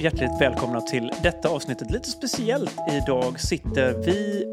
[0.00, 1.90] Hjärtligt välkomna till detta avsnittet.
[1.90, 2.76] Lite speciellt.
[2.90, 4.44] Idag sitter vi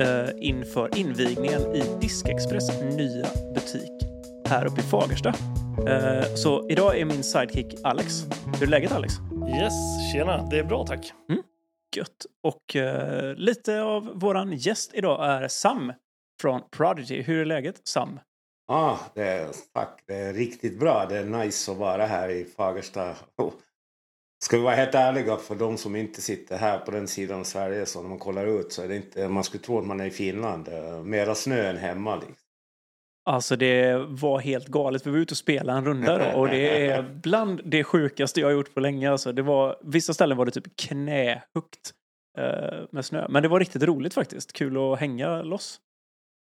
[0.00, 3.92] eh, inför invigningen i Diskexpress nya butik
[4.46, 5.28] här uppe i Fagersta.
[5.88, 8.24] Eh, så idag är min sidekick Alex.
[8.54, 9.14] Hur är läget Alex?
[9.48, 9.72] Yes,
[10.12, 10.48] tjena.
[10.50, 11.12] Det är bra tack.
[11.28, 11.42] Mm,
[11.96, 12.26] gött.
[12.42, 15.92] Och eh, lite av våran gäst idag är Sam
[16.40, 17.22] från Prodigy.
[17.22, 18.20] Hur är läget Sam?
[18.68, 20.02] Ja, det är, tack.
[20.06, 21.06] Det är riktigt bra.
[21.08, 23.14] Det är nice att vara här i Fagersta.
[24.38, 27.44] Ska vi vara helt ärliga, för de som inte sitter här på den sidan av
[27.44, 30.00] Sverige så när man kollar ut så är det inte, man skulle tro att man
[30.00, 30.68] är i Finland.
[31.04, 32.16] Mera snö än hemma.
[32.16, 32.34] Liksom.
[33.24, 35.06] Alltså det var helt galet.
[35.06, 38.46] Vi var ute och spelade en runda då, och det är bland det sjukaste jag
[38.46, 39.10] har gjort på länge.
[39.10, 41.92] Alltså det var, vissa ställen var det typ knähögt
[42.38, 43.26] eh, med snö.
[43.28, 44.52] Men det var riktigt roligt faktiskt.
[44.52, 45.80] Kul att hänga loss.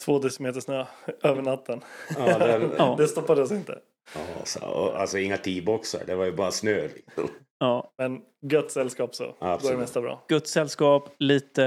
[0.04, 0.86] Två decimeter snö
[1.22, 1.80] över natten.
[2.18, 2.94] Ja, Ja.
[2.98, 3.78] Det stoppades inte.
[4.14, 6.82] ja, så, alltså inga T-boxar, det var ju bara snö.
[6.82, 7.28] Liksom.
[7.62, 9.24] Ja, Men gött sällskap så.
[9.24, 9.78] Då är det Absolut.
[9.78, 10.24] mesta bra.
[10.28, 11.64] gott sällskap, lite...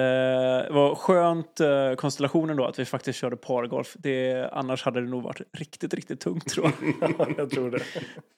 [0.63, 3.95] Det var skönt eh, konstellationen då att vi faktiskt körde pargolf.
[3.99, 7.13] Det, annars hade det nog varit riktigt, riktigt tungt tror jag.
[7.37, 7.77] jag tror det.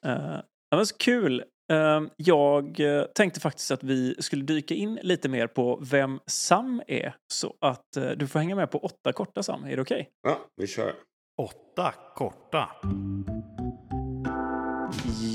[0.05, 1.43] Eh, ja, men så kul.
[1.71, 6.81] Eh, jag eh, tänkte faktiskt att vi skulle dyka in lite mer på vem Sam
[6.87, 7.15] är.
[7.33, 9.63] Så att eh, du får hänga med på åtta korta Sam.
[9.63, 10.09] Är det okej?
[10.23, 10.93] Ja, vi kör.
[11.37, 12.69] Åtta korta.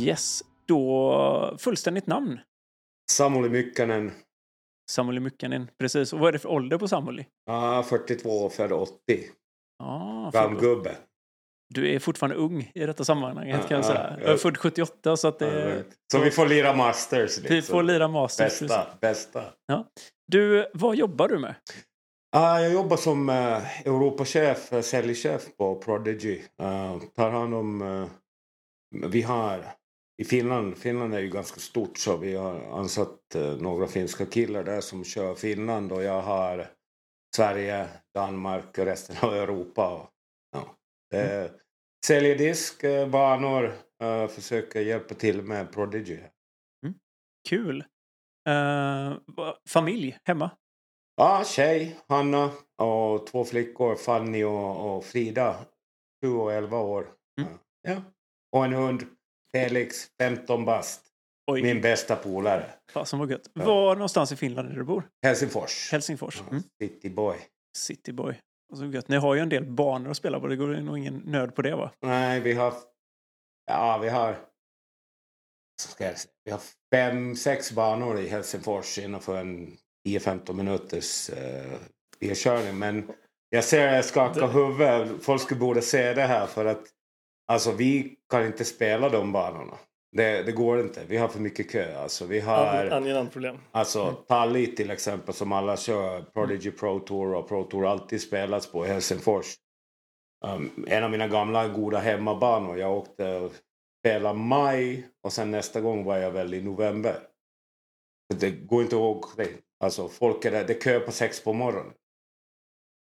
[0.00, 0.42] Yes.
[0.66, 2.40] Då fullständigt namn.
[3.10, 4.12] Samuli Mykkänen,
[4.90, 5.70] Samuli Mykkänen.
[5.78, 6.12] Precis.
[6.12, 7.26] Och vad är det för ålder på Samuli?
[7.46, 8.92] ja, 42, född 80.
[9.78, 10.96] Ja, Gammal för- gubbe.
[11.74, 14.16] du är fortfarande ung i detta sammanhanget kan jag Ja, säga.
[14.18, 14.24] ja.
[14.24, 17.38] Jag är född 78 så att det, Så vi får lira Masters.
[17.38, 17.72] vi liksom.
[17.72, 18.60] får lira Masters.
[18.60, 19.44] Bästa, bästa.
[20.26, 21.54] Du, vad jobbar du med?
[22.36, 26.38] Ah, jag jobbar som uh, Europachef, uh, säljchef på Prodigy.
[26.62, 27.82] Uh, tar hand om...
[27.82, 28.08] eh,
[29.08, 29.64] vi har...
[30.22, 34.64] I Finland, Finland är ju ganska stort så vi har ansatt eh, några finska killar
[34.64, 36.70] där som kör Finland och jag har
[37.36, 39.94] Sverige, Danmark och resten av Europa.
[39.94, 40.10] Och,
[40.52, 40.76] ja,
[41.10, 41.52] det,
[42.06, 43.72] Säljer disk, eh, banor,
[44.02, 46.18] uh, försöker hjälpa till med Prodigy.
[47.48, 47.84] Kul.
[48.48, 50.50] Eh, va- familj hemma?
[51.16, 55.56] Ja, tjej, Hanna och två flickor, Fanny och, och Frida.
[56.24, 57.12] 7 och 11 år.
[57.40, 57.58] Mm.
[57.82, 58.02] Ja.
[58.52, 59.02] Och en hund,
[59.56, 61.00] Felix, 15 bast.
[61.46, 62.70] Oj, Min bästa polare.
[62.92, 63.50] fasen vad gött.
[63.54, 63.64] Ja.
[63.64, 65.08] Var någonstans i Finland är du bor?
[65.22, 65.92] Helsingfors.
[65.92, 66.42] Helsingfors?
[66.50, 66.62] Mm.
[66.80, 67.36] Cityboy.
[67.78, 68.40] Cityboy.
[68.72, 69.08] Och så gött.
[69.08, 70.46] Ni har ju en del banor att spela på.
[70.46, 71.90] Det går nog ingen nöd på det va?
[72.00, 72.74] Nej, vi har...
[73.66, 74.36] Ja, vi har...
[75.80, 76.60] Ska jag säga, vi har
[76.94, 79.76] fem, sex banor i Helsingfors innanför en
[80.08, 81.36] 10-15 minuters uh,
[82.20, 82.78] bilkörning.
[82.78, 83.12] Men
[83.48, 85.24] jag ser jag skakar huvudet.
[85.24, 86.82] Folk skulle borde se det här för att
[87.46, 89.78] alltså vi kan inte spela de banorna.
[90.16, 91.04] Det, det går inte.
[91.08, 91.98] Vi har för mycket kö.
[91.98, 92.66] Alltså, vi har...
[92.66, 93.58] An- Angenämt problem.
[93.70, 98.72] Alltså Tali till exempel som alla kör, Prodigy Pro Tour och Pro Tour alltid spelats
[98.72, 99.56] på i Helsingfors.
[100.44, 102.78] Um, en av mina gamla goda hemmabanor.
[102.78, 103.52] Jag åkte och
[104.00, 107.16] spelade maj och sen nästa gång var jag väl i november.
[108.34, 109.44] Det går inte att åka.
[109.80, 111.92] Alltså folk är där, det är kö på sex på morgonen.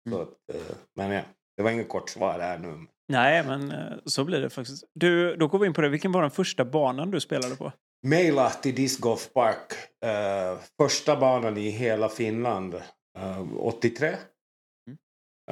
[0.10, 1.22] Så att, eh, men ja,
[1.58, 2.86] det var inget kort svar här nu.
[3.08, 4.84] Nej, men eh, så blir det faktiskt.
[4.94, 5.90] Du, då går vi in på det.
[5.90, 7.72] Vilken var den första banan du spelade på?
[8.08, 9.74] Meila till Disc Golf Park.
[10.06, 12.74] eh, första banan i hela Finland.
[13.18, 14.16] eh, 83.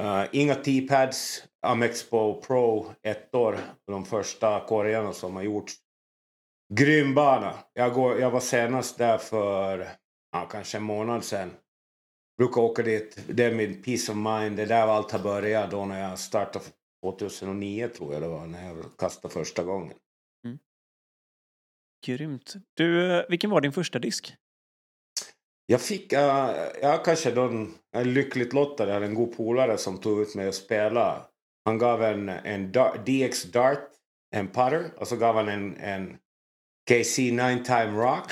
[0.00, 1.44] Eh, inga T-pads.
[1.66, 3.58] Amexpo Pro ett år.
[3.86, 5.72] De första korgarna som har gjorts.
[6.74, 7.54] Grym bana.
[7.72, 9.88] Jag, går, jag var senast där för
[10.50, 11.50] kanske en månad sedan.
[12.38, 13.18] Brukar åka dit.
[13.28, 14.56] Det är min peace of mind.
[14.56, 15.70] Det är där allt har börjat.
[15.70, 16.64] Då när jag startade
[17.04, 18.46] 2009 tror jag det var.
[18.46, 19.94] När jag kastade första gången.
[22.06, 22.54] Grymt.
[22.74, 24.34] Du, eh, vilken var din första disk?
[25.66, 26.18] Jag fick, uh,
[26.82, 30.48] jag kanske jag är lyckligt lottad, jag hade en god polare som tog ut mig
[30.48, 31.26] och spela.
[31.64, 32.72] Han gav en, en
[33.06, 33.88] DX Dart,
[34.30, 36.18] en putter, och så gav han en, en
[36.90, 38.30] KC Nine Time Rock.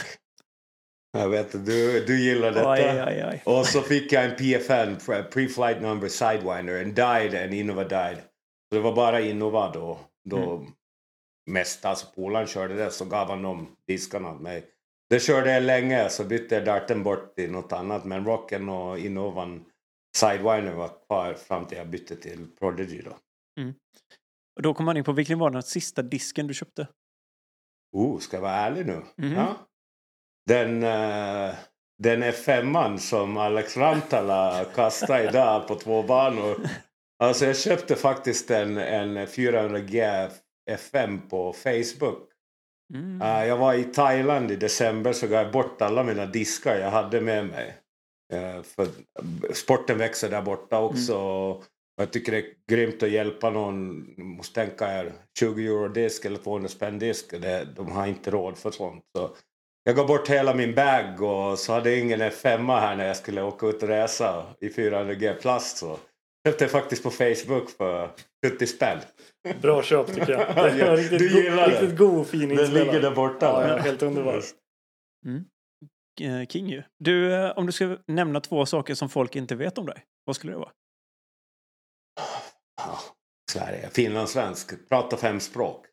[1.12, 2.70] Jag vet du, du gillar detta.
[2.70, 3.42] Aj, aj, aj.
[3.46, 8.16] Och så fick jag en PFN, pre- Pre-Flight Number Sidewinder, en Died, en Innova Died.
[8.68, 10.66] Så det var bara Innova då, då
[11.50, 14.64] mest, alltså polaren körde det, så gav han de diskarna åt mig.
[15.10, 18.04] Det körde jag länge, så bytte jag darten bort till något annat.
[18.04, 19.64] Men rocken och Innovan
[20.16, 23.10] Sidewinder var kvar fram till jag bytte till Prodigy då.
[24.56, 26.86] Och då kom man in på vilken var den sista disken du köpte?
[27.92, 29.02] Oh, ska jag vara ärlig nu?
[29.16, 29.32] Mhm.
[29.32, 29.56] Ja.
[30.46, 31.54] Den, eh,
[31.98, 36.56] den är femman som Alex Rantala kastade idag på två banor.
[37.22, 40.28] Alltså jag köpte faktiskt en, en 400G
[40.70, 42.28] FM på Facebook.
[42.94, 43.22] Mm.
[43.22, 46.90] Uh, jag var i Thailand i december så gav jag bort alla mina diskar jag
[46.90, 47.74] hade med mig.
[48.32, 48.88] Uh, för
[49.54, 51.16] sporten växer där borta också.
[51.16, 51.62] Mm.
[51.96, 54.06] Jag tycker det är grymt att hjälpa någon.
[54.18, 57.30] måste tänka er 20 euro disk eller 200 spänn disk.
[57.30, 59.04] Det, de har inte råd för sånt.
[59.16, 59.30] Så
[59.84, 63.16] jag gav bort hela min bag och så hade ingen en femma här när jag
[63.16, 65.76] skulle åka ut och resa i 400G plast.
[65.76, 65.98] Så
[66.48, 68.10] köpte jag faktiskt på Facebook för
[68.46, 68.98] 70 spänn.
[69.62, 70.54] Bra köp tycker jag.
[70.76, 73.46] Det var riktigt, du gillar go- riktigt god och fin Den ligger där borta.
[73.46, 74.44] Ja, ja, helt underbart.
[75.26, 75.44] Mm.
[76.20, 76.82] Eh, king ju.
[76.98, 80.36] Du, eh, om du ska nämna två saker som folk inte vet om dig, vad
[80.36, 80.72] skulle det vara?
[82.76, 82.98] Ja,
[83.52, 85.86] Sverige, finlandssvensk, pratar fem språk.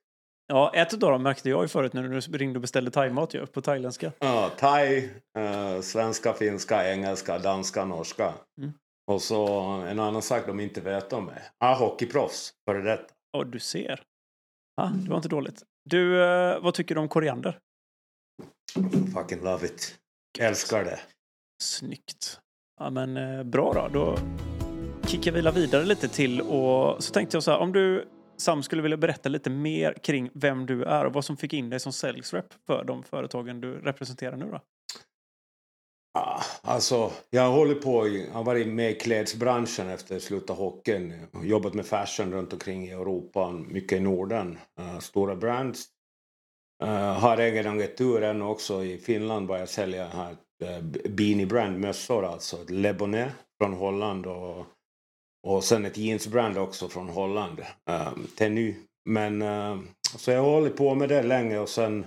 [0.52, 3.46] Ja, ett av dem märkte jag ju förut när du ringde och beställde thaimat ju,
[3.46, 4.12] på thailändska.
[4.20, 8.34] Ja, thai, eh, svenska, finska, engelska, danska, norska.
[8.62, 8.74] Mm.
[9.12, 11.42] Och så en annan sak de inte vet om mig.
[11.60, 13.14] Är hockeyproffs, före detta.
[13.32, 14.02] Ja, du ser.
[14.76, 15.64] Ja, det var inte dåligt.
[15.86, 17.60] Du, eh, vad tycker du om koriander?
[19.16, 19.96] Fucking love it.
[20.40, 21.00] Älskar det.
[21.64, 22.40] Snyggt.
[22.80, 23.88] Ja, men eh, bra då.
[23.94, 24.18] Då
[25.08, 28.08] kickar vi vidare lite till och så tänkte jag så här, om du
[28.40, 31.70] Sam skulle vilja berätta lite mer kring vem du är och vad som fick in
[31.70, 34.62] dig som sales rep för de företagen du representerar nu då?
[36.62, 41.28] Alltså, jag har hållit på, jag har varit med i klädsbranschen efter att sluta hockeyn.
[41.44, 44.58] Jobbat med fashion runt omkring i Europa, mycket i Norden.
[44.80, 45.86] Uh, stora brands.
[46.84, 51.80] Uh, har egen agentur också i Finland bara jag säljer här eh, uh, Beanie Brand
[51.80, 52.58] mössor alltså.
[52.70, 54.66] Lebonet från Holland och
[55.48, 58.76] och sen ett jeansbrand också från Holland, ehm, um, Tenu.
[59.06, 59.80] Men uh,
[60.18, 62.06] så jag har hållit på med det länge och sen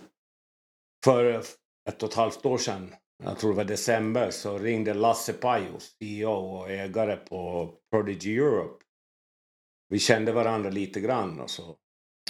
[1.04, 1.42] för
[1.88, 2.94] ett och ett halvt år sedan,
[3.24, 8.84] jag tror det var december, så ringde Lasse Pajos, CEO och ägare på Prodigy Europe.
[9.88, 11.76] Vi kände varandra lite grann och så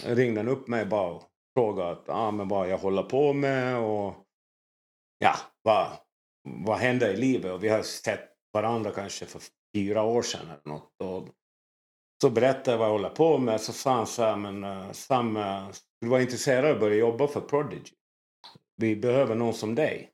[0.05, 1.23] ringde han upp mig bara och
[1.55, 4.15] frågade ah, men vad jag håller på med och
[5.19, 5.89] ja, vad,
[6.49, 7.53] vad händer i livet?
[7.53, 9.43] Och vi har sett varandra kanske för
[9.75, 10.91] fyra år sedan eller något.
[11.03, 11.29] Och
[12.23, 13.61] så berättade jag vad jag håller på med.
[13.61, 15.71] Så sa han så här, men uh, Sam, uh,
[16.01, 17.93] du var intresserad av att börja jobba för Prodigy.
[18.77, 20.11] Vi behöver någon som dig.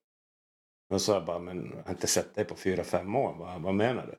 [0.95, 3.35] Och så jag bara, men jag har inte sett dig på fyra, fem år.
[3.39, 4.17] Vad, vad menar du?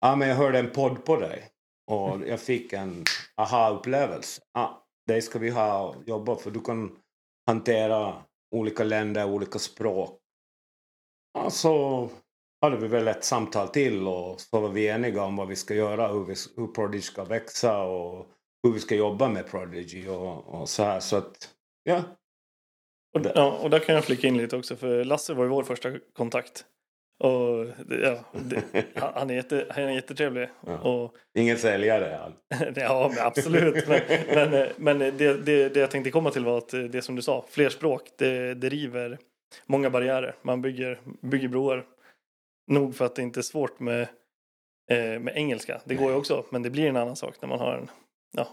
[0.00, 1.50] Ja, men jag hörde en podd på dig.
[1.86, 3.04] Och jag fick en
[3.36, 4.42] aha-upplevelse.
[4.52, 6.98] Ja, dig ska vi ha jobba för du kan
[7.46, 8.22] hantera
[8.54, 10.18] olika länder, olika språk.
[11.34, 12.08] Ja, så
[12.62, 15.74] hade vi väl ett samtal till och så var vi eniga om vad vi ska
[15.74, 18.26] göra, hur, vi, hur Prodigy ska växa och
[18.62, 21.00] hur vi ska jobba med Prodigy och, och så här.
[21.00, 21.48] Så att,
[21.82, 22.02] ja.
[23.14, 23.58] Och, ja.
[23.62, 26.64] Och där kan jag flika in lite också för Lasse var ju vår första kontakt.
[27.24, 27.66] Och
[28.02, 28.62] ja, det,
[28.94, 30.48] han, är jätte, han är jättetrevlig.
[30.66, 30.78] Ja.
[30.78, 32.72] Och, Ingen säljare han.
[32.76, 33.88] ja, absolut.
[33.88, 34.00] Men,
[34.50, 37.44] men, men det, det, det jag tänkte komma till var att det som du sa,
[37.50, 39.18] fler språk, det, det river
[39.66, 40.34] många barriärer.
[40.42, 41.86] Man bygger, bygger broar
[42.66, 44.00] nog för att det inte är svårt med,
[44.90, 45.82] eh, med engelska.
[45.84, 47.90] Det går ju också, men det blir en annan sak när man har en
[48.32, 48.48] ja,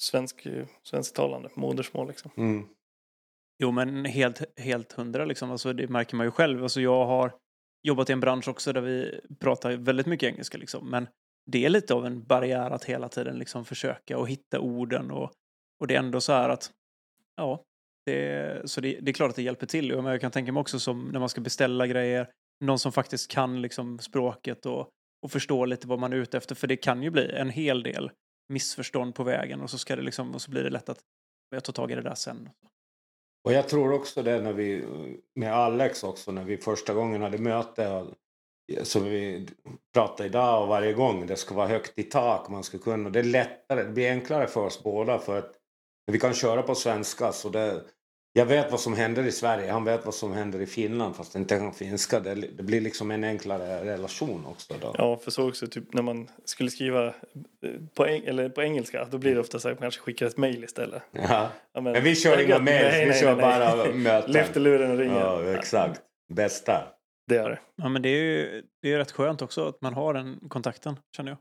[0.00, 0.46] svensk,
[0.82, 2.08] svensktalande modersmål.
[2.08, 2.30] Liksom.
[2.36, 2.66] Mm.
[3.58, 5.50] Jo, men helt, helt hundra liksom.
[5.50, 6.62] Alltså, det märker man ju själv.
[6.62, 7.32] Alltså, jag har
[7.82, 10.90] jobbat i en bransch också där vi pratar väldigt mycket engelska liksom.
[10.90, 11.08] Men
[11.46, 15.32] det är lite av en barriär att hela tiden liksom försöka och hitta orden och,
[15.80, 16.70] och det är ändå så här att
[17.36, 17.64] ja,
[18.06, 19.88] det, så det, det är klart att det hjälper till.
[19.88, 22.30] Jag kan tänka mig också som när man ska beställa grejer
[22.60, 24.88] någon som faktiskt kan liksom språket och,
[25.22, 26.54] och förstår lite vad man är ute efter.
[26.54, 28.10] För det kan ju bli en hel del
[28.48, 31.00] missförstånd på vägen och så, ska det liksom, och så blir det lätt att
[31.50, 32.48] jag tar tag i det där sen.
[33.44, 34.84] Och jag tror också det när vi,
[35.34, 38.06] med Alex också, när vi första gången hade möte
[38.82, 39.48] som vi
[39.94, 43.18] pratar idag och varje gång, det ska vara högt i tak, man ska kunna, det
[43.18, 45.52] är lättare, det blir enklare för oss båda för att
[46.12, 47.82] vi kan köra på svenska så det,
[48.36, 51.34] jag vet vad som händer i Sverige, han vet vad som händer i Finland fast
[51.34, 52.20] inte kan finska.
[52.20, 54.94] Det, det, blir liksom en enklare relation också då.
[54.98, 57.12] Ja, för så också typ när man skulle skriva eh,
[57.94, 60.36] på, eng eller på engelska då blir det ofta så att man kanske skickar ett
[60.36, 61.02] mail istället.
[61.12, 64.32] Ja, ja men, men, vi kör inga mail, vi kör nej, bara möten.
[64.32, 65.20] Lyfter luren och ringer.
[65.20, 66.00] Ja, exakt.
[66.34, 66.82] Bästa.
[67.28, 67.58] Det är det.
[67.76, 70.98] Ja, men det är ju det är rätt skönt också att man har den kontakten,
[71.16, 71.38] känner jag.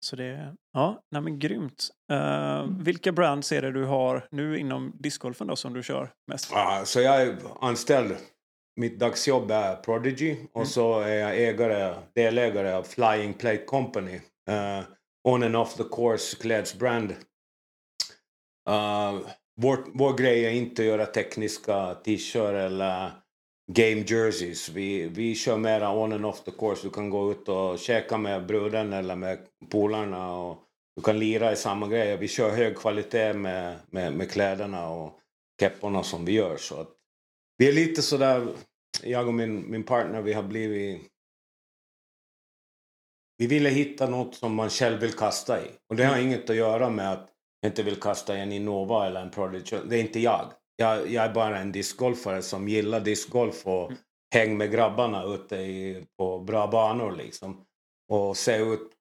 [0.00, 1.88] Så det, ja, nej men grymt.
[2.12, 6.50] Uh, vilka brands är det du har nu inom discgolfen då som du kör mest?
[6.52, 8.16] Ja, så jag är anställd.
[8.76, 10.66] Mitt dagsjobb är Prodigy och mm.
[10.66, 14.20] så är jag ägare, delägare av Flying Plate Company.
[14.50, 14.84] Uh,
[15.28, 17.10] on and off the course klädesbrand.
[18.68, 19.20] Uh,
[19.56, 23.10] vår, vår grej är inte att göra tekniska t-shirts eller
[23.72, 24.68] game jerseys.
[24.68, 26.82] Vi, vi kör mera on and off the course.
[26.82, 30.58] Du kan gå ut och käka med bruden eller med polarna och
[30.96, 32.16] du kan lira i samma grejer.
[32.16, 35.18] Vi kör hög kvalitet med, med, med kläderna och
[35.60, 36.56] kepporna som vi gör.
[36.56, 36.88] Så att
[37.58, 38.48] vi är lite sådär,
[39.02, 41.02] jag och min, min partner, vi har blivit...
[43.38, 45.68] Vi ville hitta något som man själv vill kasta i.
[45.88, 47.28] Och det har inget att göra med att
[47.60, 49.76] jag inte vill kasta i en Innova eller en Prodigy.
[49.88, 50.52] Det är inte jag.
[50.80, 53.98] Jag, jag är bara en discgolfare som gillar discgolf och mm.
[54.34, 57.64] häng med grabbarna ute i, på bra banor liksom.
[58.08, 58.92] Och se ut...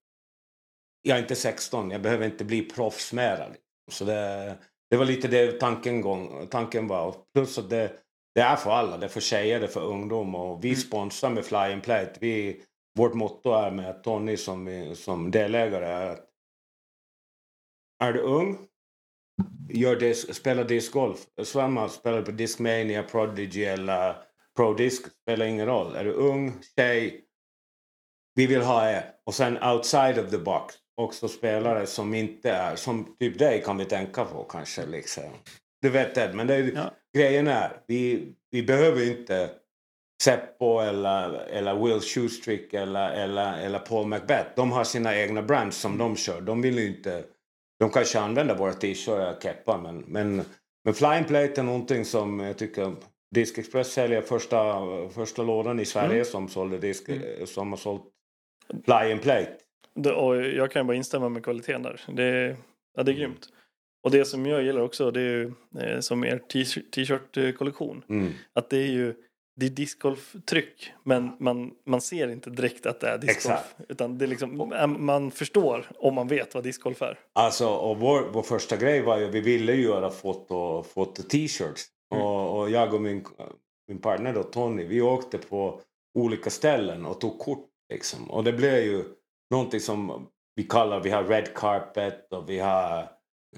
[1.01, 3.55] Jag är inte 16, jag behöver inte bli proffs med det.
[3.91, 4.55] Så det,
[4.89, 7.15] det var lite det tanken, gång, tanken var.
[7.33, 7.91] Plus att det,
[8.35, 8.97] det är för alla.
[8.97, 10.35] Det är för tjejer, det är för ungdom.
[10.35, 10.79] Och vi mm.
[10.79, 12.13] sponsrar med Fly Plate.
[12.19, 12.61] Vi,
[12.97, 16.25] vårt motto är med Tony som, som delägare är att
[18.03, 18.68] är du ung,
[19.69, 21.19] gör dis, spela discgolf.
[21.43, 24.15] Samma spelar på Discmania, Prodigy eller
[24.55, 25.01] Pro Disc.
[25.21, 25.95] Spelar ingen roll.
[25.95, 27.25] Är du ung, tjej,
[28.35, 29.03] vi vill ha er.
[29.25, 33.77] Och sen outside of the box också spelare som inte är, som typ dig kan
[33.77, 35.23] vi tänka på kanske liksom.
[35.81, 36.93] Du vet det, men det är, ja.
[37.13, 39.49] grejen är, vi, vi behöver inte
[40.23, 44.49] Seppo eller, eller Will Shoestrick eller, eller, eller Paul Macbeth.
[44.55, 46.41] De har sina egna brands som de kör.
[46.41, 47.23] De vill inte...
[47.79, 50.41] De kanske använder våra t-shirtar och keppar men, men,
[50.85, 52.95] men Flying Plate är någonting som jag tycker
[53.35, 56.25] Disk Express säljer första, första lådan i Sverige mm.
[56.25, 57.47] som, sålde disk, mm.
[57.47, 58.03] som har sålt
[58.85, 59.55] Flying Plate.
[59.95, 62.01] Det, och jag kan bara instämma med kvaliteten där.
[62.07, 62.57] Det,
[62.97, 63.47] ja, det är grymt.
[64.03, 68.03] Och det som jag gillar också det är ju eh, som er t-shirt-kollektion.
[68.09, 68.33] Mm.
[68.53, 69.15] Att det är ju
[69.59, 73.55] det är discgolftryck men man, man ser inte direkt att det är discgolf.
[73.55, 73.91] Exakt.
[73.91, 77.19] Utan det är liksom, man förstår om man vet vad discgolf är.
[77.33, 81.85] Alltså, och vår, vår första grej var ju vi ville göra foto, foto t-shirts.
[82.13, 82.25] Mm.
[82.25, 83.25] Och, och, jag och min,
[83.87, 85.81] min partner då, Tony, vi åkte på
[86.19, 87.67] olika ställen och tog kort.
[87.93, 88.31] Liksom.
[88.31, 89.03] Och det blev ju
[89.51, 93.09] någonting som vi kallar, vi har red carpet och vi har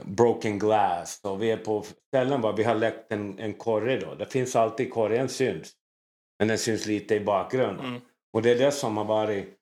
[0.03, 4.15] broken glass och vi är på ställen var vi har läckt en, en korridor.
[4.15, 5.75] Det finns alltid, korgen syns.
[6.41, 7.85] Men den syns lite i bakgrunden.
[7.85, 8.01] Mm.
[8.33, 9.57] Och det är det som har varit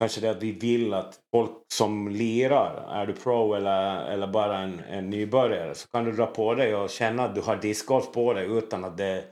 [0.00, 4.58] kanske det att vi vill att folk som lirar, är du pro eller, eller bara
[4.58, 8.12] en, en nybörjare, så kan du dra på dig och känna att du har discgolf
[8.12, 9.24] på dig utan att det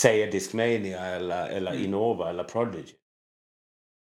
[0.00, 1.84] säger Discmania eller, eller mm.
[1.84, 2.94] Innova eller Prodigy.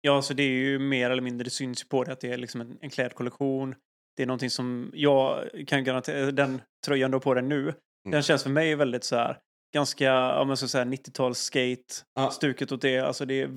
[0.02, 2.38] Ja, så det är ju mer eller mindre, det syns på det att det är
[2.38, 3.76] liksom en, en klädkollektion.
[4.18, 7.74] Det är någonting som jag kan garantera, den tröjan du har på dig nu, mm.
[8.04, 9.38] den känns för mig väldigt så här,
[9.74, 12.30] ganska, om man ska säga 90-tals skate, ah.
[12.30, 13.00] stuket åt det.
[13.00, 13.50] Alltså det är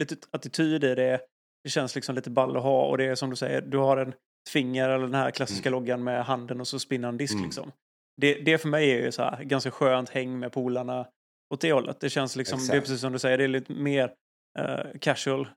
[0.00, 1.20] lite attityd i det.
[1.64, 3.96] Det känns liksom lite ball att ha och det är som du säger, du har
[3.96, 4.14] en
[4.50, 5.80] finger eller den här klassiska mm.
[5.80, 7.44] loggan med handen och så spinner en disk mm.
[7.44, 7.72] liksom.
[8.20, 11.06] Det, det för mig är ju så här, ganska skönt häng med polarna
[11.54, 12.00] åt det hållet.
[12.00, 12.72] Det känns liksom, Exakt.
[12.72, 14.12] det är precis som du säger, det är lite mer
[14.58, 15.48] uh, casual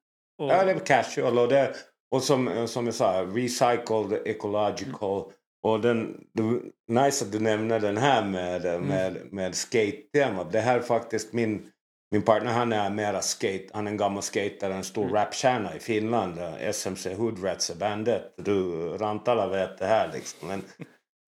[0.42, 0.50] och...
[0.50, 1.76] Ja, det är casual och, det,
[2.12, 5.22] och som, som jag sa, recycled, ecological.
[5.22, 5.34] Mm.
[5.64, 8.88] Och den, det nice att du nämner den här med, mm.
[8.88, 10.52] med, med skate-temat.
[10.52, 11.72] Det här är faktiskt min,
[12.12, 15.16] min partner, han är mera skate, han är en gammal skater, en stor mm.
[15.16, 16.40] rapstjärna i Finland.
[16.60, 18.34] SMC Hoodrats är bandet.
[18.38, 20.48] Du, Rantala vet det här liksom.
[20.48, 20.64] Men,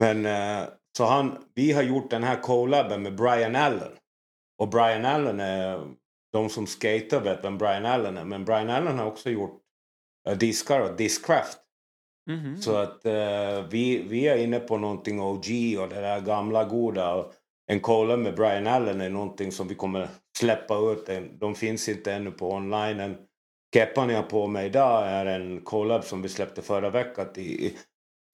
[0.00, 3.92] men eh, så han, vi har gjort den här collaben med Brian Allen.
[4.58, 5.86] Och Brian Allen är
[6.32, 8.24] de som skater vet vem Brian Allen är.
[8.24, 9.60] Men Brian Allen har också gjort
[10.28, 11.58] uh, diskar och Discraft.
[12.30, 12.56] Mm -hmm.
[12.56, 15.46] Så att uh, vi, vi är inne på någonting OG
[15.80, 17.26] och det där gamla goda.
[17.66, 20.08] En cola med Brian Allen är någonting som vi kommer
[20.38, 21.08] släppa ut.
[21.40, 23.00] De finns inte ännu på online.
[23.00, 23.16] En
[23.74, 27.66] keppan jag har på mig idag är en collab som vi släppte förra veckan i,
[27.66, 27.76] i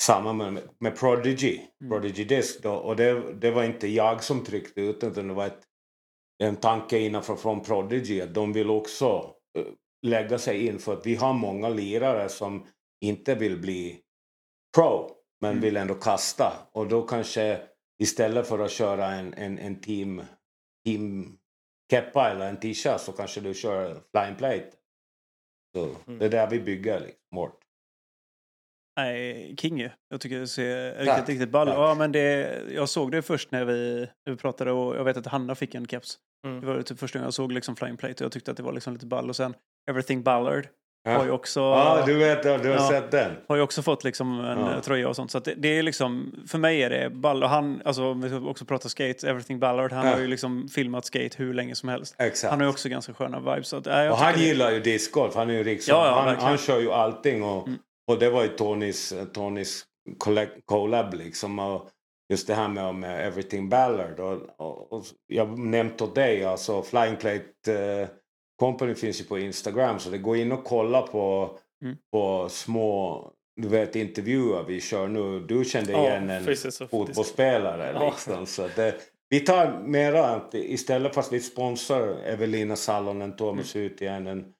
[0.02, 1.90] samma med, med Prodigy, mm.
[1.90, 2.61] Prodigy Disc.
[2.62, 2.73] Då.
[2.73, 5.62] Och det, det var inte jag som tryckte ut utan det var ett
[6.38, 9.64] en tanke innanför från Prodigy att de vill också eh,
[10.07, 12.66] lägga sig in för att vi har många lirare som
[13.00, 14.00] inte vill bli
[14.76, 15.11] pro
[15.41, 15.62] men mm.
[15.62, 17.61] vill ändå kasta och då kanske
[18.03, 20.23] istället för att köra en, en, en team,
[20.85, 21.38] team
[21.91, 24.71] keppa eller en t-shirt så kanske du kör flying plate.
[25.75, 26.19] Så mm.
[26.19, 27.61] Det är där vi bygger liksom, hårt.
[28.97, 29.91] Nej, king ju.
[30.09, 33.65] Jag tycker det ser riktigt, riktigt ball Ja, men det, Jag såg det först när
[33.65, 36.19] vi, när vi pratade och jag vet att Hanna fick en keps.
[36.47, 36.61] Mm.
[36.61, 38.62] Det var typ första gången jag såg liksom Flying Plate och jag tyckte att det
[38.62, 39.29] var liksom lite ball.
[39.29, 39.55] Och sen
[39.91, 40.69] Everything Ballard.
[41.15, 41.61] Har ju också...
[41.61, 43.33] Ja, du vet, du har ja, sett den.
[43.49, 44.81] Har ju också fått liksom en ja.
[44.81, 45.31] tröja och sånt.
[45.31, 47.43] Så det, det, är liksom, för mig är det ball.
[47.43, 50.13] Och han, alltså om vi också pratar skate, Everything Ballard, han ja.
[50.13, 52.15] har ju liksom filmat skate hur länge som helst.
[52.19, 52.51] Exakt.
[52.51, 53.69] Han har ju också ganska sköna vibes.
[53.69, 54.41] Så att, äh, och han det...
[54.41, 57.43] gillar ju discgolf, han är ju liksom, ja, han, han kör ju allting.
[57.43, 57.79] Och, mm.
[58.11, 59.85] och det var ju Tonys, Tonys
[60.67, 61.59] collab liksom.
[61.59, 61.91] Och,
[62.29, 64.21] just det här med, med Everything Ballard.
[64.21, 68.09] Och, och, och jag nämnt åt dig, alltså Flying Plate eh,
[68.59, 71.51] Company finns ju på Instagram så det går in och kolla på,
[71.83, 71.97] mm.
[72.13, 75.41] på små du vet intervjuer vi kör nu.
[75.41, 76.57] Du kände igen en
[76.91, 77.93] fotbollsspelare.
[77.93, 78.11] Ja.
[78.11, 78.95] Liksom, så det,
[79.29, 83.87] vi tar mera att istället för att vi sponsrar Evelina Salonen, Thomas Mm.
[83.87, 84.55] Utiainen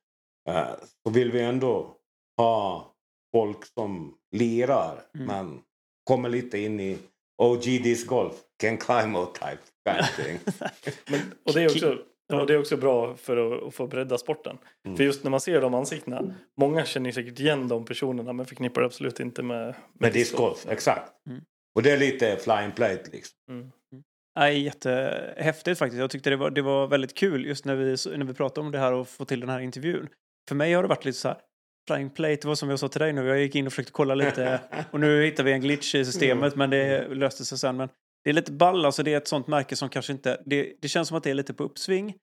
[0.49, 0.67] eh,
[1.05, 1.97] så vill vi ändå
[2.37, 2.93] ha
[3.33, 5.27] folk som lirar Mm.
[5.27, 5.61] men
[6.05, 6.99] kommer lite in i
[7.43, 10.61] OG disc golf, Ken Climo type kind of.
[11.11, 11.99] Men, och, det är också,
[12.33, 14.59] och det är också bra för att, få bredda sporten.
[14.87, 14.97] Mm.
[14.97, 18.81] För just när man ser de ansiktena, många känner säkert igen de personerna men förknippar
[18.81, 21.13] det absolut inte med, Med disc golf, exakt.
[21.27, 21.43] Mm.
[21.75, 23.37] Och det är lite flying plate liksom.
[23.51, 23.71] Mm.
[24.39, 26.01] Nej, jättehäftigt faktiskt.
[26.01, 28.73] Jag tyckte det var, det var väldigt kul just när vi, när vi pratade om
[28.73, 30.09] det här och få till den här intervjun.
[30.49, 31.39] För mig har det varit lite så här,
[31.89, 33.93] flying plate, det var som jag sa till dig nu, jag gick in och försökte
[33.93, 37.77] kolla lite och nu hittar vi en glitch i systemet men det löste sig sen.
[37.77, 37.89] Men
[38.27, 40.89] det är lite ball, alltså det är ett sånt märke som kanske inte, det, det
[40.89, 42.15] känns som att det är lite på uppsving.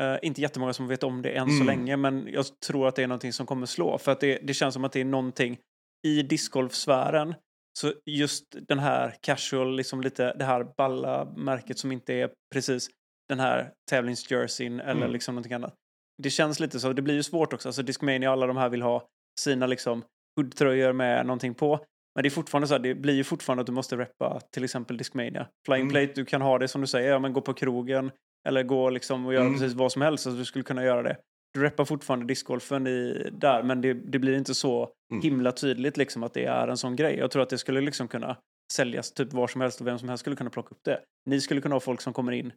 [0.00, 1.66] Eh, inte jättemånga som vet om det än så Mm.
[1.66, 4.54] länge men jag tror att det är någonting som kommer slå för att det, det
[4.54, 5.58] känns som att det är någonting
[6.06, 7.34] i discgolfsfären
[7.78, 12.88] så just den här casual, liksom lite det här balla märket som inte är precis
[13.28, 15.12] den här tävlingsjerseyn eller Mm.
[15.12, 15.74] liksom någonting annat.
[16.22, 17.68] Det känns lite så, det blir ju svårt också.
[17.68, 19.06] Alltså Discmania, alla de här vill ha
[19.40, 20.04] sina liksom
[20.36, 21.84] hoodtröjor med någonting på.
[22.14, 24.64] Men det är fortfarande så här, det blir ju fortfarande att du måste reppa till
[24.64, 25.46] exempel Discmania.
[25.66, 25.90] Flying Mm.
[25.92, 28.10] Plate, du kan ha det som du säger, ja men gå på krogen
[28.48, 29.58] eller gå liksom och göra Mm.
[29.58, 30.26] precis vad som helst.
[30.26, 31.16] Alltså du skulle kunna göra det.
[31.54, 35.22] Du reppar fortfarande discgolfen i, där, men det, det blir inte så Mm.
[35.22, 37.16] himla tydligt liksom att det är en sån grej.
[37.18, 38.36] Jag tror att det skulle liksom kunna
[38.72, 41.00] säljas typ var som helst och vem som helst skulle kunna plocka upp det.
[41.26, 42.52] Ni skulle kunna ha folk som kommer in,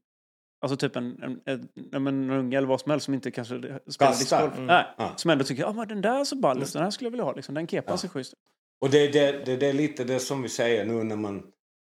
[0.65, 3.55] alltså typ en, en, en, en, unge eller vad som helst som inte kanske
[3.87, 4.53] spelar discgolf.
[4.53, 4.65] Mm.
[4.65, 5.13] Nej, Ja.
[5.15, 7.23] som ändå tycker, ja men den där är så ball, den här skulle jag vilja
[7.23, 7.55] ha, liksom.
[7.55, 7.97] den kepan Ja.
[7.97, 8.33] ser schysst.
[8.81, 11.43] Och det, det, det, det är lite det som vi säger nu när man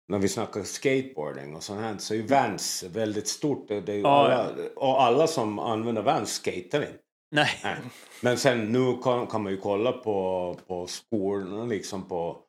[0.08, 3.68] när vi snackar skateboarding och sånt här så är ju Vans väldigt stort.
[3.68, 6.94] Det, är Ja, alla, och alla som använder Vans skater inte.
[7.32, 7.50] Nej.
[7.64, 7.76] Nej.
[8.22, 12.40] Men sen nu kan, kan man ju kolla på, på skolorna liksom på,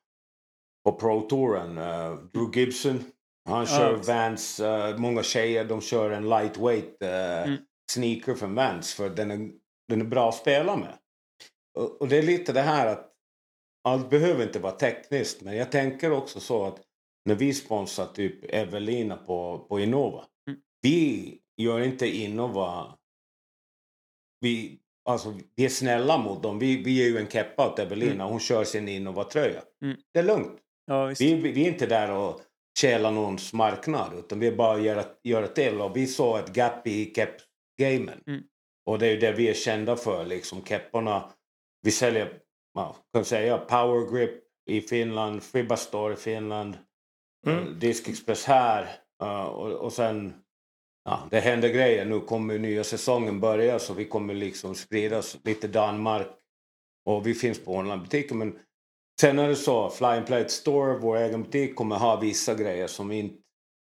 [0.85, 1.79] på Pro-touren.
[1.79, 3.05] Uh, Drew Gibson,
[3.49, 4.09] han kör visst.
[4.09, 4.61] Vans.
[4.61, 7.57] eh, många tjejer de kör en lightweight eh, Mm.
[7.93, 9.51] sneaker från Vans för den är,
[9.89, 10.95] den är bra att spela med.
[11.79, 13.10] Och, och det är lite det här att
[13.83, 16.81] allt behöver inte vara tekniskt men jag tänker också så att
[17.25, 20.25] när vi sponsrar typ Evelina på, på Innova.
[20.49, 20.61] Mm.
[20.83, 22.97] Vi gör inte Innova
[24.41, 26.59] vi, alltså, vi är snälla mot dem.
[26.59, 28.25] Vi, vi ger ju en keppa åt Evelina.
[28.25, 29.63] Hon kör sin Innova-tröja.
[29.83, 29.97] Mm.
[30.13, 30.59] Det är lugnt.
[30.87, 31.15] Ja.
[31.19, 32.41] Vi, vi, är inte där och
[32.81, 34.19] stjäla någons marknad.
[34.19, 35.81] Utan vi är bara göra, göra till.
[35.81, 38.21] Och vi såg ett gap i kepp-gamen.
[38.27, 38.43] Mm.
[38.87, 40.27] Och det är ju det vi är kända för.
[40.27, 41.33] Liksom kepparna.
[41.83, 42.39] Vi säljer,
[42.75, 44.31] ja, kan säga, Power Grip
[44.67, 45.43] i Finland.
[45.43, 46.79] Fribba Store i Finland.
[47.47, 47.59] Mm.
[47.59, 47.79] Mm.
[47.79, 48.89] Disk Express här.
[49.23, 50.35] Uh, och, och sen
[51.05, 52.05] Ja, det händer grejer.
[52.05, 56.27] Nu kommer nya säsongen börja så vi kommer liksom spridas lite Danmark.
[57.07, 58.39] Och vi finns på onlinebutiken.
[58.39, 58.59] Men
[59.21, 63.13] sen är det så, Flying Plate Store, vår egen butik, kommer ha vissa grejer som
[63.13, 63.43] inte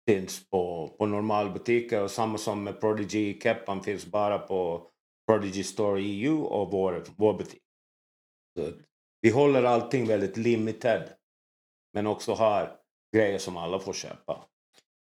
[0.10, 2.04] finns på, på normalbutiker.
[2.04, 4.88] Och samma som med Prodigy Keppan finns bara på
[5.28, 7.62] Prodigy Store EU och vår, vår butik.
[8.60, 8.72] Så
[9.22, 11.04] vi håller allting väldigt limited.
[11.94, 12.72] Men också har
[13.16, 14.46] grejer som alla får köpa.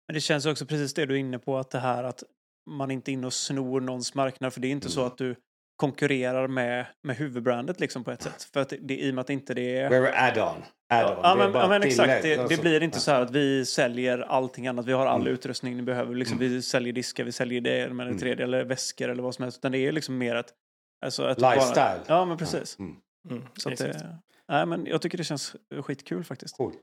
[0.08, 2.24] Men det känns också precis det du är inne på, att det här att
[2.70, 4.54] man inte är inne och snor någons marknad.
[4.54, 5.12] För det är inte så Mm.
[5.12, 5.36] att du
[5.76, 8.44] konkurrerar med, med huvudbrandet liksom på ett sätt.
[8.54, 9.90] För att det, i och med att inte det är...
[9.90, 10.64] We're add-on.
[10.90, 12.24] Ja, Det men, ja, men exakt.
[12.24, 14.86] Det, det Alltså, blir inte så här att vi säljer allting annat.
[14.86, 15.34] Vi har all Mm.
[15.34, 16.16] utrustning ni behöver.
[16.16, 16.50] Liksom, Mm.
[16.50, 18.20] Vi säljer diskar, vi säljer det med det Mm.
[18.20, 19.58] tredje, eller väskor eller vad som helst.
[19.58, 20.54] Utan det är liksom mer ett...
[21.06, 21.76] Alltså ett Lifestyle.
[21.76, 22.80] Bara, ja, men precis.
[22.80, 22.96] Mm.
[23.30, 26.58] Mm, Så att det, nej, men jag tycker det känns skitkul faktiskt.
[26.58, 26.74] Cool.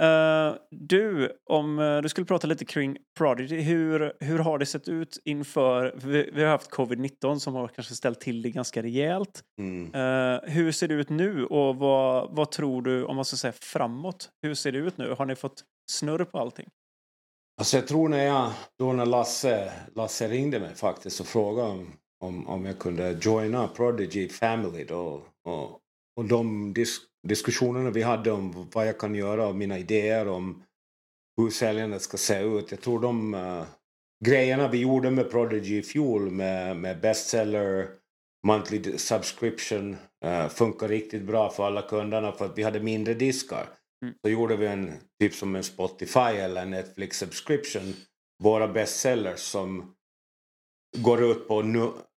[0.00, 4.88] Eh, du, om eh, du skulle prata lite kring Prodigy, hur, hur har det sett
[4.88, 9.42] ut inför, vi, vi har haft covid-19 som har kanske ställt till det ganska rejält.
[9.58, 9.94] Mm.
[9.94, 13.52] Eh, hur ser det ut nu och vad, vad tror du, om man ska säga
[13.52, 15.14] framåt, hur ser det ut nu?
[15.18, 16.68] Har ni fått snurr på allting?
[17.60, 21.92] Alltså jag tror när jag, då när Lasse, Lasse ringde mig faktiskt och frågade om,
[22.22, 25.22] om, om jag kunde joina Prodigy Family då.
[25.44, 25.80] Och,
[26.16, 30.62] och de dis, diskussionerna vi hade om vad jag kan göra och mina idéer om
[31.36, 32.70] hur säljandet ska se ut.
[32.70, 33.64] Jag tror de uh,
[34.24, 37.88] grejerna vi gjorde med Prodigy i fjol med, med bestseller,
[38.46, 43.66] monthly subscription uh, funkar riktigt bra för alla kunderna för att vi hade mindre diskar.
[44.04, 44.14] Mm.
[44.24, 47.94] Så gjorde vi en typ som en Spotify eller en Netflix subscription.
[48.42, 49.94] Våra bestsellers som
[50.96, 51.62] går ut på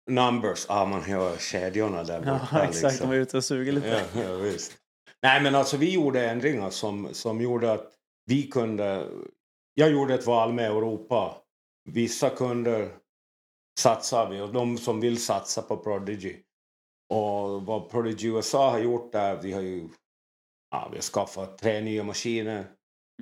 [0.07, 0.65] numbers.
[0.69, 2.47] Ja, ah, man hör kedjorna där borta.
[2.51, 2.83] Ja, exakt.
[2.83, 3.09] liksom.
[3.09, 4.05] De är ute och suger lite.
[4.15, 4.77] Ja, ja, visst.
[5.21, 7.91] Nej, men alltså vi gjorde ändringar som, som gjorde att
[8.25, 9.07] vi kunde...
[9.73, 11.37] Jag gjorde ett val med Europa.
[11.89, 12.89] Vissa kunder
[13.79, 16.35] satsar vi och de som vill satsa på Prodigy.
[17.09, 19.89] Och vad Prodigy USA har gjort där, vi har ju
[20.71, 22.65] ja, vi har skaffat tre nya maskiner.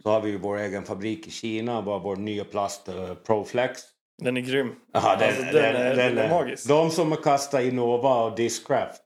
[0.04, 3.82] Så har vi vår egen fabrik i Kina, var vår nya plast uh, Proflex.
[4.24, 4.76] Den är grym.
[4.94, 6.68] Aha, den, Alltså, den, den är- den, den är magisk.
[6.68, 9.02] De som har kastat Innova och Discraft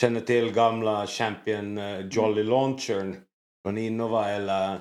[0.00, 3.16] känner till gamla Champion uh, Jolly Launchern
[3.64, 4.78] från Innova eller,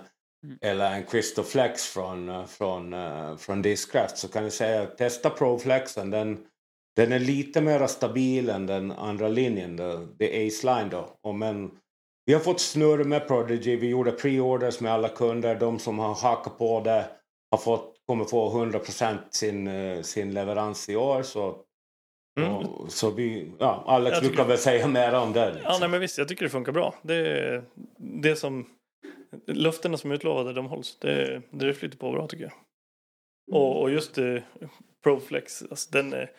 [0.62, 5.30] eller en Crystal Flex från, uh, från, uh, från Discraft så kan jag säga testa
[5.30, 6.10] Proflexen.
[6.10, 6.38] Den,
[6.96, 11.10] den är lite mer stabil än den andra linjen, the, the Ace Line då.
[11.24, 11.72] Och men,
[12.26, 13.76] vi har fått snurr med Prodigy.
[13.76, 15.56] Vi gjorde pre-orders med alla kunder.
[15.56, 17.06] De som har hakat på det
[17.52, 21.24] har fått, kommer få 100% sin, eh, sin leverans i år.
[21.24, 21.56] Så,
[22.39, 22.52] Mm.
[22.54, 25.46] och, så vi, ja, Alex, tycker- kan väl säga mer om det.
[25.54, 25.72] Liksom.
[25.72, 26.96] Ja, nej, men visst, jag tycker det funkar bra.
[27.02, 27.63] Det
[27.98, 28.66] det som...
[29.48, 30.98] Löftena som är utlovade, de hålls.
[31.00, 32.54] Det, det flyter på bra tycker jag.
[33.62, 34.36] Och, och just eh,
[35.04, 36.30] Proflex, alltså, den, det,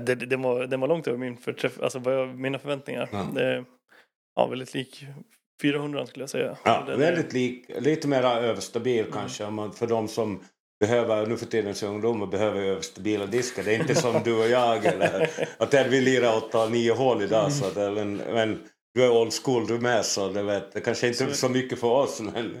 [0.00, 3.08] det, den, var, den var långt över min förträff, alltså, vad jag, mina förväntningar.
[3.12, 3.26] Ja.
[3.34, 3.64] Det,
[4.34, 5.04] ja, väldigt lik
[5.62, 6.56] 400 skulle jag säga.
[6.64, 9.12] Ja, Den är- väldigt lik, lite mer överstabil Mm.
[9.12, 9.44] kanske
[9.78, 10.40] för de som
[10.80, 13.62] behöver, nu för tiden så ungdomar behöver överstabila diskar.
[13.62, 17.52] Det är inte som du och jag eller att där vi lirar 8-9 hål idag.
[17.52, 21.08] Så det, men, men du är old school du med så det, vet, det kanske
[21.08, 22.20] inte är Så- mycket för oss.
[22.20, 22.56] Men,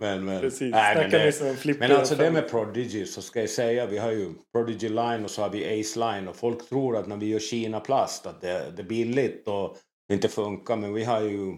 [0.00, 3.86] men, men, Precis, nej, men, det, men alltså det med Prodigy så ska jag säga,
[3.86, 7.06] vi har ju Prodigy Line och så har vi Ace Line och folk tror att
[7.06, 9.76] när vi gör Kina-plast att det, det är billigt och
[10.08, 11.54] det inte funkar men vi har ju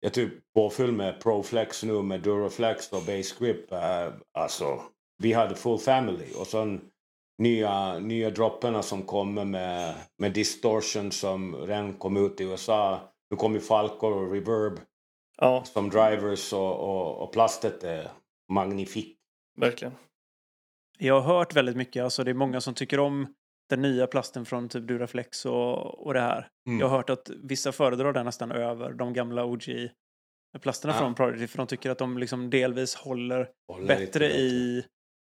[0.00, 3.72] jag typ påfyll med Proflex nu med Duraflex och Base Grip.
[3.72, 4.80] eh, alltså,
[5.22, 6.80] vi hade full family och sen
[7.38, 13.00] nya, nya dropparna som kommer med, med distortion som redan kom ut i USA.
[13.30, 14.80] Nu kommer Falcor och Reverb
[15.38, 18.08] Ja, som drivers och, och, och plastet är
[18.52, 19.16] magnifik.
[19.60, 19.94] verkligen.
[20.98, 23.34] Jag har hört väldigt mycket, alltså det är många som tycker om
[23.68, 26.48] den nya plasten från typ Duraflex och, och det här.
[26.68, 26.80] Mm.
[26.80, 30.98] Jag har hört att vissa föredrar den nästan över de gamla OG-plasterna Ja.
[30.98, 34.84] från Prodigy för de tycker att de liksom delvis håller Håller bättre i...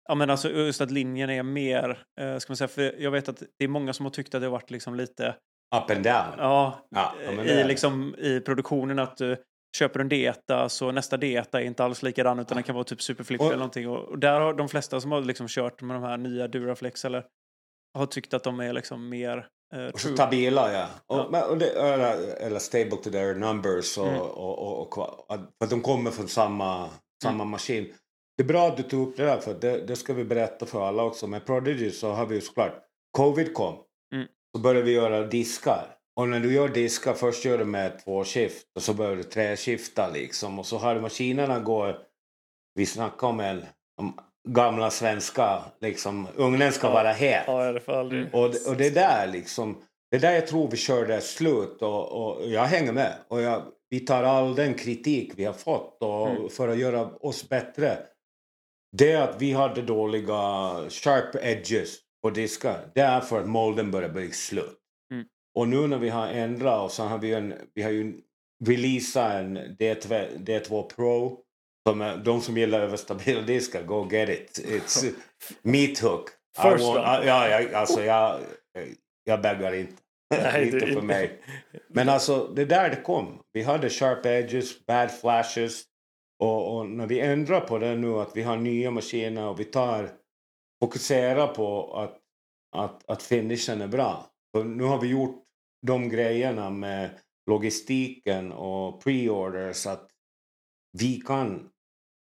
[0.09, 3.29] Ja men alltså just att linjen är mer, eh, ska man säga, för jag vet
[3.29, 5.29] att det är många som har tyckt att det har varit liksom lite,
[5.77, 6.35] Up and down.
[6.39, 9.37] ja, Ja, i liksom i produktionen att du
[9.77, 13.03] köper en Deta så nästa Deta är inte alls likadan utan den kan vara typ
[13.03, 15.97] superflip Och- eller någonting och, och där har de flesta som har liksom kört med
[15.97, 17.25] de här nya Duraflex eller
[17.99, 20.87] har tyckt att de är liksom mer eh, Och så stabila, ja.
[21.07, 21.45] Och, Ja.
[21.47, 23.99] Och det, eller, eller stable to their numbers.
[23.99, 24.21] Och, Mm.
[24.21, 25.11] och, och, och,
[25.59, 26.89] för att de kommer från samma,
[27.23, 27.95] samma maskin.
[28.39, 30.67] Det är bra att du tog upp det där, för det, det ska vi berätta
[30.67, 31.27] för alla också.
[31.27, 32.75] Med Prodigy så har vi ju såklart,
[33.11, 33.75] covid kom.
[34.15, 34.27] Mm.
[34.57, 35.87] Så började vi göra diskar.
[36.17, 39.23] Och när du gör diskar, först gör du med två skift och så börjar du
[39.23, 40.59] träskifta liksom.
[40.59, 41.97] Och så har maskinerna går,
[42.75, 43.65] vi snackar om en
[44.01, 46.93] om gamla svenska, liksom, ugnen ska Ja.
[46.93, 47.45] vara het.
[47.47, 48.21] Ja, aldrig...
[48.23, 48.35] Mm.
[48.35, 49.79] Och, det- och det är där liksom,
[50.11, 53.15] det är där jag tror vi körde slut och, och jag hänger med.
[53.29, 56.49] Och jag, vi tar all den kritik vi har fått och, Mm.
[56.49, 57.99] för att göra oss bättre.
[58.99, 60.35] Det att vi hade dåliga
[60.91, 64.79] sharp edges på diskar, det är för att molden börjar bli slut.
[65.13, 65.27] Mm.
[65.55, 68.21] Och nu när vi har ändrat och så har vi, en, vi har ju
[68.67, 71.41] releasat en D2, D2 Pro.
[71.89, 74.67] Som är, de som gillar överstabila diskar, go get it.
[74.67, 75.15] It's
[75.63, 76.29] meat hook.
[76.57, 78.41] First want- ja, jag, alltså jag,
[79.25, 79.93] jag baggar inte.
[80.35, 81.41] Nej, inte för mig.
[81.89, 83.43] Men alltså, det är där det kom.
[83.53, 85.83] Vi hade sharp edges, bad flashes.
[86.39, 89.65] Och, och när vi ändrar på det nu, att vi har nya maskiner och vi
[89.65, 90.11] tar
[90.83, 92.19] fokuserar på att,
[92.77, 94.27] att, att finishen är bra.
[94.53, 95.45] För nu har vi gjort
[95.87, 97.11] de grejerna med
[97.51, 100.11] logistiken och pre-orders så att
[100.99, 101.71] vi kan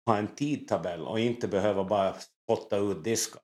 [0.07, 3.43] ha en tidtabell och inte behöva bara spotta ut diskar.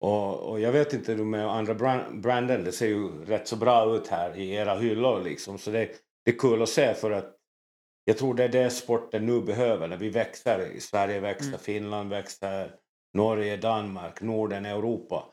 [0.00, 3.56] Och, och jag vet inte hur med andra brand, branden, det ser ju rätt så
[3.56, 5.58] bra ut här i era hyllor liksom.
[5.58, 5.90] Så det,
[6.24, 7.36] det är kul att se för att
[8.04, 10.80] jag tror det är det sporten nu behöver när vi växer.
[10.80, 11.60] Sverige växer, Mm.
[11.60, 12.74] Finland växer,
[13.14, 15.24] Norge, Danmark, Norden, Europa.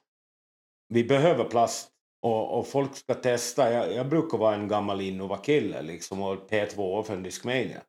[0.88, 1.90] Vi behöver plast
[2.22, 3.72] och, och folk ska testa.
[3.72, 7.82] Jag, jag brukar vara en gammal Innova-kille liksom och P2 för en Discmania.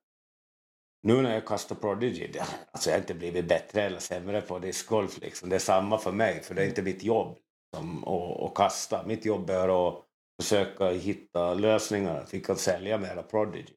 [1.02, 4.58] Nu när jag kastar Prodigy, det, alltså jag har inte blivit bättre eller sämre på
[4.58, 5.20] discgolf.
[5.20, 5.48] Liksom.
[5.48, 7.38] Det är samma för mig, för det är inte mitt jobb
[7.72, 9.06] liksom, att, att kasta.
[9.06, 10.04] Mitt jobb är att
[10.42, 13.74] försöka hitta lösningar att vi kan sälja mera Prodigy.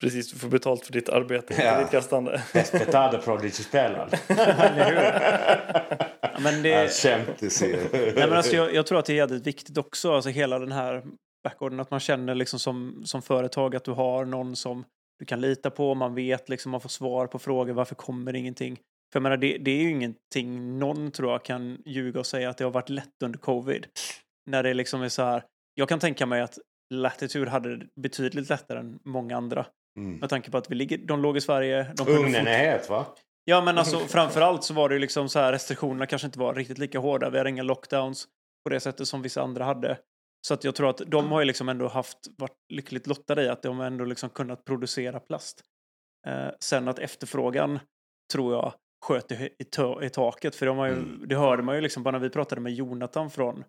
[0.00, 1.80] Precis, du får betalt för ditt arbete, Ja.
[1.80, 2.42] ditt kastande.
[2.52, 3.20] Bäst betalda
[6.42, 6.88] men det.
[7.92, 10.72] Nej, men alltså, jag, jag tror att det är jävligt viktigt också, alltså hela den
[10.72, 11.02] här
[11.44, 14.84] backorden, att man känner liksom som, som företag att du har någon som
[15.18, 18.76] du kan lita på, man vet liksom, man får svar på frågor, varför kommer ingenting?
[19.12, 22.50] För jag menar, det, det är ju ingenting någon tror jag kan ljuga och säga
[22.50, 23.86] att det har varit lätt under covid.
[24.50, 26.58] När det liksom är så här, jag kan tänka mig att
[26.94, 29.66] Latitude hade det betydligt lättare än många andra.
[29.98, 30.16] Mm.
[30.16, 31.92] Med tanke på att vi ligger, de låg i Sverige.
[31.96, 33.06] De Ugnen är het va?
[33.44, 36.54] Ja, men alltså framförallt så var det ju liksom så här restriktionerna kanske inte var
[36.54, 37.30] riktigt lika hårda.
[37.30, 38.28] Vi hade inga lockdowns
[38.64, 39.98] på det sättet som vissa andra hade.
[40.46, 43.48] Så att jag tror att de har ju liksom ändå haft, varit lyckligt lottade i
[43.48, 45.62] att de ändå liksom kunnat producera plast.
[46.26, 47.78] Eh, sen att efterfrågan
[48.32, 48.72] tror jag
[49.06, 49.66] sköt i, i,
[50.06, 50.56] i taket.
[50.56, 51.28] För de har ju, Mm.
[51.28, 53.64] det hörde man ju liksom bara när vi pratade med Jonathan från,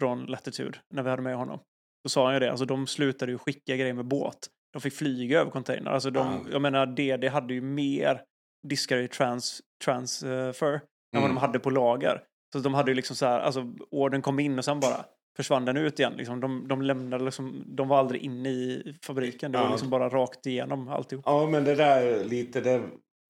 [0.00, 1.60] från Latitude, när vi hade med honom.
[2.04, 4.48] Då sa han ju det, alltså de slutade ju skicka grejer med båt.
[4.76, 5.90] De fick flyga över container.
[5.90, 6.46] Alltså de, Ah.
[6.52, 8.22] Jag menar, DD hade ju mer
[8.68, 10.80] diskar i trans, transfer än
[11.12, 11.34] vad Mm.
[11.34, 12.22] de hade på lager.
[12.52, 15.04] Så de hade ju liksom så här, alltså ordern kom in och sen bara
[15.36, 16.12] försvann den ut igen.
[16.16, 19.52] Liksom, de, de lämnade liksom, de var aldrig inne i fabriken.
[19.52, 19.70] Det var Ja.
[19.70, 21.24] liksom bara rakt igenom alltihop.
[21.28, 22.82] Ja, men det där är lite det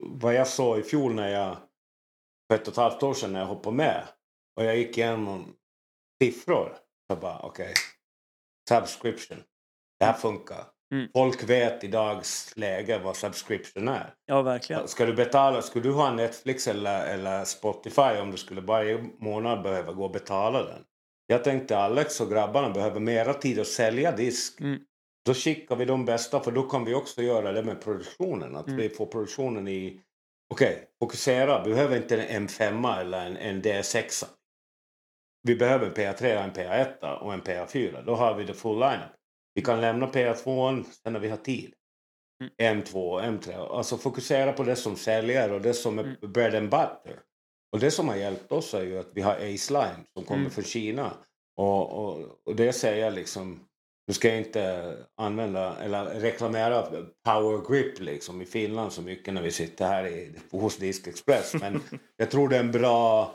[0.03, 1.57] vad jag såg i fjol när jag
[2.51, 4.03] för ett och ett halvt år sedan när jag hoppade med
[4.59, 5.53] och jag gick igenom
[6.23, 6.77] siffror.
[7.11, 7.73] Så bara okej,
[8.69, 9.37] subscription.
[9.99, 10.63] Det här funkar.
[10.91, 11.07] Mm.
[11.13, 14.13] Folk vet i dags läge vad subscription är.
[14.25, 14.87] Ja, verkligen.
[14.87, 19.63] Ska du betala, skulle du ha Netflix eller, eller Spotify om du skulle varje månad
[19.63, 20.83] behöva gå och betala den?
[21.27, 24.59] Jag tänkte Alex och grabbarna behöver mera tid att sälja disk.
[24.61, 24.79] Mm.
[25.25, 28.55] Då skickar vi de bästa för då kan vi också göra det med produktionen.
[28.55, 28.79] Att Mm.
[28.79, 29.99] vi får produktionen i...
[30.53, 31.63] Okej, fokusera.
[31.63, 34.25] Vi behöver inte en M5 eller en, en D6.
[35.43, 38.03] Vi behöver en PA3, en PA1 och en PA4.
[38.05, 39.16] Då har vi det full lineup.
[39.57, 41.73] Vi kan lämna PA2 sen när vi har tid.
[42.61, 43.67] M2, M3.
[43.77, 46.31] Alltså fokusera på det som säljer och det som är Mm.
[46.33, 47.19] bread and butter.
[47.73, 50.39] Och det som har hjälpt oss är ju att vi har Ace Line som kommer
[50.39, 50.51] Mm.
[50.51, 51.11] från Kina.
[51.55, 53.59] Och, och, och det säger jag liksom,
[54.07, 56.81] nu ska jag inte använda eller reklamera
[57.25, 61.53] Power Grip liksom i Finland så mycket när vi sitter här i, hos Disk Express.
[61.53, 61.81] Men
[62.17, 63.33] jag tror det är en bra,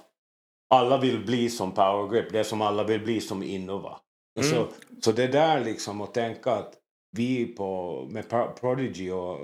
[0.71, 4.01] alla vill bli som Power Grip, det är som alla vill bli som Innova.
[4.39, 4.69] Och Så,
[5.03, 6.75] så det där liksom att tänka att
[7.17, 9.41] vi på, med Pro- Prodigy och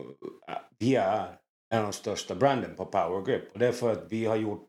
[0.49, 1.39] äh, vi är
[1.75, 3.53] en av de största branden på Power Grip.
[3.53, 4.69] Och det är för att vi har gjort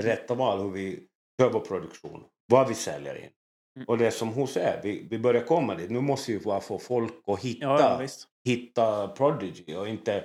[0.00, 1.06] rätta val hur vi
[1.40, 2.24] kör vår produktion.
[2.46, 3.30] Vad vi säljer in.
[3.76, 3.88] Mm.
[3.88, 5.90] Och det är som hos er, vi, vi börjar komma dit.
[5.90, 8.06] Nu måste vi bara få folk att hitta, Ja,
[8.44, 10.24] hitta Prodigy och inte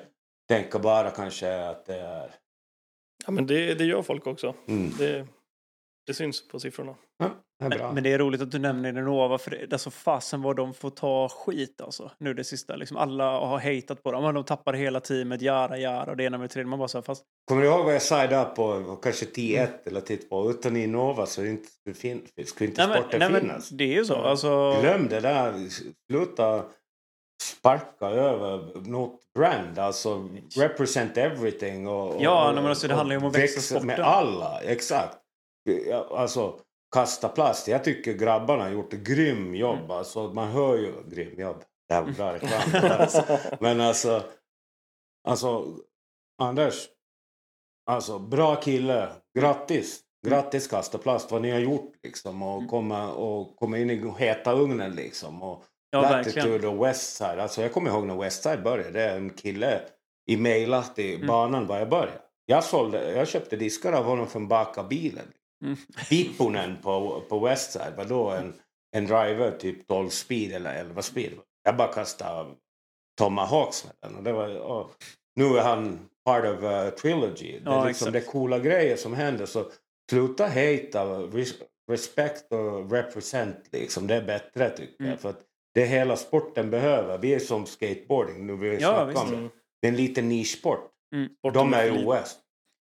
[0.50, 2.32] tänka bara kanske att det är...
[3.26, 4.56] Ja, men det, det gör folk också.
[4.68, 4.92] Mm.
[4.98, 5.28] Det,
[6.08, 6.96] det syns på siffrorna.
[7.18, 7.30] Ja.
[7.70, 10.74] Men, men det är roligt att du nämner Renova för det, alltså fasen vad de
[10.74, 12.12] får ta skit alltså.
[12.18, 14.24] Nu det sista, liksom alla har hatat på dem.
[14.24, 16.70] Men de tappar hela teamet, jara jara och det ena med det tredje.
[16.70, 19.68] Man bara så här, fast Kommer du ihåg vad jag signade upp på kanske 10-1
[19.86, 20.50] eller 10-2?
[20.50, 23.70] Utan Innova så inte, skulle inte nej, sporten men, nej, men finnas.
[23.70, 24.16] det är ju så.
[24.16, 25.54] Alltså, Glöm det där.
[26.12, 26.64] Sluta
[27.44, 29.80] sparka över något brand.
[29.80, 31.88] Alltså represent everything.
[31.88, 33.88] Och, Ja, och, nej, men alltså, det handlar ju om att växa sporten.
[33.88, 34.60] med alla.
[34.62, 35.18] Exakt.
[35.90, 36.60] Ja, Alltså
[36.94, 37.68] kasta plast.
[37.68, 39.78] Jag tycker grabbarna har gjort ett grym jobb.
[39.80, 39.92] Mm.
[39.92, 40.94] Alltså, man hör ju...
[41.10, 41.64] Grym jobb.
[41.88, 42.92] Det här var bra reklam.
[43.00, 43.24] alltså.
[43.60, 44.24] Men alltså...
[45.28, 45.66] Alltså,
[46.42, 46.88] Anders.
[47.90, 49.10] Alltså, bra kille.
[49.40, 50.00] Grattis.
[50.28, 52.42] Grattis Kasta Plast, vad ni har gjort liksom.
[52.44, 52.70] Och Mm.
[52.70, 55.44] komma, och komma in i heta ugnen liksom.
[55.44, 56.48] Och ja, verkligen.
[56.48, 57.40] Latitude och Westside.
[57.40, 58.92] Alltså jag kommer ihåg när Westside började.
[58.92, 59.82] Det är en kille
[60.32, 61.28] i mailat i Mm.
[61.28, 62.20] banan var jag började.
[62.46, 65.26] Jag, sålde, jag köpte diskar av honom från baka bilen.
[65.64, 65.78] Mm.
[66.10, 68.54] Vipponen på, på Westside var då en,
[68.96, 71.32] en driver typ 12 speed eller 11 speed.
[71.64, 72.50] Jag bara kastade
[73.18, 74.16] Tomahawks med den.
[74.18, 74.88] Och det var, åh.
[75.36, 77.52] Nu är han part of uh, Trilogy.
[77.60, 78.26] Det är Ja, liksom exakt.
[78.26, 79.46] det coola grejer som händer.
[79.46, 79.66] Så
[80.10, 84.08] sluta hata, res- respect och represent liksom.
[84.08, 85.12] Det är bättre tycker Mm.
[85.12, 85.20] jag.
[85.20, 85.42] För att
[85.74, 87.18] det hela sporten behöver.
[87.18, 88.48] Vi är som skateboarding.
[88.48, 89.22] Nu vi Ja, visst.
[89.24, 89.50] om det.
[89.82, 90.90] Det är en liten nischsport.
[91.16, 91.30] Mm.
[91.54, 92.36] De är i OS.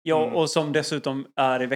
[0.03, 0.37] Ja, Mm.
[0.37, 1.67] och som dessutom är i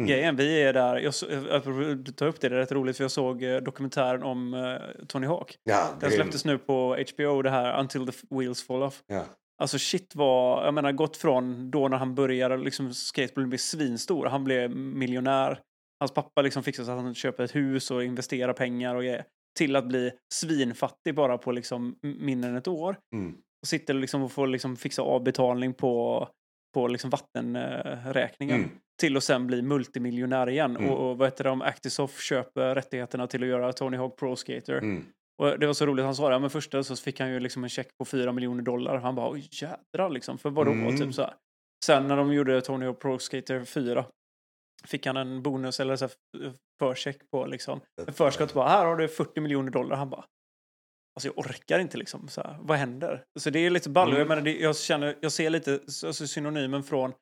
[0.00, 0.36] växtverksgrejen.
[0.36, 1.14] Vi är där, jag,
[1.50, 5.06] jag, tar upp det, det är rätt roligt för jag såg eh, dokumentären om eh,
[5.06, 5.58] Tony Hawk.
[5.64, 9.02] Ja, Den släpptes nu på HBO, det här Until the Wheels Fall Off.
[9.06, 9.24] Ja.
[9.62, 14.26] Alltså shit vad, jag menar gått från då när han började liksom skateboarden blev svinstor,
[14.26, 15.60] han blev miljonär.
[16.00, 19.24] Hans pappa liksom fixade så att han köper ett hus och investerar pengar och grejer.
[19.58, 22.96] Till att bli svinfattig bara på liksom mindre än ett år.
[23.14, 23.34] Mm.
[23.62, 26.28] Och sitter liksom och får liksom fixa avbetalning på,
[26.74, 28.56] på liksom vattenräkningen.
[28.56, 28.70] Mm.
[29.00, 30.76] Till att sen bli multimiljonär igen.
[30.76, 30.90] Mm.
[30.90, 34.36] Och, och vad heter det, om Actisoft köper rättigheterna till att göra Tony Hawk Pro
[34.36, 34.78] Skater.
[34.78, 35.04] Mm.
[35.42, 37.40] Och det var så roligt, han sa det, ja, men första så fick han ju
[37.40, 38.98] liksom en check på 4 miljoner dollar.
[38.98, 40.70] Han bara, oj jädrar liksom, för vadå?
[40.70, 40.96] Mm.
[40.98, 41.34] Typ så här.
[41.84, 44.04] Sen när de gjorde Tony Hawk Pro Skater 4
[44.86, 48.96] fick han en bonus eller så här förcheck på liksom, en förskott bara, här har
[48.96, 49.96] du 40 miljoner dollar.
[49.96, 50.24] Han bara,
[51.26, 53.24] alltså jag orkar inte liksom, så här, vad händer?
[53.38, 54.08] Så det är lite ball.
[54.08, 54.18] Mm.
[54.18, 57.12] Jag, menar, det, jag, känner, jag ser lite alltså, synonymen från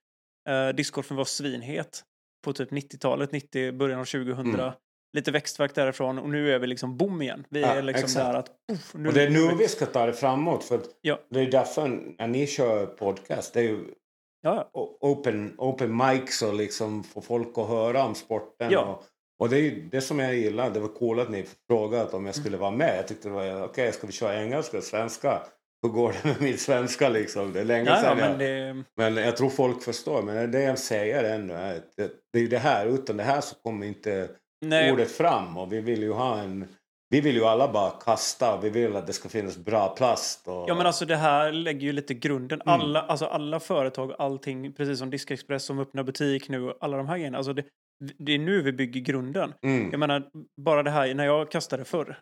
[0.49, 2.03] eh, discgolfen var svinhet
[2.45, 4.55] på typ 90-talet, 90, början av 2000.
[4.55, 4.73] Mm.
[5.17, 7.45] lite växtverk därifrån och nu är vi liksom boom igen.
[7.51, 8.27] Vi Ja, är liksom exakt.
[8.27, 8.51] där att...
[8.73, 10.65] Uff, nu Och det är nu vi ska ta det framåt.
[10.65, 11.19] För Ja.
[11.31, 13.79] Det är därför när ni kör podcast, det är ju
[14.41, 18.73] Ja, open, open mics och liksom få folk att höra om sporten.
[18.73, 18.81] Ja.
[18.81, 19.05] Och,
[19.39, 20.71] och det är det som jag gillar.
[20.71, 22.61] Det var coolt att ni frågade om jag skulle Mm.
[22.61, 22.99] vara med.
[22.99, 25.43] Jag tyckte det var okej, ska vi köra engelska, svenska?
[25.83, 27.53] Hur går det med min svenska liksom?
[27.53, 28.39] Det är länge ja, ja sedan men jag...
[28.77, 28.85] det...
[28.97, 30.23] Men jag tror folk förstår.
[30.23, 32.87] Men det jag säger ännu är att det, det är det här.
[32.87, 34.29] Utan det här så kommer inte
[34.67, 35.57] Nej, ordet fram.
[35.59, 36.69] Och vi vill ju ha en...
[37.11, 38.61] Vi vill ju alla bara kasta.
[38.63, 40.49] Vi vill att det ska finnas bra plast.
[40.49, 42.61] Och, Ja men alltså det här lägger ju lite grunden.
[42.61, 42.81] Mm.
[42.81, 47.17] Alla, alltså alla företag, allting, precis som Diskexpress som öppnar butik nu, alla de här
[47.17, 47.39] grejerna.
[47.39, 47.65] Alltså det,
[48.19, 49.55] det är nu vi bygger grunden.
[49.63, 49.91] mm.
[49.91, 50.31] Jag menar,
[50.63, 52.19] bara det här när jag kastade förr,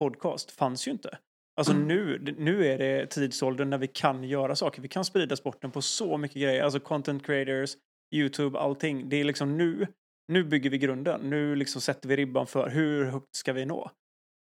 [0.00, 1.18] podcast, fanns ju inte.
[1.56, 1.86] Alltså Mm.
[1.88, 4.82] nu, nu är det tidsåldern när vi kan göra saker.
[4.82, 6.62] Vi kan sprida sporten på så mycket grejer.
[6.62, 7.70] Alltså content creators,
[8.14, 9.08] YouTube, allting.
[9.08, 9.86] Det är liksom nu,
[10.32, 11.20] nu bygger vi grunden.
[11.30, 13.90] Nu liksom sätter vi ribban för hur högt ska vi nå?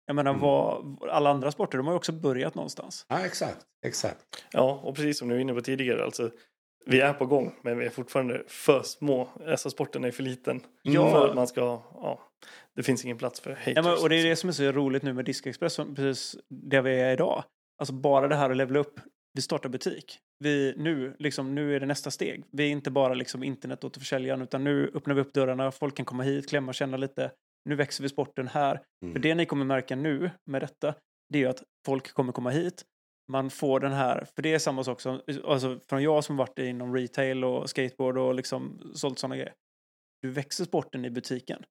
[0.07, 0.43] Jag menar, Mm.
[0.43, 3.07] vad, alla andra sporter, de har ju också börjat någonstans.
[3.09, 3.67] Ja, exakt.
[3.87, 4.19] exakt.
[4.53, 6.31] Ja, och precis som du var inne på tidigare, alltså,
[6.87, 9.29] vi är på gång, men vi är fortfarande för små.
[9.47, 10.61] Alltså sporten är för liten.
[10.83, 11.11] Ja.
[11.11, 11.61] För att man ska,
[11.95, 12.21] ja,
[12.77, 13.73] det finns ingen plats för haters.
[13.77, 16.37] Ja, men, och det är det som är så roligt nu med Diskexpress, som precis
[16.49, 17.45] där vi är idag.
[17.79, 19.01] Alltså bara det här att levela upp.
[19.35, 20.19] Vi startar butik.
[20.39, 22.45] Vi, nu, liksom, nu är det nästa steg.
[22.53, 25.71] Vi är inte bara liksom, internetåterförsäljaren utan nu öppnar vi upp dörrarna.
[25.71, 27.31] Folk kan komma hit, klämma, känna lite.
[27.65, 28.83] Nu växer vi sporten här.
[29.03, 29.15] Mm.
[29.15, 30.95] För det ni kommer märka nu med detta,
[31.29, 32.85] det är ju att folk kommer komma hit.
[33.29, 36.59] Man får den här, för det är samma sak som, alltså från jag som varit
[36.59, 39.55] inom retail och skateboard och liksom sålt sådana grejer.
[40.23, 41.65] Du växer sporten i butiken.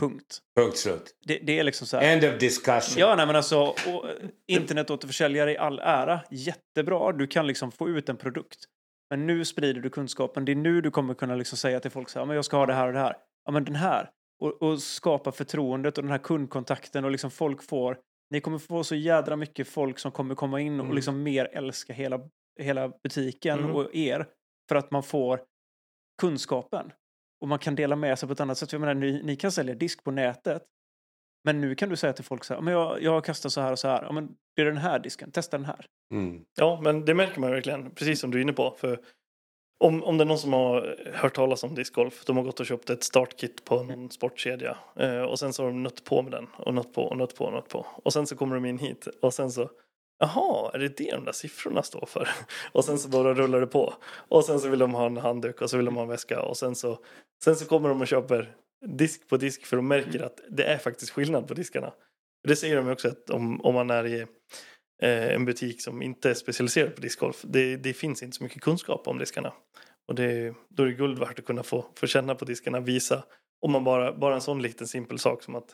[0.00, 0.38] Punkt.
[0.56, 1.16] Punkt slut.
[1.26, 2.12] Det, det är liksom så här.
[2.12, 2.94] End of discussion.
[2.96, 7.12] Ja, nej men alltså och, eh, internetåterförsäljare i all ära, jättebra.
[7.12, 8.64] Du kan liksom få ut en produkt.
[9.10, 10.44] Men nu sprider du kunskapen.
[10.44, 12.56] Det är nu du kommer kunna liksom säga till folk så här, men jag ska
[12.56, 13.16] ha det här och det här.
[13.44, 14.10] Ja, men den här.
[14.40, 17.98] Och, och skapa förtroendet och den här kundkontakten och liksom folk får,
[18.30, 20.94] ni kommer få så jädra mycket folk som kommer komma in och Mm.
[20.96, 22.20] liksom mer älska hela,
[22.60, 23.74] hela butiken Mm.
[23.76, 24.26] och er.
[24.68, 25.40] För att man får
[26.20, 26.92] kunskapen.
[27.40, 28.72] Och man kan dela med sig på ett annat sätt.
[28.72, 30.62] Jag menar, ni, ni kan sälja disk på nätet.
[31.44, 33.72] Men nu kan du säga till folk så här, men jag, jag kastar så här
[33.72, 34.02] och så här.
[34.02, 35.86] Ja, men det är den här disken, testa den här.
[36.14, 36.44] Mm.
[36.58, 38.76] Ja, men det märker man verkligen, precis som du är inne på.
[38.78, 39.00] För
[39.80, 42.66] om, om det är någon som har hört talas om discgolf, de har gått och
[42.66, 46.32] köpt ett startkit på någon sportkedja eh, och sen så har de nött på med
[46.32, 47.86] den och nött på och nött på och nött på.
[48.04, 49.70] Och sen så kommer de in hit och sen så
[50.22, 52.28] Jaha, är det det de där siffrorna står för?
[52.72, 53.94] Och sen så bara rullar det på.
[54.28, 56.42] Och sen så vill de ha en handduk och så vill de ha en väska
[56.42, 56.98] och sen så,
[57.44, 58.54] sen så kommer de och köper
[58.86, 61.92] disk på disk för de märker att det är faktiskt skillnad på diskarna.
[62.48, 64.26] Det säger de också att om, om man är i
[65.08, 67.42] en butik som inte är specialiserad på discgolf.
[67.42, 69.52] Det, det finns inte så mycket kunskap om diskarna.
[70.08, 73.22] Och det, då är det guld värt att kunna få, få känna på diskarna, visa.
[73.66, 75.68] Om man bara, bara en sån liten simpel sak som att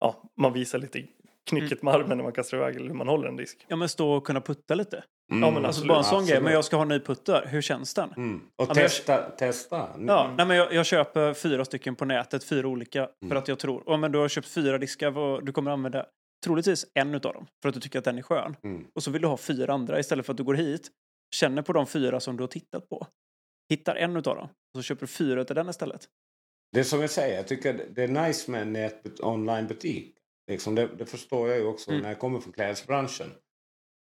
[0.00, 1.02] ja, man visar lite
[1.50, 3.64] knycket med armen när man kastar iväg eller hur man håller en disk.
[3.68, 5.04] Ja, men stå och kunna putta lite.
[5.32, 5.42] Mm.
[5.42, 7.46] Ja, men Alltså bara en sån grej, men jag ska ha en ny putter.
[7.46, 8.12] Hur känns den?
[8.16, 8.36] Mm.
[8.36, 9.30] Och Ja, men jag- testa.
[9.30, 9.88] testa.
[10.06, 13.38] Ja, nej, men jag, jag köper fyra stycken på nätet, fyra olika, för Mm.
[13.38, 16.06] att jag tror, oh, men du har köpt fyra diskar, vad, du kommer använda
[16.44, 18.56] troligtvis en utav dem, för att du tycker att den är skön.
[18.64, 18.86] Mm.
[18.94, 20.90] Och så vill du ha fyra andra istället för att du går hit,
[21.34, 23.06] känner på de fyra som du har tittat på,
[23.70, 26.08] hittar en utav dem, och så köper du fyra utav den istället.
[26.72, 30.16] Det är som jag säger, jag tycker det är nice med en nät- onlinebutik.
[30.50, 32.02] Liksom det, det förstår jag ju också Mm.
[32.02, 33.30] när jag kommer från klädesbranschen.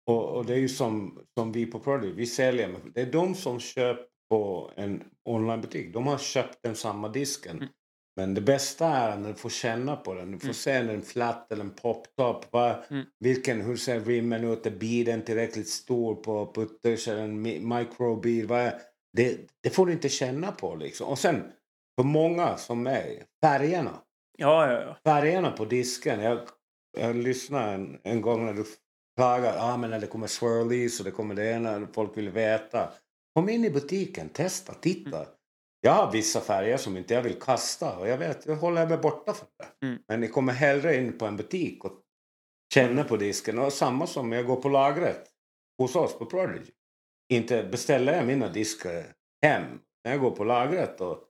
[0.06, 2.76] Och, och det är ju som, som vi på Product, vi säljer.
[2.94, 5.92] Det är de som köper på en onlinebutik.
[5.94, 7.56] De har köpt den samma disken.
[7.56, 7.68] Mm.
[8.18, 10.30] Men det bästa är när du får känna på den.
[10.32, 10.54] Du får Mm.
[10.54, 12.54] se är flat eller en pop-top.
[12.90, 13.04] Mm.
[13.20, 14.66] Vilken, hur ser rimmen ut?
[14.66, 17.08] Är beaden tillräckligt stor på putters?
[17.08, 18.48] Eller en mi- microbead?
[18.48, 18.80] Vad är,
[19.16, 21.08] det, det får du inte känna på liksom.
[21.08, 21.42] Och sen,
[21.98, 24.02] för många som mig, färgerna.
[24.38, 24.96] Ja, ja, ja.
[25.04, 26.20] Färgerna på disken.
[26.20, 26.38] Jag,
[26.98, 28.64] jag lyssnade en, en gång när du
[29.16, 29.62] klagade.
[29.62, 31.88] Ah, men när det kommer swirlies och det kommer det ena.
[31.92, 32.92] Folk vill veta.
[33.34, 35.26] Kom in i butiken, testa, titta.
[35.80, 38.98] Jag har vissa färger som inte jag vill kasta och jag vet, jag håller mig
[38.98, 39.86] borta från det.
[39.86, 40.02] Mm.
[40.08, 41.92] Men ni kommer hellre in på en butik och
[42.74, 43.58] känner på disken.
[43.58, 45.24] Och samma som jag går på lagret
[45.78, 46.72] hos oss på Prodigy.
[47.32, 49.04] Inte beställer jag mina diskar
[49.42, 49.64] hem.
[50.02, 51.27] Jag går på lagret och.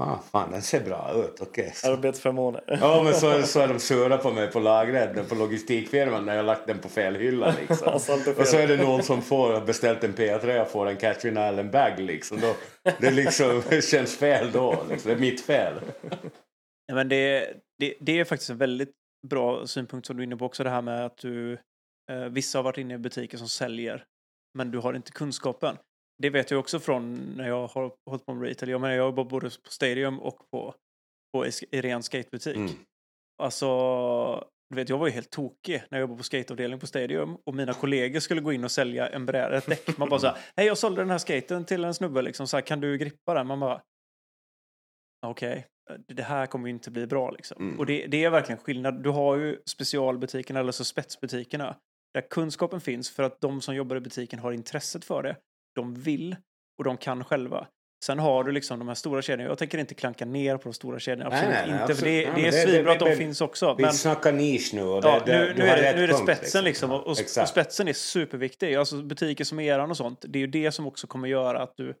[0.00, 1.74] Ah, fan den ser bra ut, okej.
[1.84, 2.78] Arbetsförmåner.
[2.80, 6.46] Ja men så, så är de sura på mig på lagret, på logistikfirman när jag
[6.46, 7.92] lagt den på fel hylla liksom.
[8.38, 11.70] Och så är det någon som får, beställt en P3 och får en Catherine Allen
[11.70, 12.40] bag liksom.
[12.40, 12.54] Då,
[13.00, 14.84] det liksom känns fel då.
[14.90, 15.10] Liksom.
[15.10, 15.74] Det är mitt fel.
[16.86, 18.92] Ja, men det, det, det är faktiskt en väldigt
[19.28, 21.52] bra synpunkt som du är inne på också det här med att du
[22.10, 24.04] eh, vissa har varit inne i butiker som säljer
[24.54, 25.76] men du har inte kunskapen.
[26.22, 28.70] Det vet jag också från när jag har hållit på med retail.
[28.70, 30.74] Jag, menar, jag jobbar både på Stadium och på,
[31.32, 32.56] på i, ren skatebutik.
[32.56, 32.70] Mm.
[33.42, 33.68] Alltså,
[34.70, 37.54] du vet, jag var ju helt tokig när jag jobbade på skateavdelning på Stadium och
[37.54, 39.98] mina kollegor skulle gå in och sälja en bräda, ett däck.
[39.98, 42.56] Man bara så här, hej jag sålde den här skaten till en snubbe liksom, så
[42.56, 43.46] här, kan du grippa den?
[43.46, 43.82] Man bara,
[45.26, 45.66] okej,
[46.08, 47.62] det här kommer ju inte bli bra liksom.
[47.62, 47.78] Mm.
[47.78, 49.02] Och det, det är verkligen skillnad.
[49.02, 51.76] Du har ju specialbutikerna, eller så spetsbutikerna,
[52.14, 55.36] där kunskapen finns för att de som jobbar i butiken har intresset för det.
[55.74, 56.36] De vill
[56.78, 57.66] och de kan själva.
[58.04, 59.50] Sen har du liksom de här stora kedjorna.
[59.50, 61.26] Jag tänker inte klanka ner på de stora kedjorna.
[61.26, 61.86] Absolut nej, nej, inte.
[61.86, 62.34] För absolut.
[62.34, 63.74] det, det är svinbra att de finns också.
[63.74, 66.14] Vi Men, snackar nisch nu och det, ja, nu, nu, är det, nu är det
[66.14, 66.90] spetsen liksom.
[66.90, 67.48] Och, och, och Exakt.
[67.50, 68.74] spetsen är superviktig.
[68.74, 70.24] Alltså butiker som eran och sånt.
[70.28, 71.94] Det är ju det som också kommer göra att du...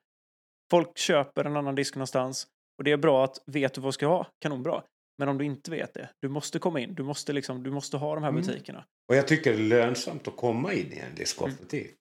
[0.70, 2.46] Folk köper en annan disk någonstans.
[2.78, 4.82] Och det är bra att vet du vad du ska ha, kanonbra.
[5.18, 6.94] Men om du inte vet det, du måste komma in.
[6.94, 8.42] Du måste, liksom, du måste ha de här Mm.
[8.42, 8.84] butikerna.
[9.08, 11.94] Och jag tycker det är lönsamt att komma in i en discgolfbutik.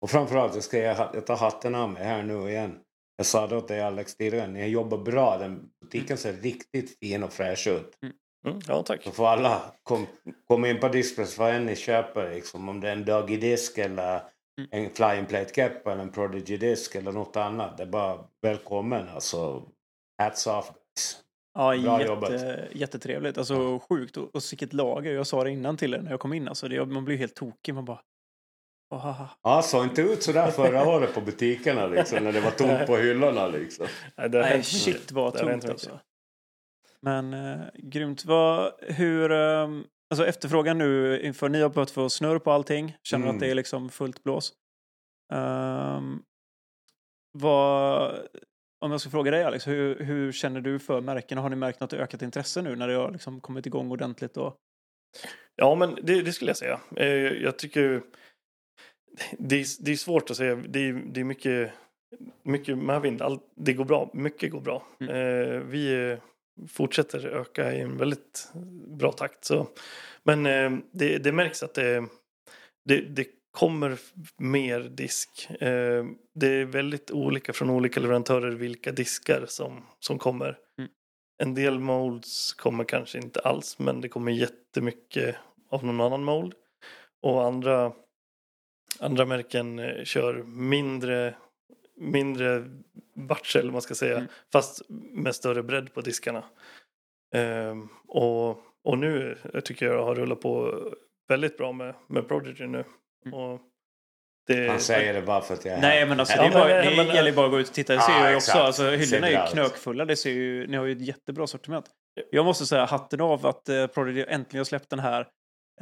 [0.00, 2.78] Och framförallt, jag ska jag, jag tar hatten av mig här nu igen.
[3.16, 5.38] Jag sa det åt dig Alex tidigare, ni jobbar bra.
[5.38, 7.92] Den butiken ser riktigt fin och fräsch ut.
[8.46, 9.02] Mm, ja, tack.
[9.02, 10.06] Så får alla kom,
[10.48, 12.34] komma in på Dispress vad än ni köper.
[12.34, 14.22] Liksom, om det är en Doggy disk eller
[14.70, 17.76] en Flying Plate Cap eller en Prodigy disk eller något annat.
[17.76, 19.08] Det är bara välkommen.
[19.08, 19.62] Alltså,
[20.22, 21.22] hats off guys.
[21.54, 22.32] Ja, Bra jobbat.
[22.32, 23.38] jätte, jättetrevligt.
[23.38, 24.16] Alltså sjukt.
[24.16, 25.12] Och, och vilket lager.
[25.12, 26.48] Jag sa det innan till er när jag kom in.
[26.48, 27.74] Alltså, det, man blir helt tokig.
[27.74, 28.00] Man bara...
[28.90, 32.50] "Åh, haha." Ja, såg inte ut sådär förra året på butikerna liksom, när det var
[32.50, 33.86] tomt på hyllorna liksom.
[34.16, 35.70] Nej, det Nej, shit vad mycket.
[35.70, 36.00] alltså.
[37.02, 38.24] Men eh, grymt.
[38.24, 39.68] Vad, hur, eh,
[40.10, 42.96] alltså efterfrågan nu inför, ni har börjat få snurr på allting.
[43.02, 43.36] Känner Mm.
[43.36, 44.52] att det är liksom fullt blås.
[45.32, 46.22] Ehm,
[47.38, 48.12] vad,
[48.84, 51.40] om jag ska fråga dig Alex, hur, hur känner du för märkena?
[51.40, 54.36] Har ni märkt något ökat intresse nu när det har liksom kommit igång ordentligt?
[54.36, 54.56] Och,
[55.56, 56.80] Ja, men det, det skulle jag säga.
[56.96, 57.06] Eh,
[57.42, 58.02] jag tycker
[59.38, 60.54] det är, det är svårt att säga.
[60.54, 61.72] Det är, det är mycket,
[62.42, 63.22] mycket medvind.
[63.22, 64.10] All, det går bra.
[64.12, 64.86] Mycket går bra.
[65.00, 65.14] Mm.
[65.14, 66.18] Eh, vi eh,
[66.68, 68.48] fortsätter öka i en väldigt
[68.98, 69.44] bra takt.
[69.44, 69.66] Så.
[70.22, 72.04] Men eh, det, det märks att det,
[72.84, 73.98] det, det kommer
[74.36, 75.50] mer disk.
[75.50, 76.04] Eh,
[76.34, 80.58] det är väldigt olika från olika leverantörer vilka diskar som, som kommer.
[80.78, 80.90] Mm.
[81.42, 85.36] En del molds kommer kanske inte alls men det kommer jättemycket
[85.70, 86.54] av någon annan mold.
[87.22, 87.92] Och andra,
[89.00, 91.34] andra märken eh, kör mindre,
[91.96, 92.64] mindre
[93.14, 94.16] batch eller man ska säga.
[94.16, 94.28] Mm.
[94.52, 96.44] Fast med större bredd på diskarna.
[97.34, 98.50] Ehm, och,
[98.84, 100.80] och nu jag tycker jag har rullat på
[101.28, 102.84] väldigt bra med, med Prodigy nu.
[103.26, 103.38] Mm.
[103.38, 103.60] Och
[104.46, 106.52] det, Han säger det bara för att jag är nej men alltså Ja, det, är
[106.52, 107.92] bara, men- det men- gäller ju bara att gå ut och titta.
[107.94, 110.04] Det ser Ja, ju också, alltså, Ser hyllorna är ju knökfulla.
[110.04, 111.86] Det ser ju, ni har ju ett jättebra sortiment.
[112.30, 115.28] Jag måste säga hatten av att eh, Prodigy äntligen har släppt den här.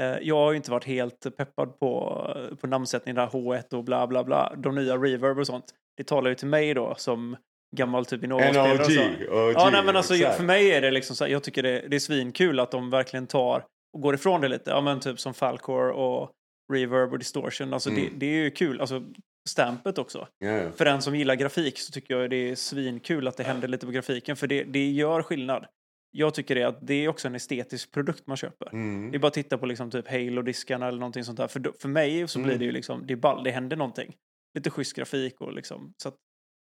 [0.00, 2.26] Eh, jag har ju inte varit helt peppad på,
[2.60, 4.54] på namnsättningen där H1 och bla bla bla.
[4.56, 5.64] De nya reverb och sånt.
[5.96, 7.36] Det talar ju till mig då som
[7.76, 8.78] gammal typ Innova-spelare.
[8.78, 9.00] och så.
[9.00, 9.48] OG.
[9.48, 10.36] OG Ja, nej, men alltså, exakt.
[10.36, 12.90] för mig är det liksom så här, jag tycker det, det är svinkul att de
[12.90, 14.70] verkligen tar och går ifrån det lite.
[14.70, 16.30] Ja, men typ som Falcor och
[16.72, 17.74] Reverb och Distortion.
[17.74, 18.02] Alltså Mm.
[18.04, 18.80] det, det är ju kul.
[18.80, 19.02] Alltså
[19.48, 20.26] stampet också.
[20.38, 20.60] Ja.
[20.76, 23.86] För den som gillar grafik så tycker jag det är svinkul att det händer lite
[23.86, 24.36] på grafiken.
[24.36, 25.66] För det, det gör skillnad.
[26.10, 28.68] Jag tycker det att det är också en estetisk produkt man köper.
[28.72, 29.10] Mm.
[29.10, 31.48] Det är bara att titta på liksom typ Halo-diskarna eller någonting sånt där.
[31.48, 32.58] För, för mig så blir Mm.
[32.58, 34.14] det ju liksom, det är ball, det händer någonting.
[34.54, 35.92] Lite schysst grafik och liksom.
[36.02, 36.14] Så att,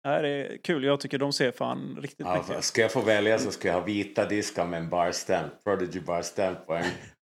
[0.04, 0.84] det är kul.
[0.84, 3.76] Jag tycker de ser fan riktigt Ja, mäktiga ska jag få välja så ska jag
[3.76, 5.64] ha vita diskar med en bar stamp.
[5.64, 6.86] Prodigy bar stamp och en,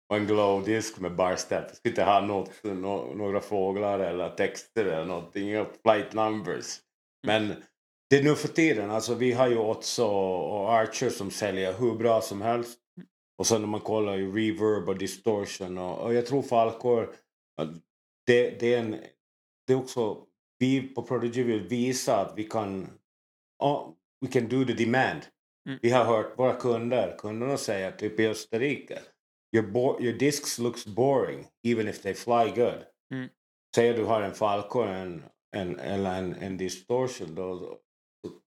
[0.10, 1.66] och en glow disk med bar stamp.
[1.68, 5.66] Jag ska inte ha något, nå- några fåglar eller texter eller någonting.
[5.84, 6.80] Flight numbers.
[7.28, 7.54] Men
[8.12, 8.92] det är nu för tiden.
[8.92, 12.80] Alltså vi har ju Otso och Archer som säljer hur bra som helst.
[13.38, 17.16] Och sen när man kollar ju reverb och distortion och, och jag tror Falcor
[17.58, 17.70] att
[18.26, 18.92] det, det är en
[19.68, 20.26] det är också
[20.60, 22.88] vi på Prodigy vill visa att vi kan
[23.64, 23.90] oh,
[24.22, 25.22] we can do the demand.
[25.68, 25.80] Mm.
[25.82, 29.00] Vi har hört våra kunder, kunderna säger typ i Österrike
[29.56, 32.84] your, bo- your discs looks boring even if they fly good.
[33.14, 33.30] Mm.
[33.76, 35.24] Säger du har en Falcon en,
[35.56, 37.80] en, eller en, en distortion då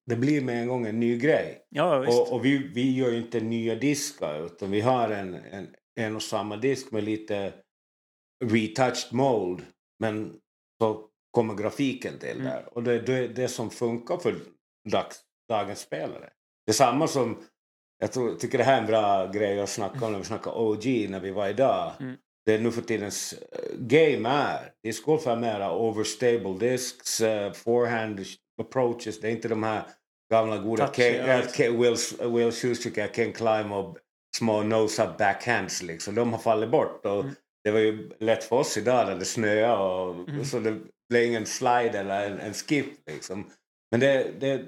[0.06, 1.66] det blir med en gång en ny grej.
[1.68, 2.08] Ja.
[2.08, 5.68] Och, och vi, vi gör ju inte nya diskar utan vi har en, en,
[6.00, 7.52] en och samma disk med lite
[8.44, 9.62] retouched mold.
[9.98, 10.32] Men
[10.80, 12.44] så kommer grafiken till Mm.
[12.44, 12.68] där.
[12.72, 14.34] Och det är det, det som funkar för
[14.90, 16.30] dags, dagens spelare.
[16.66, 17.44] Det är samma som,
[17.98, 20.58] jag tror, tycker det här är en bra grej att snacka om när vi snackar
[20.58, 21.92] OG när vi var idag.
[22.00, 22.16] Mm.
[22.46, 28.20] Det är nu för tidens eh, game är, discgolf är mera overstable discs, uh, forehand
[28.62, 29.20] approaches.
[29.20, 29.82] Det är inte de här
[30.32, 31.52] gamla goda Touchiga, Ken, äh, liksom.
[31.56, 31.96] Ken, Will,
[32.32, 33.98] Will Schuster, Ken Climb och
[34.36, 36.14] små nose-up backhands liksom.
[36.14, 37.06] De har fallit bort.
[37.06, 37.34] Och Mm.
[37.64, 40.44] Det var ju lätt för oss idag när det snöade och Mm.
[40.44, 43.50] så det blev ingen slide eller en, en skip liksom.
[43.90, 44.62] Men det, det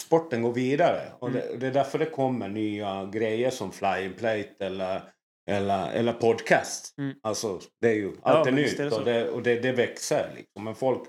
[0.00, 1.12] sporten går vidare.
[1.18, 1.40] Och Mm.
[1.40, 5.02] det, det är därför det kommer nya grejer som flying plate eller,
[5.50, 6.94] eller, eller podcast.
[6.98, 7.16] Mm.
[7.22, 8.98] Alltså, det är ju allt är nytt är så.
[8.98, 10.32] och, det, och det, det växer.
[10.36, 10.64] Liksom.
[10.64, 11.02] Men folk,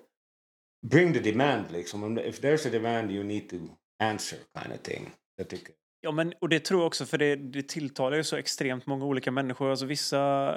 [0.87, 2.17] bring the demand liksom.
[2.17, 3.55] If there's a demand you need to
[4.03, 5.09] answer kind of thing.
[5.35, 5.75] Jag tycker.
[6.01, 9.05] Ja, men, och det tror jag också, för det, det tilltalar ju så extremt många
[9.05, 9.69] olika människor.
[9.69, 10.55] Alltså, vissa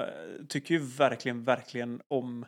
[0.49, 2.47] tycker ju verkligen, verkligen om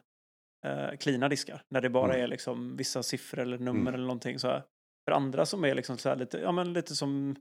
[0.66, 1.62] eh, cleana diskar.
[1.70, 2.24] När det bara Mm.
[2.24, 3.94] är liksom vissa siffror eller nummer Mm.
[3.94, 4.62] eller någonting så här.
[5.04, 7.36] För andra som är liksom så här lite, ja men lite som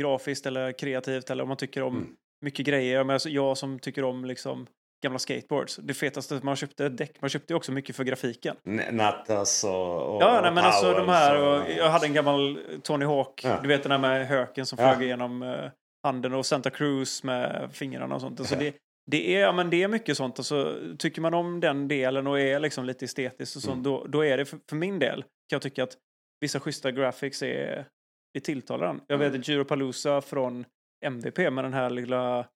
[0.00, 2.16] grafiskt eller kreativt eller om man tycker om Mm.
[2.40, 3.04] mycket grejer.
[3.04, 4.66] Men alltså, jag som tycker om liksom
[5.02, 5.76] gamla skateboards.
[5.82, 7.20] Det fetaste man köpte däck.
[7.20, 8.56] Man köpte ju också mycket för grafiken.
[8.90, 11.42] Nattas och, och Ja, nej, men alltså de här.
[11.42, 13.40] och- jag hade en gammal Tony Hawk.
[13.44, 13.58] Ja.
[13.62, 14.92] Du vet den där med höken som Ja.
[14.94, 15.70] flög igenom eh,
[16.02, 18.40] handen och Santa Cruz med fingrarna och sånt.
[18.40, 18.60] Alltså Ja.
[18.60, 18.74] det,
[19.10, 20.38] det, är, ja, men det är mycket sånt.
[20.38, 23.82] Alltså, tycker man om den delen och är liksom lite estetiskt och sånt, Mm.
[23.82, 25.96] då, då är det för, för min del kan jag tycka att
[26.40, 27.86] vissa schyssta graphics är,
[28.34, 29.00] det tilltalar den.
[29.06, 29.40] Jag vet Mm.
[29.44, 30.64] Gyropalooza från
[31.06, 32.46] MVP med den här lilla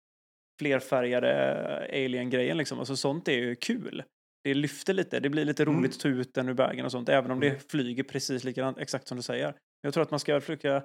[0.61, 2.79] flerfärgade alien-grejen liksom.
[2.79, 4.03] Alltså sånt är ju kul.
[4.45, 5.77] Det lyfter lite, det blir lite Mm.
[5.79, 7.55] roligt att ta ut den ur bagen och sånt, även om Mm.
[7.55, 9.55] det flyger precis likadant, exakt som du säger.
[9.83, 10.77] Jag tror att man ska försöka,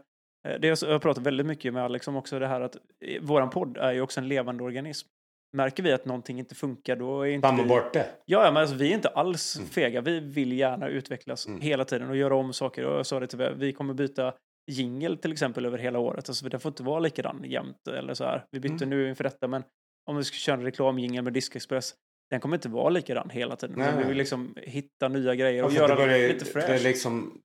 [0.48, 3.22] eh, det jag har pratat väldigt mycket med Alex om också, det här att eh,
[3.22, 5.08] våran podd är ju också en levande organism.
[5.58, 7.64] Märker vi att någonting inte funkar, då är inte Ta vi...
[7.70, 8.06] bort det.
[8.26, 9.70] Ja, ja, men alltså, vi är inte alls Mm.
[9.70, 10.02] fega.
[10.02, 11.62] Vi vill gärna utvecklas Mm.
[11.62, 12.86] hela tiden och göra om saker.
[12.86, 14.34] Och jag sa det till vi kommer byta
[14.68, 16.30] jingel till exempel över hela året.
[16.30, 18.46] Alltså, det får inte vara likadan jämt eller så här.
[18.52, 18.90] Vi bytte Mm.
[18.90, 19.64] nu inför detta, men
[20.06, 21.94] om vi ska köra en reklamjingel med Diskexpress,
[22.30, 23.76] den kommer inte vara likadan hela tiden.
[23.80, 26.80] Nej, vi vill liksom hitta nya grejer och för göra det börjar lite Det är
[26.80, 27.42] liksom,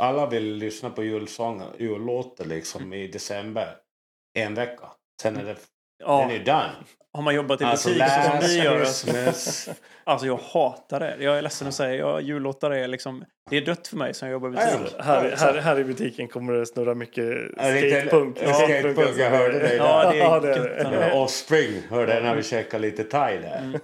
[0.00, 3.76] alla vill lyssna på julsånger, jullåtar liksom i december.
[4.38, 4.88] En vecka.
[5.22, 5.56] Sen är det
[5.98, 6.70] Ja, den är done.
[7.12, 8.80] har man jobbat i Alltså, butik så som ni gör,
[10.04, 11.16] alltså jag hatar det.
[11.20, 14.28] Jag är ledsen att säga, jag, jullåtar är liksom, det är dött för mig som
[14.30, 14.68] jobbar i butik.
[14.72, 15.02] Ja, ja.
[15.02, 17.24] Här, här, här i butiken kommer det snurra mycket
[17.56, 18.38] Ja, lite- skatepunk.
[18.42, 20.12] ja, skatepunk, jag hörde dig Ja, där.
[20.12, 21.08] det är Ja, det är det.
[21.12, 23.58] Ja, Offspring hörde jag när vi käkade lite thai där.
[23.58, 23.80] Mm.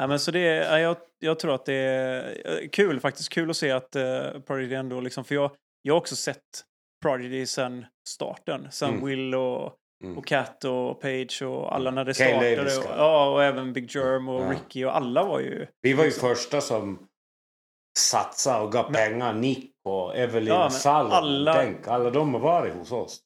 [0.00, 3.28] Ja, men så det är, ja, jag, jag tror att det är eh, kul faktiskt.
[3.28, 5.50] Kul att se att uh, Prodigy ändå liksom, för jag,
[5.82, 6.38] jag har också sett
[7.02, 8.68] Prodigy sen starten.
[8.70, 9.06] Sen Mm.
[9.06, 9.72] Will och,
[10.04, 10.18] Mm.
[10.18, 12.56] och Cat och Page och alla när det Kane startade.
[12.56, 12.94] Davis, och, ja.
[12.96, 14.50] ja, och även Big Germ och Ja.
[14.50, 15.66] Ricky och alla var ju...
[15.82, 16.98] Vi var ju första som
[17.98, 19.32] satsade och gav Men- pengar.
[19.34, 21.12] Nick och Evelyn Ja, Salomon.
[21.12, 23.20] alla- Tänk, alla de har varit hos oss.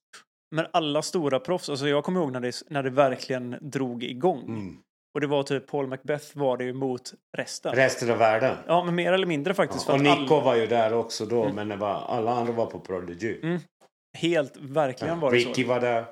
[0.51, 4.43] Men alla stora proffs, alltså jag kommer ihåg när det, när det verkligen drog igång.
[4.43, 4.77] Mm.
[5.15, 7.75] Och det var typ Paul Macbeth var det ju mot resten.
[7.75, 8.57] Resten av världen.
[8.67, 9.89] Ja, men mer eller mindre faktiskt.
[9.89, 11.55] Ja, och Nico alla, var ju där också då, Mm.
[11.57, 13.39] men det var, alla andra var på Prodigy.
[13.43, 13.61] Mm,
[14.19, 15.49] helt verkligen var det så.
[15.49, 16.05] Ricky var där.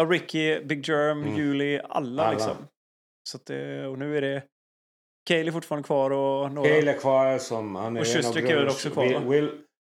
[0.00, 1.36] Ja, Ricky, Big Germ, Mm.
[1.36, 2.32] Julie, alla, Alla.
[2.32, 2.56] liksom.
[3.28, 4.42] Så att det, och nu är det
[5.28, 6.68] Kaeli fortfarande kvar och några.
[6.68, 7.74] Cale är kvar som...
[7.74, 9.20] Han är Och en av Schuster är väl också kvar, va?
[9.20, 9.50] Will, Will,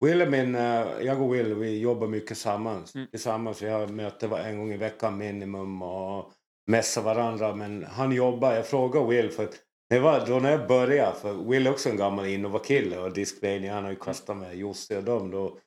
[0.05, 0.55] Will är min...
[0.55, 2.95] eh, jag och Will, vi jobbar mycket tillsammans.
[2.95, 3.07] Mm.
[3.11, 3.63] tillsammans.
[3.63, 6.33] Vi har möte en gång i veckan minimum och
[6.71, 7.55] mässar varandra.
[7.55, 8.53] Men han jobbar.
[8.55, 9.49] Jag frågar Will för
[9.91, 13.75] det var då när jag började, för Will är också en gammal Innova-kille och Discmania,
[13.75, 15.59] han har ju kastat med Jussi och dem då.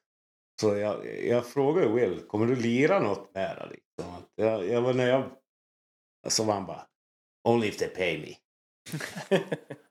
[0.61, 3.65] Så jag, jag frågade Will, kommer du lira något mera?
[3.65, 4.15] Liksom?
[4.15, 5.23] Att Jag, jag när jag...
[6.27, 6.81] Så var han bara,
[7.47, 8.33] only if they pay me.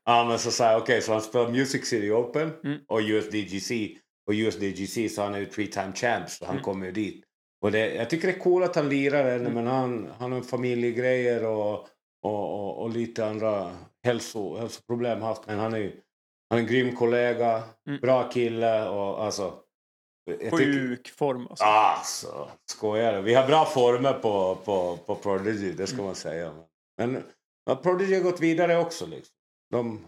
[0.05, 2.79] ja men så sa jag okej, så han spelar Music City Open Mm.
[2.87, 3.97] och USDGC.
[4.27, 6.63] Och USDGC så han är ju three time champ så han Mm.
[6.63, 7.23] kommer ju dit.
[7.61, 9.53] Och det, jag tycker det är coolt att han lirar ännu Mm.
[9.53, 11.73] men han, han har familjegrejer och,
[12.23, 15.47] och, och, och lite andra hälso, hälsoproblem haft.
[15.47, 15.93] Men han är
[16.49, 17.99] han är en grym kollega, Mm.
[18.01, 19.59] bra kille och alltså...
[20.51, 21.65] Sjuk form alltså.
[21.65, 23.21] Alltså, skojar du?
[23.21, 26.53] Vi har bra former på, på, på Prodigy, det ska man säga.
[26.97, 27.23] Men
[27.65, 29.05] ja, Prodigy har gått vidare också.
[29.05, 29.35] Liksom.
[29.71, 30.07] De,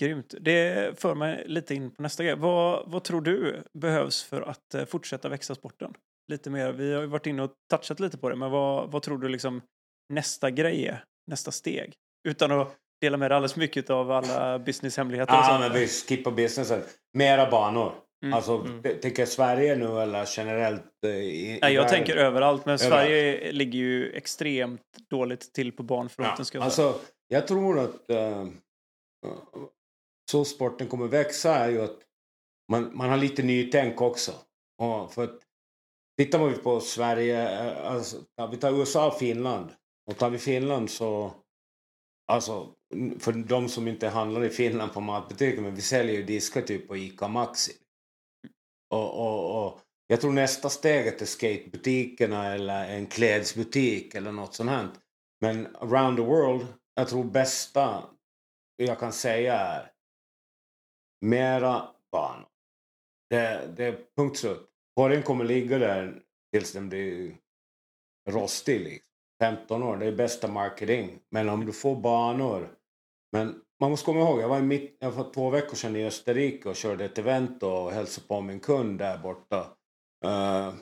[0.00, 0.34] Grymt.
[0.40, 2.36] Det för mig lite in på nästa grej.
[2.36, 5.94] Vad, vad tror du behövs för att eh, fortsätta växa sporten?
[6.28, 6.72] Lite mer.
[6.72, 9.62] Vi har varit inne och touchat lite på det, men vad, vad tror du liksom
[10.08, 11.04] nästa grej är?
[11.26, 11.94] Nästa steg?
[12.28, 15.34] Utan att dela med dig alldeles mycket av alla businesshemligheter.
[15.34, 16.82] ja, men vi skippar businessen.
[17.12, 17.92] Mera banor.
[18.22, 18.34] Mm.
[18.34, 18.82] Alltså, Mm.
[18.82, 20.82] tänker Sverige nu eller generellt?
[21.06, 21.98] eh, I, i Nej, jag världen?
[21.98, 22.92] tänker överallt, men Överallt.
[22.94, 24.80] Sverige ligger ju extremt
[25.10, 26.44] dåligt till på barnfronten.
[26.44, 28.46] ska Ja, jag alltså, jag tror att uh,
[30.30, 31.98] så sporten kommer växa är ju att
[32.72, 34.32] man, man har lite nytänk också.
[34.82, 35.38] Och för att,
[36.18, 38.16] tittar man på Sverige, eh, alltså,
[38.50, 39.70] vi tar USA och Finland.
[40.10, 41.32] Och tar vi Finland så,
[42.32, 42.68] alltså
[43.18, 46.88] för de som inte handlar i Finland på matbutiken, men vi säljer ju diskar typ
[46.88, 47.72] på ICA Maxi.
[48.90, 54.70] Och, och, och jag tror nästa steget är skatebutikerna eller en klädesbutik eller något sånt
[54.70, 54.88] här.
[55.40, 58.02] Men around the world, jag tror bästa
[58.76, 59.90] jag kan säga är
[61.20, 62.48] mera banor.
[63.30, 64.68] Det, det är punkt slut.
[64.96, 66.22] Korgen kommer ligga där
[66.52, 67.36] tills den blir
[68.30, 68.80] rostig.
[68.80, 69.08] Liksom.
[69.42, 71.20] 15 år, det är bästa marketing.
[71.30, 72.76] Men om du får banor.
[73.32, 76.04] Men man måste komma ihåg, jag var, i mitt, jag var två veckor sedan i
[76.04, 79.60] Österrike och körde ett event och hälsade på min kund där borta.
[80.24, 80.74] Uh,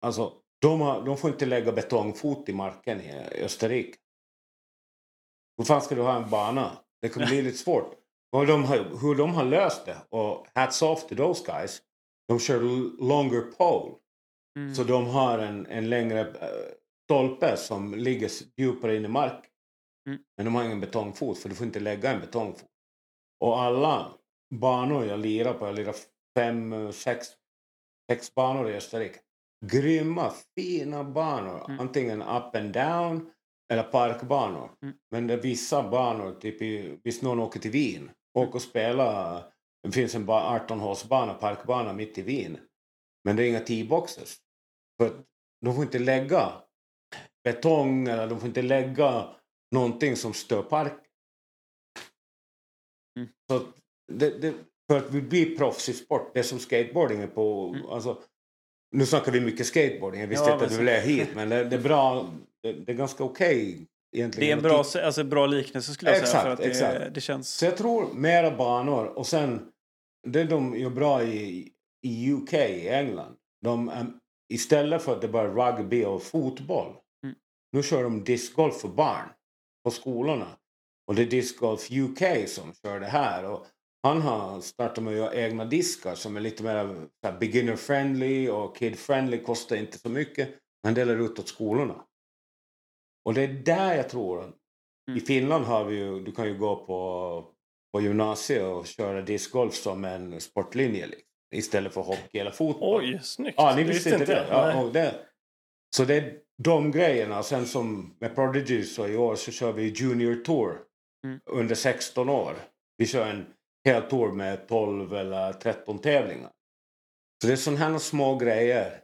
[0.00, 3.98] alltså, de, har, de får inte lägga betongfot i marken i Österrike.
[5.58, 6.78] Hur fan ska du ha en bana?
[7.02, 7.94] Det kommer bli lite svårt.
[8.32, 11.82] Och de har, hur de har löst det, och hats off to those guys,
[12.28, 12.60] de kör
[13.02, 13.94] longer pole.
[14.58, 14.74] Mm.
[14.74, 16.34] Så de har en, en längre uh,
[17.04, 19.51] stolpe som ligger djupare in i marken.
[20.06, 20.18] Mm.
[20.36, 22.68] Men de har ingen betongfot, för du får inte lägga en betongfot.
[23.40, 24.12] Och alla
[24.54, 25.94] banor jag lirar på, jag lirar
[26.36, 27.26] fem, sex,
[28.10, 29.18] sex banor i Österrike.
[29.66, 31.64] Grymma, fina banor.
[31.68, 31.80] Mm.
[31.80, 33.30] Antingen up and down
[33.72, 34.70] eller parkbanor.
[34.82, 34.94] Mm.
[35.10, 39.44] Men det är vissa banor, typ i, hvis någon åker till Wien, åker och spelar.
[39.82, 42.58] Det finns en 18-hålsbana, parkbana mitt i Wien.
[43.24, 44.36] Men det är inga T-boxes.
[45.00, 45.12] För
[45.60, 46.52] de får inte lägga
[47.44, 49.28] betong eller de får inte lägga
[49.72, 50.98] någonting som stör parken.
[53.16, 53.28] Mm.
[53.50, 53.66] Så
[54.12, 54.54] det, det,
[54.90, 57.86] för att vi blir proffs i sport, det som skateboarding är på, mm.
[57.86, 58.22] alltså,
[58.90, 61.64] nu snackar vi mycket skateboarding, jag visste ja, inte att du ville hit men det,
[61.64, 64.46] det, är bra, det, det är ganska okej okay, egentligen.
[64.46, 66.42] Det är en bra, alltså, bra liknelse skulle jag exakt, säga.
[66.42, 67.14] För att det, exakt.
[67.14, 67.48] det känns...
[67.48, 69.72] Så jag tror mera banor och sen
[70.28, 73.90] det de gör bra i, i UK, i England, de,
[74.52, 77.36] istället för att det bara är rugby och fotboll, mm.
[77.72, 79.28] nu kör de discgolf för barn
[79.84, 80.46] på skolorna.
[81.06, 83.44] Och det är Discgolf UK som kör det här.
[83.44, 83.66] Och
[84.02, 87.08] han har startat med att göra egna diskar som är lite mer
[87.38, 89.42] beginner friendly och kid friendly.
[89.42, 90.50] Kostar inte så mycket.
[90.82, 92.04] Han delar ut åt skolorna.
[93.24, 94.42] Och det är där jag tror.
[94.42, 94.54] Mm.
[95.18, 97.52] I Finland har vi ju, du kan ju gå på,
[97.92, 101.06] på gymnasiet och köra discgolf som en sportlinje.
[101.06, 103.02] Liksom, istället för hockey eller fotboll.
[103.02, 103.54] Oj, snyggt!
[103.56, 104.34] Ja, ni visste inte det.
[104.34, 104.46] det.
[104.50, 105.26] Ja, det.
[105.96, 107.42] Så det de grejerna.
[107.42, 110.78] Sen som med Prodigy så i år så kör vi Junior Tour
[111.26, 111.40] mm.
[111.46, 112.54] under 16 år.
[112.96, 113.46] Vi kör en
[113.84, 116.50] hel tour med 12 eller 13 tävlingar.
[117.42, 119.00] Så det är sådana här små grejer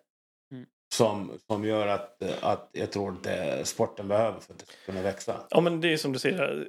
[0.53, 0.67] mm.
[0.95, 5.47] som, som gör att, att jag tror att sporten behöver för att kunna växa.
[5.51, 6.69] Ja men det är som du säger,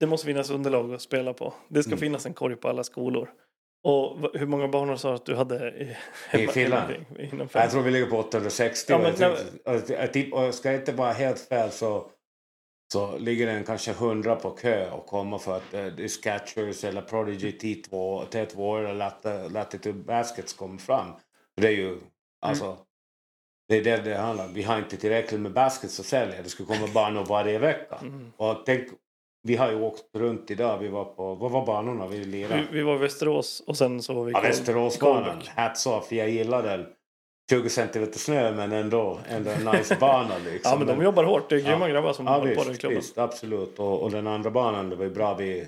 [0.00, 1.54] det måste finnas underlag att spela på.
[1.68, 2.00] Det ska mm.
[2.00, 3.30] finnas en korg på alla skolor.
[3.84, 5.96] Och hur många banor sa du att du hade i,
[6.32, 6.94] I Finland?
[7.52, 8.92] Jag tror vi ligger på 860.
[8.92, 9.14] Ja, men,
[10.30, 12.06] jag ska jag inte vara helt fel så,
[12.92, 16.84] så ligger den kanske 100 på kö och komma för att uh, det är Sketchers
[16.84, 17.90] eller Prodigy T2,
[18.28, 21.12] T2 eller Latitude Baskets kommer fram.
[21.56, 22.04] Det är ju mm.
[22.40, 22.76] alltså mm.
[23.68, 24.54] Det är det det handlar om.
[24.54, 26.42] Vi har inte tillräckligt med baskets att sälja.
[26.42, 27.98] Det ska komma banor varje vecka.
[28.02, 28.32] Mm.
[28.36, 28.88] Och tänk
[29.42, 30.78] vi har ju åkt runt idag.
[30.78, 32.66] Vi var på, vad var banorna vi lirade?
[32.70, 35.42] Vi, vi var i Västerås och sen så var vi Ja, Västeråsbanan.
[35.56, 36.86] Hats off, jag gillar den.
[37.50, 40.72] 20 centimeter snö men ändå, ändå en nice bana liksom.
[40.72, 41.94] ja men de jobbar hårt, det är grymma ja.
[41.94, 42.98] grabbar som ja, håller på den klubben.
[42.98, 43.78] Visst, absolut.
[43.78, 45.66] Och, och den andra banan, det var ju bra vi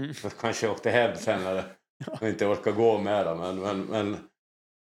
[0.00, 0.14] mm.
[0.40, 1.64] kanske åkte hem sen när
[2.20, 3.38] vi inte orkar gå med dem.
[3.38, 4.16] Men, men, men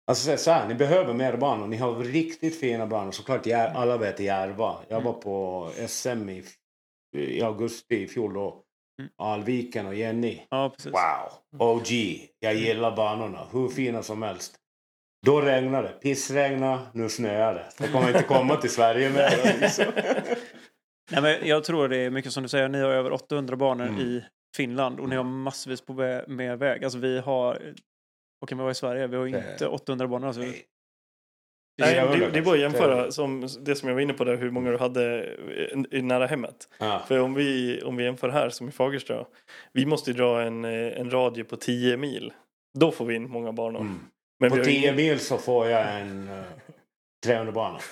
[0.07, 1.67] alltså så här, ni behöver mer banor.
[1.67, 3.13] Ni har riktigt fina banor.
[3.13, 4.77] Såklart, alla vet Järva.
[4.89, 6.45] Jag var på SM i
[7.17, 8.63] i augusti i fjol då.
[9.01, 9.11] Mm.
[9.17, 10.41] Alviken och Jenny.
[10.51, 10.75] Ja.
[10.85, 11.61] Wow!
[11.61, 11.89] OG.
[12.39, 13.47] Jag gillar banorna.
[13.53, 14.57] Hur fina som helst.
[15.27, 15.89] Då regnar det.
[15.89, 17.67] Pissregna, nu snöar det.
[17.79, 19.61] Det kommer inte komma till Sverige mer.
[19.61, 19.85] Liksom.
[21.11, 22.69] Nej, men jag tror det är mycket som du säger.
[22.69, 24.01] Ni har över 800 banor mm.
[24.01, 24.25] i
[24.57, 25.93] Finland och ni har massvis på
[26.27, 26.85] med väg.
[26.85, 27.75] Alltså vi har...
[28.41, 29.07] Vad kan vi ha i Sverige?
[29.07, 30.27] Vi har inte 800 banor.
[30.27, 30.43] Alltså,
[31.79, 34.37] Nej, det, det är bara att jämföra som det som jag var inne på där,
[34.37, 35.35] hur många du hade
[35.91, 36.69] i, nära hemmet.
[36.79, 37.03] Ja.
[37.09, 39.27] För om vi, om vi jämför här som i Fagersta,
[39.73, 42.33] vi måste dra en, en radie på 10 mil.
[42.79, 43.81] Då får vi in många banor.
[43.81, 44.01] Mm.
[44.41, 44.97] Men på 10 ingen...
[44.97, 46.45] mil så får jag en uh,
[47.25, 47.83] 300 banor.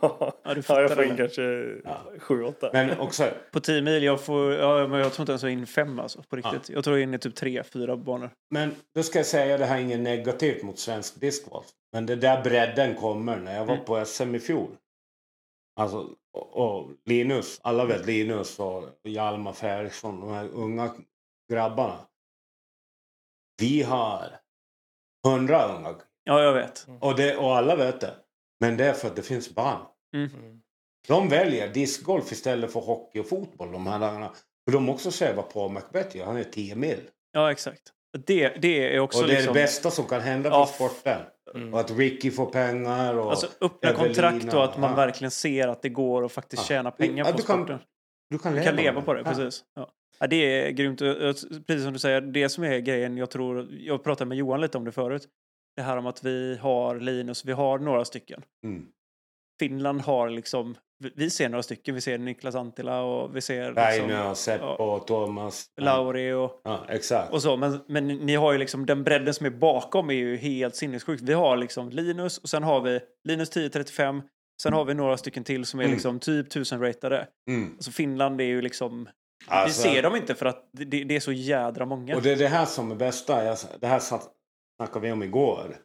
[0.00, 2.70] ja, du ja, jag får in kanske 7-8.
[2.72, 3.28] Men också...
[3.52, 6.22] På 10 mil, jag, får, ja, men jag tror inte ens jag in fem alltså,
[6.22, 6.68] på riktigt.
[6.68, 6.74] Ja.
[6.74, 8.30] Jag tror jag är inne i typ 3-4 banor.
[8.50, 11.66] Men då ska jag säga, det här är inget negativt mot svensk discgolf.
[11.94, 13.84] Men det där bredden kommer när jag var mm.
[13.84, 14.76] på SM i fjol.
[15.80, 20.94] Alltså, och, och Linus, alla vet Linus och Hjalmar Fredriksson, de här unga
[21.52, 22.06] grabbarna.
[23.60, 24.40] Vi har
[25.26, 25.94] hundra unga.
[26.24, 26.86] Ja, jag vet.
[27.00, 28.16] Och, det, och alla vet det.
[28.60, 29.86] Men det är för att det finns barn.
[30.16, 30.62] Mm.
[31.08, 34.34] De väljer discgolf istället för hockey och fotboll de här dagarna.
[34.64, 36.24] För de också vad Paul McBeth.
[36.24, 37.10] Han är 10 mil.
[37.32, 37.92] Ja, exakt.
[38.26, 39.54] Det, det är också Och det är liksom...
[39.54, 40.66] det bästa som kan hända för ja.
[40.66, 41.20] sporten.
[41.54, 41.74] Mm.
[41.74, 43.18] Och att Ricky får pengar.
[43.18, 44.06] Och alltså öppna Evelina.
[44.06, 44.96] kontrakt och att man ja.
[44.96, 47.66] verkligen ser att det går att faktiskt tjäna pengar ja, på du sporten.
[47.66, 47.78] Kan,
[48.30, 49.64] du kan leva, du kan leva på det, precis.
[49.74, 49.90] Ja.
[50.18, 50.98] Ja, det är grymt.
[51.66, 54.78] Precis som du säger, det som är grejen, jag tror, jag pratade med Johan lite
[54.78, 55.28] om det förut.
[55.76, 58.42] Det här om att vi har Linus, vi har några stycken.
[58.64, 58.86] Mm.
[59.58, 60.76] Finland har liksom,
[61.16, 65.06] vi- ser några stycken, vi ser Niklas Antila och vi ser liksom, och Seppo och
[65.06, 65.66] Thomas.
[65.74, 65.84] Ja.
[65.84, 67.32] Lauri och, Ja, exakt.
[67.32, 67.56] och så.
[67.56, 71.22] Men, men ni har ju liksom, den bredden som är bakom är ju helt sinnessjukt.
[71.22, 74.22] Vi har liksom Linus och sen har vi Linus 1035.
[74.62, 75.94] Sen har vi några stycken till som är Mm.
[75.94, 77.26] liksom typ 1000-ratade.
[77.50, 77.72] Mm.
[77.72, 79.08] Alltså Finland är ju liksom,
[79.46, 82.16] Alltså- vi ser dem inte för att det, det är så jädra många.
[82.16, 83.44] Och det är det här som är bästa.
[83.44, 84.30] Jag, det här satt,
[84.76, 85.76] snackade vi om igår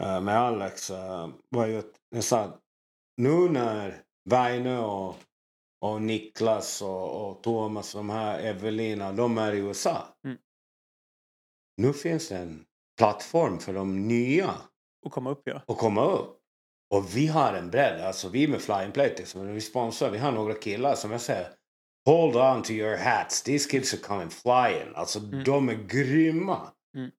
[0.00, 0.90] eh, med Alex.
[0.90, 2.58] Uh, var ju att jag sa
[3.16, 5.16] nu när Väinö och,
[5.80, 10.06] och Niklas och, och Thomas de här Evelina, de är i USA.
[10.24, 10.38] Mm.
[11.76, 12.64] Nu finns det en
[12.98, 14.54] plattform för de nya
[15.06, 15.62] att komma upp ja.
[15.66, 16.36] att komma upp.
[16.94, 18.00] Och vi har en bredd.
[18.00, 21.48] Alltså vi med Flying Plate, som vi sponsrar, vi har några killar som jag säger
[22.04, 23.42] Hold on to your hats.
[23.42, 24.94] These kids are coming flying.
[24.94, 25.44] Alltså Mm.
[25.44, 26.72] de är grymma.
[26.96, 27.10] Mm.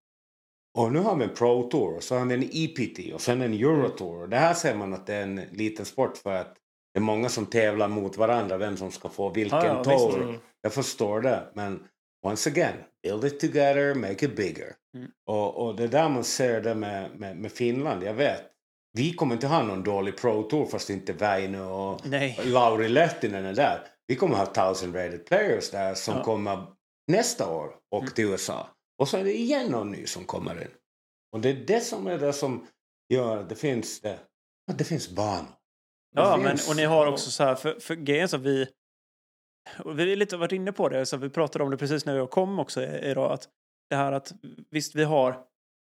[0.77, 3.41] Och nu har vi en Pro Tour och så har vi en EPT och sen
[3.41, 4.27] en Eurotour.
[4.27, 6.55] Det här ser man att det är en liten sport för att
[6.93, 10.09] det är många som tävlar mot varandra vem som ska få vilken Ja, ja, visst.
[10.11, 10.23] tour.
[10.23, 10.35] Mm.
[10.61, 11.83] Jag förstår det, men
[12.27, 14.73] once again, build it together, make it bigger.
[14.97, 15.09] Mm.
[15.27, 18.03] Och, och det är där man ser det med, med, med Finland.
[18.03, 18.41] Jag vet,
[18.97, 22.39] vi kommer inte ha någon dålig Pro Tour fast inte Väinö och Nej.
[22.43, 23.79] Lauri Lehtinen är där.
[24.07, 26.23] Vi kommer ha thousand rated players där som Ja.
[26.23, 26.65] kommer
[27.07, 28.13] nästa år och Mm.
[28.13, 28.67] till USA.
[29.01, 30.71] Och så är det igen någon ny som kommer in.
[31.31, 32.67] Och det är det som är det som
[33.13, 34.19] gör att det finns det.
[34.71, 35.51] Att det finns banor.
[36.15, 38.67] Ja, men, finns- och ni har också så här, för, för grejen så att vi,
[39.79, 42.15] och vi har lite varit inne på det, så vi pratade om det precis när
[42.15, 43.49] jag kom också idag, att
[43.89, 44.33] det här att
[44.69, 45.43] visst vi har,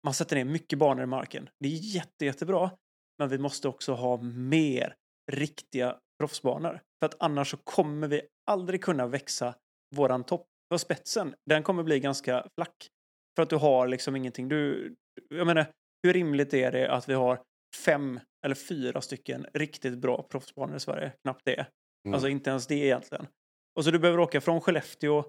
[0.04, 2.72] man sätter ner mycket banor i marken, det är jätte, jättebra,
[3.20, 4.96] men vi måste också ha mer
[5.32, 9.56] riktiga proffsbanor, för att annars så kommer vi aldrig kunna växa
[9.96, 12.90] våran topp, för spetsen, den kommer bli ganska flack,
[13.36, 14.96] för att du har liksom ingenting, du,
[15.30, 15.66] jag menar,
[16.04, 17.42] hur rimligt är det att vi har
[17.86, 21.12] fem eller fyra stycken riktigt bra proffsbanor i Sverige.
[21.22, 21.66] Knappt det.
[22.06, 22.14] Mm.
[22.14, 23.28] Alltså inte ens det egentligen.
[23.76, 25.24] Och så du behöver åka från Skellefteå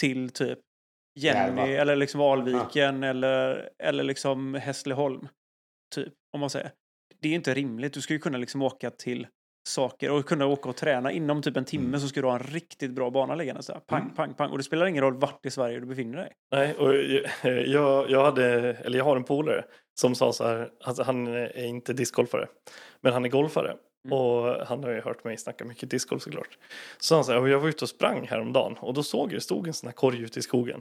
[0.00, 0.58] till typ
[1.18, 1.66] Jenny Järva.
[1.66, 5.28] eller liksom Alviken eller, eller liksom Hässleholm.
[5.94, 6.72] Typ, om man säger.
[7.20, 7.92] Det är inte rimligt.
[7.92, 9.26] Du ska ju kunna liksom åka till
[9.66, 12.00] saker och kunna åka och träna inom typ en timme Mm.
[12.00, 13.80] så ska du ha en riktigt bra bana liggande där.
[13.86, 14.14] Pang, Mm.
[14.14, 14.50] pang, pang.
[14.50, 16.32] Och det spelar ingen roll vart i Sverige du befinner dig.
[16.52, 16.94] Nej, och
[17.66, 19.64] jag, jag, hade, eller jag har en polare
[20.00, 22.46] som sa så här, alltså han är inte discgolfare,
[23.00, 23.76] men han är golfare.
[24.04, 24.18] Mm.
[24.18, 26.58] Och han har ju hört mig snacka mycket discgolf såklart.
[26.98, 29.40] Så han sa, "Ja, jag var ute och sprang häromdagen och då såg jag det
[29.40, 30.80] stod en sån här korg ute i skogen.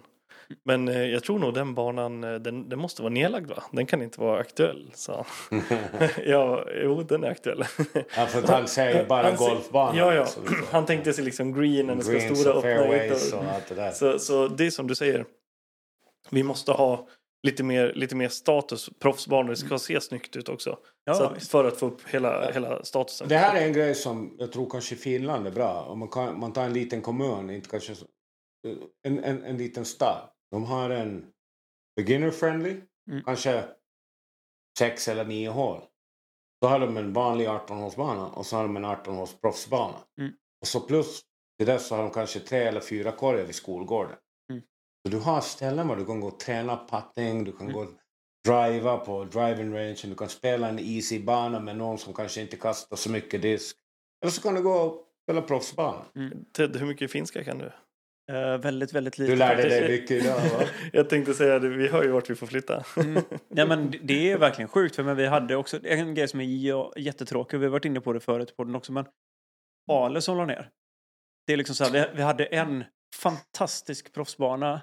[0.65, 3.63] Men eh, jag tror nog den banan, eh, den, den måste vara nedlagd va?
[3.71, 5.61] Den kan inte vara aktuell, sa han.
[6.25, 7.63] ja, jo den är aktuell.
[7.93, 9.97] Ja, för att han säger bara Han golfbanan.
[9.97, 10.21] Ja, ja.
[10.21, 10.67] alltså, liksom.
[10.71, 13.37] Han tänkte sig liksom greenen, det ska stora och öppna fairways ytor.
[13.39, 13.91] och allt det där.
[13.91, 15.25] Så, så det är som du säger.
[16.29, 17.07] Vi måste ha
[17.43, 18.89] lite mer, lite mer status.
[18.99, 20.77] Proffsbanor det ska se snyggt ut också.
[21.05, 23.27] Ja, så att, för att få upp hela, hela statusen.
[23.27, 25.81] Det här är en grej som jag tror kanske Finland är bra.
[25.89, 28.05] Om man, kan, man tar en liten kommun, inte kanske så-
[29.07, 30.29] en, en, en liten stad.
[30.51, 31.25] De har en
[31.95, 32.81] beginner friendly,
[33.11, 33.23] Mm.
[33.23, 33.63] kanske
[34.79, 35.81] sex eller nio hål.
[36.61, 39.97] Då har de en vanlig 18-hålsbana och så har de en 18-håls proffsbana.
[40.19, 40.33] Mm.
[40.61, 41.21] Och så plus
[41.57, 44.15] till det så har de kanske tre eller fyra korgar vid skolgården.
[44.51, 44.61] Mm.
[45.05, 47.73] Så du har ställen där du kan gå och träna putting, du kan Mm.
[47.73, 47.91] gå och
[48.47, 52.57] driva på driving range, du kan spela en easy bana med någon som kanske inte
[52.57, 53.77] kastar så mycket disk.
[54.21, 56.05] Eller så kan du gå och spela proffsbana.
[56.53, 57.71] Ted, hur mycket finska kan du?
[58.31, 59.31] Eh, väldigt, väldigt lite.
[59.31, 59.81] Du lärde faktiskt.
[59.81, 60.65] dig mycket idag va?
[60.93, 62.83] Jag tänkte säga det, vi hör ju vart vi får flytta.
[62.97, 63.23] Mm.
[63.49, 64.95] Nej, men det- är verkligen sjukt.
[64.95, 67.57] För men vi hade också en grej som är ja- jättetråkig.
[67.59, 68.91] Vi har varit inne på det förut på den också.
[68.91, 69.05] Men
[69.91, 70.69] Ale som la ner.
[71.47, 72.83] Det är liksom så här, vi, vi hade en
[73.15, 74.81] fantastisk proffsbana.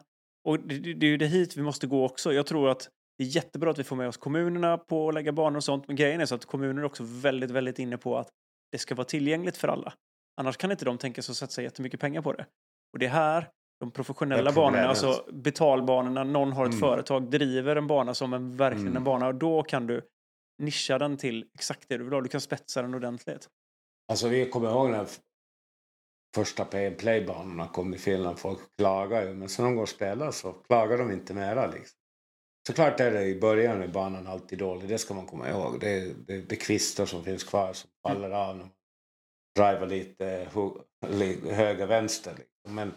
[0.49, 2.33] Och det, det, det är ju det hit vi måste gå också.
[2.33, 2.89] Jag tror att
[3.19, 5.87] det är jättebra att vi får med oss kommunerna på att lägga banor och sånt.
[5.87, 8.29] Men grejen är så att kommuner är också väldigt, väldigt inne på att
[8.73, 9.93] det ska vara tillgängligt för alla.
[10.41, 12.47] Annars kan inte de tänka sig att satsa jättemycket pengar på det.
[12.93, 13.49] Och det är här
[13.81, 16.81] de professionella banorna, alltså betalbanorna, någon har ett Mm.
[16.81, 18.97] företag, driver en bana som en verkligen Mm.
[18.97, 20.03] en bana och då kan du
[20.59, 22.21] nischa den till exakt det du vill ha.
[22.21, 23.49] Du kan spetsa den ordentligt.
[24.09, 25.07] Alltså vi kommer ihåg när
[26.37, 28.39] första pay and play-banorna kom i Finland.
[28.39, 31.99] Folk klagar ju, men sen de går och spelar så klagar de inte mera liksom.
[32.67, 35.81] Såklart är det i början är banan alltid dålig, det ska man komma ihåg.
[35.81, 38.71] Det är, det, är kvistar som finns kvar som faller av när man
[39.59, 42.31] driver lite hu- li- höger vänster.
[42.31, 42.52] Liksom.
[42.69, 42.93] Men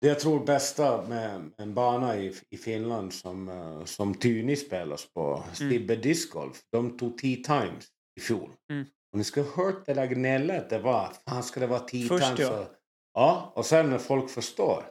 [0.00, 5.06] det jag tror bästa med en bana i, i Finland som, eh, som Tyni spelas
[5.14, 8.50] på, Stibbe Discgolf, de tog 10 times i fjol.
[8.72, 8.86] Mm.
[9.12, 11.12] Och ni ska ha hört det där gnället det var.
[11.28, 12.40] Fan ska det vara 10 Först, times?
[12.40, 12.60] ja.
[12.60, 12.66] Och,
[13.14, 14.84] ja, och sen när folk förstår.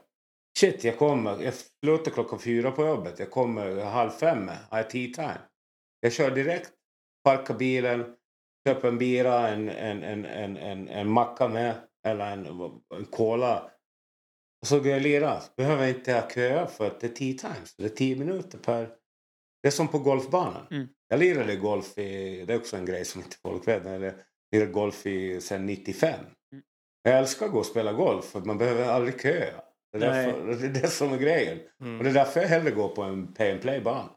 [0.58, 1.42] Shit, jag kommer.
[1.42, 1.54] Jag
[1.84, 3.18] slutar klockan fyra på jobbet.
[3.18, 4.50] Jag kommer halv fem.
[4.70, 5.40] Har jag tea time?
[6.00, 6.70] Jag kör direkt.
[7.24, 8.14] Parkar bilen.
[8.68, 11.87] Köper en bira, en, en, en, en, en, en macka med.
[12.06, 12.46] Eller en,
[12.94, 13.70] en cola.
[14.60, 15.42] Och så går jag lira.
[15.56, 17.66] Behöver jag inte köer för att det är tea time.
[17.66, 18.88] Så det är tio minuter per...
[19.62, 20.66] Det är som på golfbanan.
[20.70, 20.88] Mm.
[21.08, 22.44] Jag lirade golf i...
[22.46, 23.84] Det är också en grej som inte folk vet.
[23.84, 24.12] Jag
[24.52, 26.10] lirade golf i, sen 95.
[26.52, 26.64] Mm.
[27.02, 29.62] Jag älskar att gå och spela golf för man behöver aldrig köa.
[29.92, 31.58] Det är, därför, det är det som är grejen.
[31.80, 31.98] Mm.
[31.98, 34.10] Och det är därför jag hellre går på en pay and play-bana.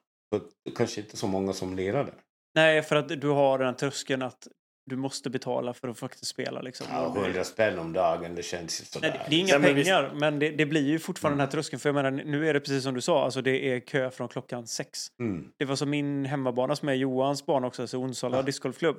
[0.76, 2.16] Kanske inte så många som lirar där.
[2.56, 4.48] Nej, för att du har den tröskeln att
[4.86, 6.62] du måste betala för att faktiskt spela.
[6.62, 6.88] Liksom.
[6.90, 9.10] Ja, 100 spänn om dagen, det känns ju sådär.
[9.10, 11.38] Nej, det är inga men pengar, men det, det blir ju fortfarande Mm.
[11.38, 11.80] den här tröskeln.
[11.80, 14.28] För jag menar, nu är det precis som du sa, alltså det är kö från
[14.28, 15.08] klockan sex.
[15.20, 15.48] Mm.
[15.58, 18.44] Det var som min hemmabana som är Johans bana också, alltså Onsala Ja.
[18.44, 18.98] discgolfklubb.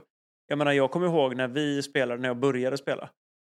[0.49, 3.11] Jag menar, jag kommer ihåg när vi spelade, när jag började spela.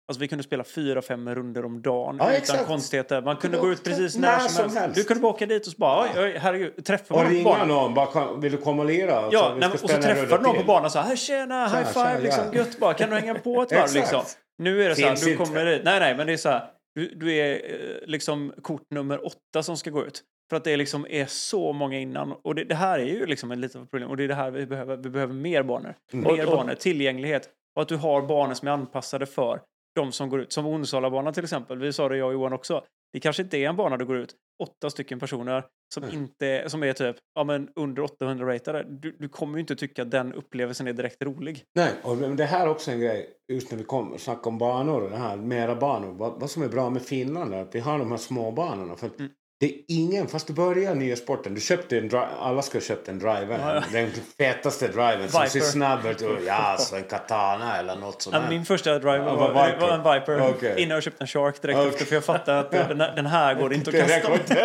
[0.09, 2.65] Alltså vi kunde spela fyra, fem runder om dagen Ja, utan exakt.
[2.67, 3.21] konstigheter.
[3.21, 4.77] Man kunde gå ut precis när när som, som helst.
[4.77, 4.95] helst.
[4.95, 7.67] Du kunde bara åka dit och så bara, oj, oj, herregud, träffa Och ringa banan.
[7.67, 9.23] någon, bara, vill du komma och lira?
[9.31, 11.85] Ja, Så nej, och så träffade runda någon på banan så här, tjena, high Tjena,
[11.85, 12.57] five, tjena, liksom ja.
[12.59, 14.21] gött bara, kan du hänga på ett varv liksom?
[14.57, 15.81] Nu är det så här, du kommer dit.
[15.83, 16.63] Nej, nej, men det är så här,
[16.95, 20.23] du, du är eh, liksom kort nummer åtta som ska gå ut.
[20.49, 22.31] För att det liksom är så många innan.
[22.43, 24.09] Och det, det här är ju liksom ett litet problem.
[24.09, 24.97] Och det är det här vi behöver.
[24.97, 25.93] Vi behöver mer banor.
[26.13, 26.33] Mm.
[26.33, 27.49] Mer Och- och- banor, tillgänglighet.
[27.75, 29.59] Och att du har banor som är anpassade för
[30.01, 30.53] de som går ut.
[30.53, 31.79] Som Onsalabanan till exempel.
[31.79, 32.83] Vi sa det jag och Johan också.
[33.13, 36.15] Det kanske inte är en bana där går ut åtta stycken personer som, Mm.
[36.15, 38.85] inte, som är typ ja, men under 800 ratade.
[38.89, 41.63] Du, du kommer ju inte tycka att den upplevelsen är direkt rolig.
[41.75, 45.09] Nej, och det här är också en grej, just när vi kom, om banor och
[45.09, 46.13] det här, mera banor.
[46.13, 48.95] Vad, vad som är bra med Finland är att vi har de här små banorna.
[48.95, 49.31] För Mm.
[49.59, 52.81] Det är ingen, fast du börjar nya sporten, du köpte en drive, alla ska ha
[52.83, 53.59] köpt en driver.
[53.59, 53.83] Ja, ja.
[53.91, 56.21] Den fetaste driven som ser snabb ut.
[56.45, 60.19] Ja, så en katana eller något sånt Ja, min första driver var, var var en
[60.19, 60.49] Viper.
[60.49, 60.75] Okej.
[60.81, 61.89] Innan jag köpte en Shark direkt Okej.
[61.89, 62.05] efter.
[62.05, 64.55] För jag fattade att den, här- den här går inte att kasta.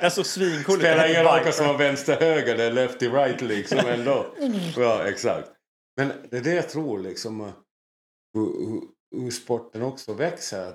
[0.00, 0.80] Den såg svincool ut.
[0.80, 4.26] Spelar ingen roll som var vänster höger eller lefty right liksom ändå.
[4.76, 5.48] Ja, exakt.
[5.96, 7.40] Men det är det jag tror liksom.
[7.40, 7.48] uh,
[8.34, 8.80] Hur, hur,
[9.24, 10.72] hur sporten också växer.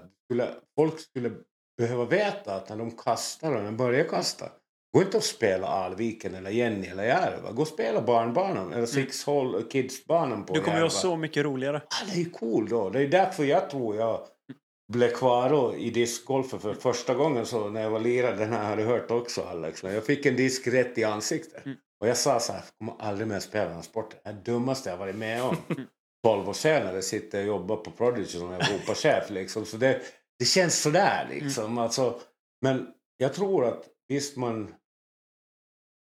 [0.76, 1.32] Folk skulle
[1.78, 4.52] behöva veta att när de kastar och när de börjar kasta.
[4.94, 7.52] Gå inte och spela Alviken eller Jenny eller Järva.
[7.52, 11.82] Gå och spela barnbanan eller Six Hole Kids-banan på Du kommer ha så mycket roligare.
[11.90, 12.90] Ja, det är ju cool då.
[12.90, 14.28] Det är därför jag tror jag
[14.94, 18.78] blev kvar i discgolfen för första gången så när jag var lirare, den här har
[18.78, 19.84] du hört också Alex.
[19.84, 21.66] Jag fick en disk rätt i ansiktet.
[21.66, 21.78] Mm.
[22.02, 24.20] Och jag sa så här, jag kommer aldrig mer spela den här sporten.
[24.24, 25.58] Det är det dummaste jag varit med om.
[26.24, 29.66] 12 år senare sitter jag och jobbar på Prodigy som Europachef liksom.
[29.66, 30.02] Så det,
[30.40, 31.78] det känns sådär liksom.
[31.78, 32.20] Alltså,
[32.62, 34.76] men jag tror att visst man...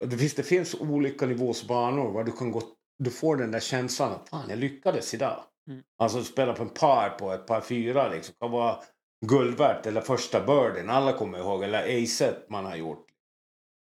[0.04, 2.62] Visst, det finns olika nivåsbanor var du kan gå...
[2.98, 5.44] Du får den där känslan att fan, jag lyckades idag.
[5.70, 5.82] Mm.
[5.98, 8.34] Alltså spela på en par på ett par fyra liksom.
[8.40, 8.78] Kan vara
[9.26, 10.90] guld värt eller första birdien.
[10.90, 11.64] Alla kommer ihåg.
[11.64, 13.06] Eller acet man har gjort.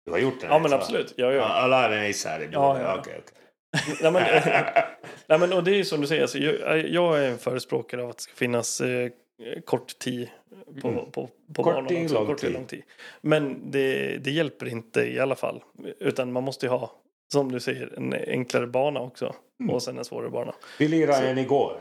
[0.05, 0.49] Du har gjort den?
[0.49, 0.77] Ja, men va?
[0.77, 1.13] absolut.
[1.17, 1.43] Ja, Ja, ja.
[1.43, 2.99] Alla har en ace här i Ja, ja.
[2.99, 3.41] Okej, okej.
[4.01, 4.23] Nej, men,
[5.27, 8.03] nej, men, och det är ju som du säger, alltså, jag, jag är en förespråkare
[8.03, 9.09] av att det ska finnas eh,
[9.65, 10.29] kort tid
[10.81, 11.11] på, Mm.
[11.11, 12.25] på, på Kort banan tid, också.
[12.25, 12.83] kort tid, lång tid.
[13.21, 15.63] Men det, det hjälper inte i alla fall.
[15.99, 16.91] Utan man måste ju ha,
[17.33, 19.35] som du säger, en enklare bana också.
[19.59, 19.75] Mm.
[19.75, 20.53] Och sen en svårare bana.
[20.79, 21.79] Vi lirade Så- en igår.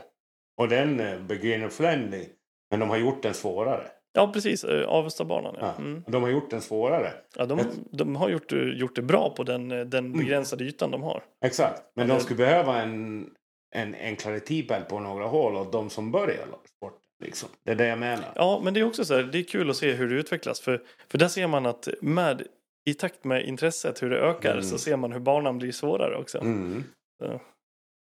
[0.57, 2.25] Och den är beginner friendly.
[2.71, 3.87] Men de har gjort den svårare.
[4.17, 4.65] Ja, precis.
[4.65, 5.57] eh, Avestabanan.
[5.61, 5.75] Ja.
[5.79, 6.05] Mm.
[6.07, 7.13] De har gjort den svårare.
[7.37, 10.19] Ja, de, de har gjort, gjort det bra på den, eh, den Mm.
[10.19, 11.23] begränsade ytan de har.
[11.45, 11.83] Exakt.
[11.95, 13.31] Men de skulle behöva en,
[13.75, 16.47] en enklare tipel på några hål och de som börjar
[16.77, 17.01] sporten.
[17.25, 17.49] Liksom.
[17.65, 18.33] Det är det jag menar.
[18.35, 20.61] Ja, men det är också så här, det är kul att se hur det utvecklas.
[20.61, 22.43] För, för där ser man att med,
[22.85, 24.65] i takt med intresset, hur det ökar, Mm.
[24.65, 26.39] så ser man hur banan blir svårare också.
[26.39, 26.85] Mm.
[27.25, 27.41] Ja.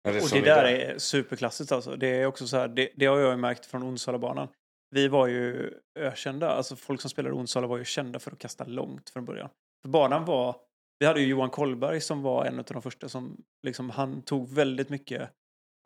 [0.09, 1.95] Är Och det där är superklassiskt alltså.
[1.95, 4.47] Det är också så här, det, det har jag ju märkt från Onsalabanan.
[4.95, 8.63] Vi var ju ökända, alltså folk som spelade Onsala var ju kända för att kasta
[8.63, 9.49] långt från början.
[9.81, 10.55] För banan var,
[10.99, 14.49] vi hade ju Johan Kollberg som var en av de första som liksom, han tog
[14.49, 15.29] väldigt mycket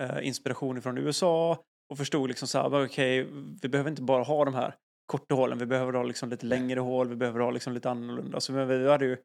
[0.02, 3.24] eh, inspiration från USA och förstod liksom så här, "Men okej,
[3.62, 4.76] vi behöver inte bara ha de här
[5.06, 8.40] korta hålen, vi behöver ha liksom lite längre hål, vi behöver ha liksom lite annorlunda.
[8.40, 9.18] Så men vi hade ju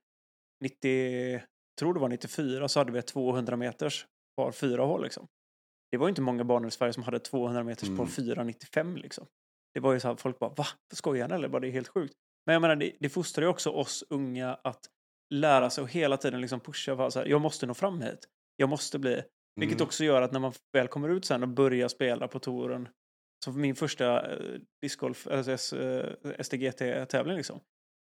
[0.64, 1.42] 90,
[1.80, 4.06] tror det var 94, så hade vi ett 200 meters
[4.36, 5.26] par fyra hål liksom.
[5.90, 7.98] Det var ju inte många banor i Sverige som hade 200 meters Mm.
[7.98, 9.26] par 495 liksom.
[9.74, 10.66] Det var ju så här, folk bara va?
[10.94, 11.48] Skojar ni eller?
[11.48, 12.14] Bara, det är helt sjukt.
[12.46, 14.80] Men jag menar, det, det fostrar ju också oss unga att
[15.34, 18.28] lära sig och hela tiden liksom pusha för så här, jag måste nå fram hit.
[18.56, 19.22] Jag måste bli.
[19.56, 19.86] Vilket Mm.
[19.86, 22.88] också gör att när man väl kommer ut sen och börjar spela på touren.
[23.44, 27.60] Som min första eh, discgolf, alltså S- eh, SDGT-tävling liksom.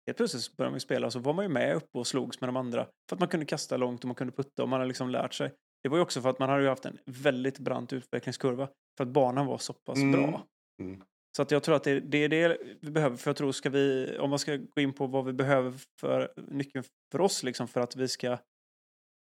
[0.08, 2.58] Helt plötsligt började man spela så var man ju med uppe och slogs med de
[2.58, 2.86] andra.
[3.10, 5.34] För att man kunde kasta långt och man kunde putta och man hade liksom lärt
[5.34, 5.54] sig.
[5.84, 8.70] Det var ju också för att man hade ju haft en väldigt brant utvecklingskurva.
[8.98, 10.12] För att banan var så pass Mm.
[10.12, 10.46] bra.
[10.82, 11.02] Mm.
[11.38, 13.18] Så att jag tror att det, det är det vi behöver.
[13.18, 16.34] För jag tror ska vi, om man ska gå in på vad vi behöver för
[16.38, 18.38] nyckeln för oss liksom för att vi ska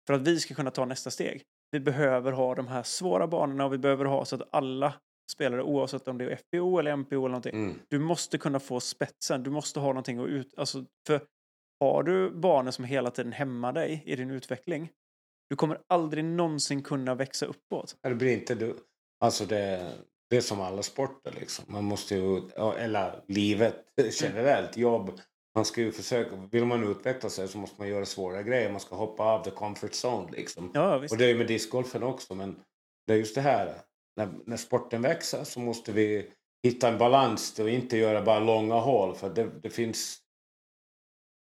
[0.07, 1.43] för att vi ska kunna ta nästa steg.
[1.75, 4.93] Vi behöver ha de här svåra banorna och vi behöver ha så att alla
[5.31, 7.55] spelare oavsett om det är FPO eller MPO eller någonting.
[7.55, 7.79] Mm.
[7.87, 9.43] Du måste kunna få spetsen.
[9.43, 10.53] Du måste ha någonting att ut...
[10.57, 11.21] Alltså, för
[11.79, 14.89] har du banor som hela tiden hämmar dig i din utveckling.
[15.49, 17.97] Du kommer aldrig någonsin kunna växa uppåt.
[18.01, 18.75] Det blir inte du.
[19.19, 19.93] Alltså det,
[20.29, 21.65] det är som alla sporter liksom.
[21.67, 22.41] Man måste ju,
[22.77, 23.85] eller livet
[24.21, 25.11] generellt, jobb.
[25.55, 28.71] Man ska ju försöka, vill man utveckla sig så måste man göra svåra grejer.
[28.71, 30.71] Man ska hoppa av the comfort zone liksom.
[30.73, 30.95] Ja.
[30.95, 32.35] Och det är ju med discgolfen också.
[32.35, 32.59] Men
[33.07, 33.81] det är just det här.
[34.15, 36.31] När, när sporten växer så måste vi
[36.63, 39.15] hitta en balans och inte göra bara långa hål.
[39.15, 40.19] För det, det finns...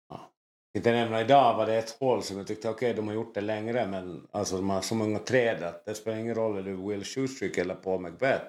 [0.08, 0.32] Ja,
[0.76, 3.34] inte nämna idag var det ett hål som jag tyckte okej, okay, de har gjort
[3.34, 6.64] det längre men alltså de har så många träd att det spelar ingen roll om
[6.64, 8.44] du är Will Shoestrick eller Paul McBeth.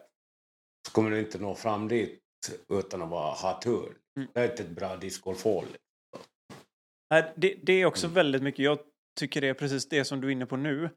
[0.88, 2.22] Så kommer du inte nå fram dit
[2.70, 3.97] utan att bara ha tur.
[4.18, 4.30] Mm.
[4.34, 5.66] Det är inte ett bra discgolfhål.
[7.09, 8.13] Nej, det, det är också Mm.
[8.16, 8.66] väldigt mycket.
[8.66, 8.80] Jag
[9.20, 10.89] tycker det är precis det som du är inne på nu.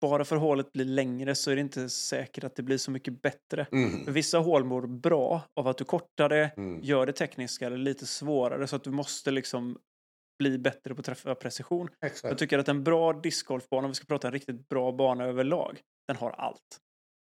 [0.00, 3.22] Bara för hålet blir längre så är det inte säkert att det blir så mycket
[3.22, 3.66] bättre.
[3.72, 4.12] Mm.
[4.12, 6.80] vissa hål mår bra av att du kortar det, Mm.
[6.82, 9.78] gör det tekniska eller lite svårare så att du måste liksom
[10.38, 11.88] bli bättre på att träffa precision.
[12.00, 12.38] Jag Exakt.
[12.38, 16.16] tycker att en bra discgolfbana, om vi ska prata en riktigt bra bana överlag, den
[16.16, 16.78] har allt.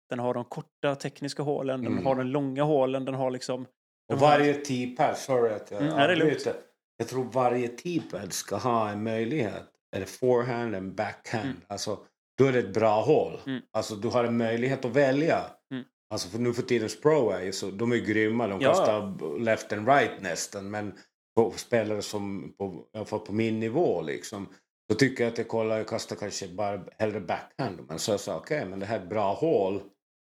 [0.09, 2.05] Den har de korta tekniska hålen, den Mm.
[2.05, 3.65] har den långa hålen, den har liksom...
[4.11, 6.53] Och varje teapad, sorry att jag Mm, avbryter.
[6.97, 9.63] Jag tror varje teapad ska ha en möjlighet.
[9.95, 11.45] Är det forehand eller backhand?
[11.45, 11.57] Mm.
[11.67, 11.99] Alltså,
[12.37, 13.39] då är det ett bra hål.
[13.47, 13.61] Mm.
[13.73, 15.45] Alltså du har en möjlighet att välja.
[15.71, 15.83] Mm.
[16.13, 18.47] Alltså för nu för tidens pro är ju så, de är grymma.
[18.47, 18.69] De Ja.
[18.69, 20.71] kastar left and right nästan.
[20.71, 20.93] Men
[21.35, 24.47] på spelare som på, i alla fall på min nivå liksom.
[24.89, 27.79] Då tycker jag att jag kollar, jag kastar kanske bara hellre backhand.
[27.87, 29.81] Men så jag sa okej, men det här är ett bra hål.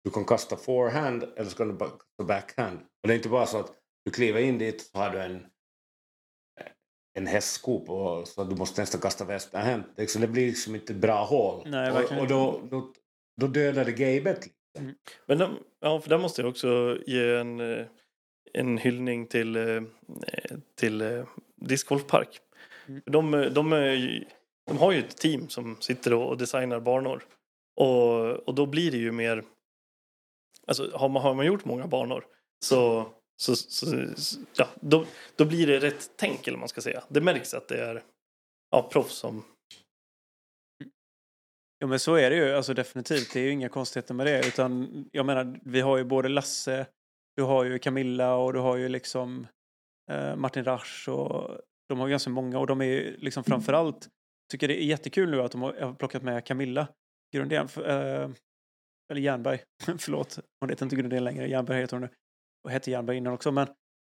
[0.04, 2.80] Du kan kasta forehand eller ska du bara kasta backhand.
[2.80, 3.72] Och det är inte bara så att
[4.06, 5.45] du kliver in dit så har du en
[7.18, 9.86] en hästsko på så du måste nästan kasta vänsterhänt.
[9.97, 11.64] Liksom, det blir liksom inte bra hål.
[11.70, 12.93] Nej, och och då, då,
[13.41, 14.45] då dödar det gamet.
[14.45, 14.95] Liksom.
[15.26, 17.60] Men de, ja, för där måste jag också ge en,
[18.54, 19.82] en hyllning till, eh,
[20.76, 21.26] till eh,
[21.56, 22.39] discgolfpark.
[22.88, 23.02] Mm.
[23.06, 24.26] De, de, är ju-
[24.68, 27.24] de har ju ett team som sitter och designar banor.
[27.76, 29.43] Och, och då blir det ju mer...
[30.70, 32.26] Alltså har man, har man gjort många banor
[32.65, 33.09] så,
[33.41, 35.05] så, så, så ja, då,
[35.36, 37.03] då blir det rätt tänk eller man ska säga.
[37.09, 38.03] Det märks att det är
[38.72, 39.43] ja, proffs som...
[41.80, 43.34] Ja men så är det ju, alltså definitivt.
[43.34, 44.47] Det är ju inga konstigheter med det.
[44.47, 46.88] Utan jag menar, vi har ju både Lasse,
[47.36, 49.47] du har ju Camilla och du har ju liksom
[50.11, 54.07] eh, Martin Rasch och de har ju ganska många och de är ju liksom framförallt,
[54.51, 56.88] tycker det är jättekul nu att de har, har plockat med Camilla
[57.34, 58.30] Grundén, för, eh,
[59.12, 59.60] eller Jernberg,
[59.97, 62.10] förlåt, hon heter inte Grundén längre, Jernberg heter hon nu.
[62.64, 63.68] Och hette Jernberg innan också, men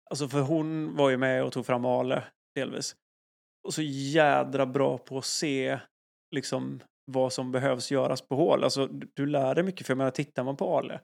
[0.09, 2.23] alltså för hon var ju med och tog fram Ale
[2.55, 2.95] delvis.
[3.67, 5.79] Och så jädra bra på att se
[6.35, 6.79] liksom
[7.11, 8.63] vad som behövs göras på hål.
[8.63, 10.99] Alltså, du- lär dig mycket, för jag menar, tittar man på Ale.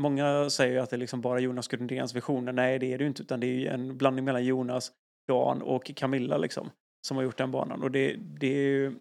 [0.00, 2.52] Många säger ju att det är liksom bara Jonas Grundéns visioner.
[2.52, 4.92] Nej, det är det ju inte, utan det är ju en blandning mellan Jonas,
[5.28, 6.70] Dan och Camilla liksom,
[7.06, 7.82] som har gjort den banan.
[7.82, 8.94] Och det, det är ju,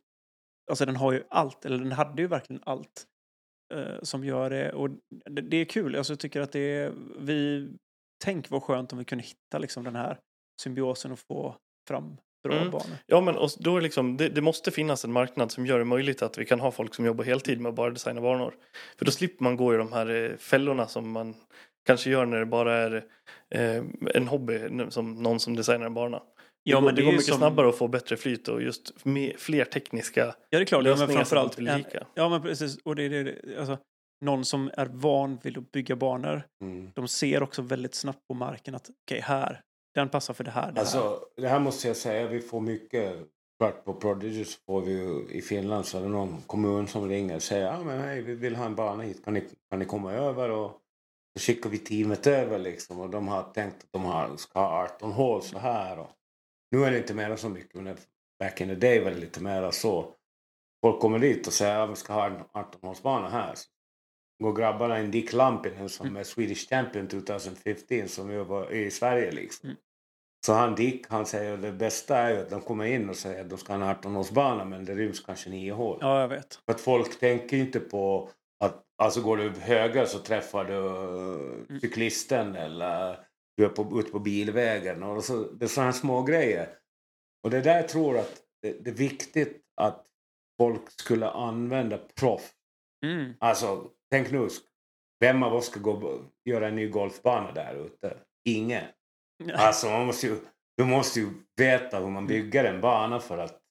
[0.71, 3.05] alltså den har ju allt, eller den hade ju verkligen allt
[4.01, 4.71] som gör det.
[4.71, 4.89] Och
[5.25, 7.69] det, det är kul, alltså, jag tycker att det är, vi,
[8.23, 10.17] tänk vad skönt om vi kunde hitta liksom den här
[10.61, 11.55] symbiosen och få
[11.87, 12.71] fram bra Mm.
[12.71, 12.97] banor.
[13.05, 15.85] Ja, men och då är liksom, det, det måste finnas en marknad som gör det
[15.85, 18.53] möjligt att vi kan ha folk som jobbar heltid med att bara designa banor.
[18.97, 21.35] För då slipper man gå i de här eh, fällorna som man
[21.85, 23.05] kanske gör när det bara är
[23.49, 24.59] eh, en hobby
[24.89, 26.21] som någon som designar en bana.
[26.71, 28.61] Ja, det, går- men det det går mycket som- snabbare att få bättre flyt och
[28.61, 28.93] just
[29.37, 30.85] fler tekniska Ja, det är klart.
[30.85, 32.07] Ja, men lösningar framförallt som blir en, lika.
[32.13, 32.77] Ja, men precis.
[32.83, 33.77] Och det är det, alltså,
[34.25, 36.43] någon som är van vid att bygga banor.
[36.63, 36.91] Mm.
[36.95, 39.61] De ser också väldigt snabbt på marken att okej, här,
[39.95, 40.67] den passar för det här.
[40.67, 40.79] Det här.
[40.79, 43.15] Alltså, det här måste jag säga, vi får mycket.
[43.61, 47.09] Klart på Prodigy så får vi ju, i Finland så är det någon kommun som
[47.09, 49.79] ringer och säger ah, men hej, vi vill ha en bana hit, kan ni, kan
[49.79, 50.49] ni komma över?
[50.49, 50.71] Och
[51.39, 54.83] så skickar vi teamet över liksom och de har tänkt att de har, ska ha
[54.83, 55.99] 18 hål så här.
[55.99, 56.09] Och
[56.71, 57.97] nu är det inte mer så mycket, men
[58.39, 60.13] back in the day var det lite mer så.
[60.81, 63.55] Folk kommer dit och säger att vi ska ha en 18-hålsbana här.
[63.55, 63.67] Så
[64.43, 69.31] går grabbarna in Dick Lampinen som är Swedish Champion 2015 som ju var i Sverige
[69.31, 69.69] liksom.
[69.69, 69.77] Mm.
[70.45, 73.15] Så han Dick, han säger att det bästa är ju att de kommer in och
[73.15, 75.97] säger att de ska ha en 18-hålsbana men det ryms kanske nio hål.
[76.01, 76.55] Ja, jag vet.
[76.55, 80.77] För att folk tänker inte på att alltså går du höger så träffar du
[81.69, 81.79] Mm.
[81.81, 83.26] cyklisten eller
[83.57, 85.03] du är på, ute på bilvägen.
[85.03, 86.69] Och så, det är sådana små grejer.
[87.43, 90.05] Och det är där jag tror att det, det är viktigt att
[90.61, 92.53] folk skulle använda proff.
[93.05, 93.33] Mm.
[93.39, 94.49] Alltså, tänk nu.
[95.19, 98.17] Vem av oss ska gå göra en ny golfbana där ute?
[98.45, 98.83] Ingen.
[99.53, 100.35] Alltså man måste ju,
[100.77, 103.61] du måste ju veta hur man bygger en bana för att...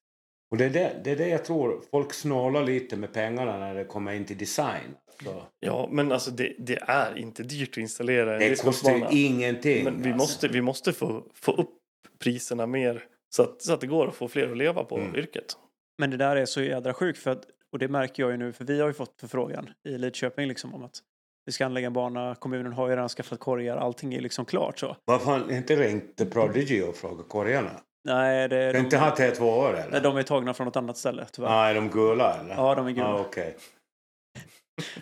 [0.51, 3.75] Och det är det, det är det jag tror, folk snålar lite med pengarna när
[3.75, 4.97] det kommer in till design.
[5.25, 9.85] Så, Ja, men alltså det, det är inte dyrt att installera en det kostar ingenting.
[9.85, 10.17] Men vi alltså.
[10.25, 11.71] måste, vi måste få, få upp
[12.19, 13.05] priserna mer
[13.35, 15.17] så att, så att det går att få fler att leva på Mm.
[15.17, 15.57] yrket.
[15.99, 18.53] Men det där är så jädra sjukt för att, och det märker jag ju nu
[18.53, 20.99] för vi har ju fått förfrågan i Lidköping liksom om att
[21.47, 24.79] vi ska anlägga en bana, kommunen har ju redan skaffat korgar, allting är liksom klart
[24.79, 24.97] så.
[25.05, 27.71] Varför har inte ringt Prodigy och frågat korgarna?
[28.05, 29.91] Nej, det, Kan inte ha T2 år eller?
[29.91, 31.49] nej, de är tagna från något annat ställe tyvärr.
[31.49, 32.55] Ah, är de gula eller?
[32.55, 33.07] Ja, de är gula.
[33.15, 33.57] Ah, okej.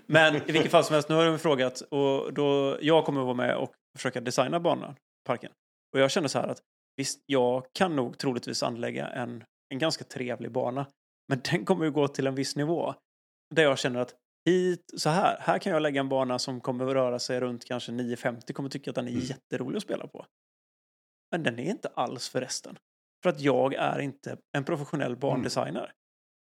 [0.07, 3.25] Men i vilket fall som helst, nu har de frågat och då, jag kommer att
[3.27, 5.53] vara med och försöka designa banan, parken.
[5.93, 6.61] Och jag känner så här att
[6.97, 10.87] visst, jag kan nog troligtvis anlägga en, en ganska trevlig bana.
[11.29, 12.95] Men den kommer ju gå till en viss nivå.
[13.55, 14.15] Där jag känner att
[14.45, 17.65] hit, så här, här kan jag lägga en bana som kommer att röra sig runt
[17.65, 19.25] kanske 9,50, kommer tycka att den är Mm.
[19.25, 20.27] jätterolig att spela på.
[21.31, 22.79] Men den är inte alls för resten.
[23.23, 25.93] För att jag är inte en professionell bandesigner.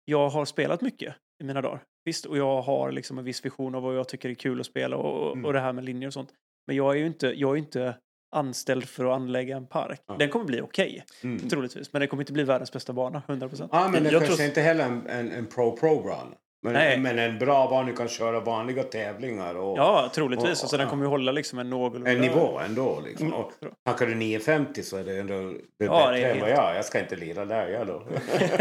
[0.06, 1.84] Jag har spelat mycket i mina dagar.
[2.06, 4.66] Visst, och jag har liksom en viss vision av vad jag tycker är kul att
[4.66, 5.46] spela och, Mm.
[5.46, 6.30] och det här med linjer och sånt.
[6.68, 7.96] Men jag är ju inte, jag är inte
[8.36, 10.02] anställd för att anlägga en park.
[10.08, 10.16] Ja.
[10.20, 11.50] Den kommer bli okej, Mm.
[11.50, 11.94] troligtvis.
[11.94, 13.70] Men den kommer inte bli världens bästa bana, 100%.
[13.72, 16.36] Ja, men det Jag kanske tror- inte heller en, en, en pro-pro-bana.
[16.64, 16.98] Men, Nej.
[17.00, 20.44] men en bra du kan köra vanliga tävlingar och Ja, troligtvis.
[20.46, 20.90] Och- alltså, den ja.
[20.90, 22.12] kommer ju hålla liksom en någorlunda...
[22.12, 23.02] en nivå ändå.
[23.06, 23.28] Liksom.
[23.28, 23.40] Mm.
[23.40, 23.52] Och
[23.86, 25.34] Tackar du 950 så är det ändå
[25.80, 28.04] det Ja, det bättre än vad helt- jag Jag ska inte lira där jag då.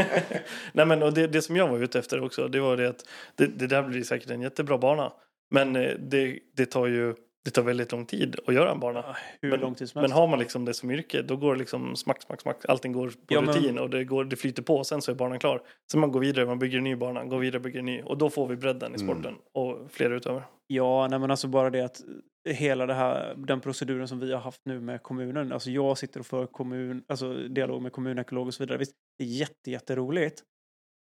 [0.72, 3.04] Nej, men och det, det som jag var ute efter också, det var det att
[3.36, 5.12] det, det där blir säkert en jättebra bana.
[5.50, 7.14] Men eh, det, det tar ju
[7.44, 8.98] det tar väldigt lång tid att göra en bana.
[9.06, 10.16] Ja, Hur Men- lång tid som Men helst.
[10.16, 12.64] har man liksom det som yrke, då går det liksom smack, smack, smack.
[12.68, 14.84] Allting går på Ja, men- rutin och det, går, det flyter på.
[14.84, 15.62] Sen så är banan klar.
[15.92, 18.02] Sen man går vidare, man bygger en ny bana, går vidare, bygger en ny.
[18.02, 19.06] Och då får vi bredden i Mm.
[19.08, 20.44] sporten och fler utövare.
[20.66, 22.00] Ja, nej men alltså bara det att
[22.48, 25.52] hela det här, den proceduren som vi har haft nu med kommunen.
[25.52, 28.78] Alltså jag sitter och för kommun, alltså dialog med kommunekolog och så vidare.
[28.78, 30.42] Visst, det är jätte, jätteroligt.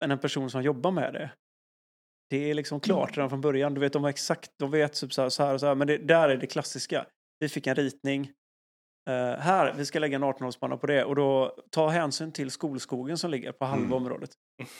[0.01, 1.31] Men en person som jobbar med det,
[2.31, 3.75] det är liksom klart redan från början.
[3.75, 5.75] Du vet, de har exakt, de vet typ så här, så här och så här.
[5.75, 7.07] Men det, där är det klassiska.
[7.41, 8.31] Vi fick en ritning.
[9.11, 11.05] Eh, här, vi ska lägga en 18-hålsbana på det.
[11.05, 13.93] Och då ta hänsyn till skolskogen som ligger på halva Mm.
[13.93, 14.31] området.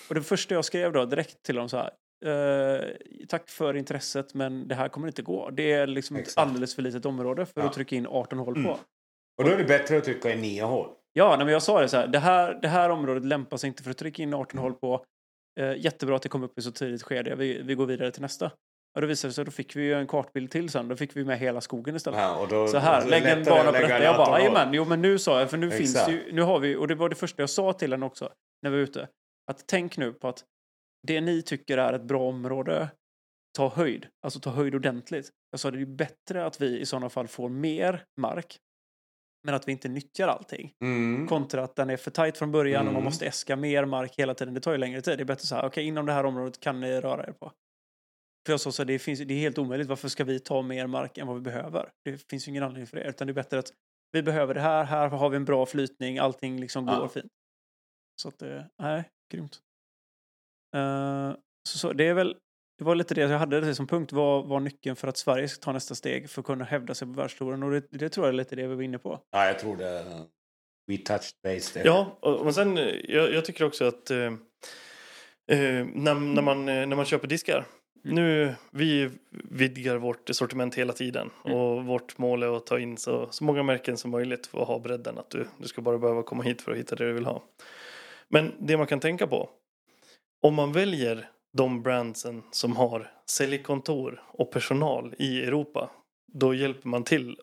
[0.09, 1.91] Och det första jag skrev då direkt till dem så här.
[2.25, 2.85] Eh,
[3.29, 5.51] tack för intresset men det här kommer inte gå.
[5.51, 6.39] Det är liksom ett Exakt.
[6.39, 7.67] alldeles för litet område för Ja.
[7.67, 8.61] att trycka in 18 hål på.
[8.61, 8.73] Mm.
[9.39, 10.89] Och då är det bättre att trycka i nio hål.
[11.13, 12.07] Ja, nej, men jag sa det så här.
[12.07, 15.05] Det här, det här området lämpar sig inte för att trycka in 18 hål på.
[15.61, 17.35] Eh, jättebra att det kom upp i så tidigt skede.
[17.35, 18.51] Vi, vi går vidare till nästa.
[18.95, 20.89] Och då visade det sig, då fick vi ju en kartbild till sen.
[20.89, 22.21] Då fick vi med hela skogen istället.
[22.21, 24.03] Ja, och då, Så här, lägg en bana på detta.
[24.05, 24.41] Jag bara, 18 hål.
[24.41, 26.13] jajamän, jo men nu sa jag, för nu finns det Exakt.
[26.29, 28.33] ju, nu har vi, och det var det första jag sa till henne också,
[28.63, 29.09] när vi var ute.
[29.51, 30.45] Att tänk nu på att
[31.07, 32.89] det ni tycker är ett bra område,
[33.57, 34.07] ta höjd.
[34.25, 35.31] Alltså ta höjd ordentligt.
[35.51, 38.59] Jag sa, det är bättre att vi i sådana fall får mer mark,
[39.47, 40.73] men att vi inte nyttjar allting.
[40.83, 41.27] Mm.
[41.29, 43.05] Kontra att den är för tajt från början och man Mm.
[43.05, 44.55] måste äska mer mark hela tiden.
[44.55, 45.19] Det tar ju längre tid.
[45.19, 47.53] Det är bättre så här, okej inom det här området kan ni röra er på.
[48.47, 49.89] För jag sa så här, det, finns, det är helt omöjligt.
[49.89, 51.91] Varför ska vi ta mer mark än vad vi behöver?
[52.05, 53.05] Det finns ju ingen anledning för det.
[53.05, 53.73] Utan det är bättre att
[54.13, 56.99] vi behöver det här, här har vi en bra flytning, allting liksom Ja.
[56.99, 57.33] går fint.
[58.23, 59.59] Så att, eh, nej, grymt.
[60.77, 61.33] Eh,
[61.69, 62.37] så, så, det är väl,
[62.79, 65.49] det var lite det jag hade det som punkt, var, var nyckeln för att Sverige
[65.49, 67.63] ska ta nästa steg för att kunna hävda sig på världstouren.
[67.63, 69.21] Och det, det tror jag är lite det vi var inne på.
[69.31, 70.05] Ja, jag tror det.
[70.89, 71.87] We touched base there.
[71.87, 74.19] Ja, och, men sen eh, jag, jag tycker också att eh,
[75.53, 77.65] eh, när, när, man, eh, när man köper diskar.
[78.05, 79.11] Nu, vi
[79.51, 81.59] vidgar vårt sortiment hela tiden Mm.
[81.59, 84.69] och vårt mål är att ta in så, så många märken som möjligt för att
[84.69, 85.19] ha bredden.
[85.19, 87.43] Att du, du ska bara behöva komma hit för att hitta det du vill ha.
[88.29, 89.51] Men det man kan tänka på.
[90.43, 95.91] Om man väljer de brandsen som har säljkontor och personal i Europa.
[96.33, 97.37] Då hjälper man till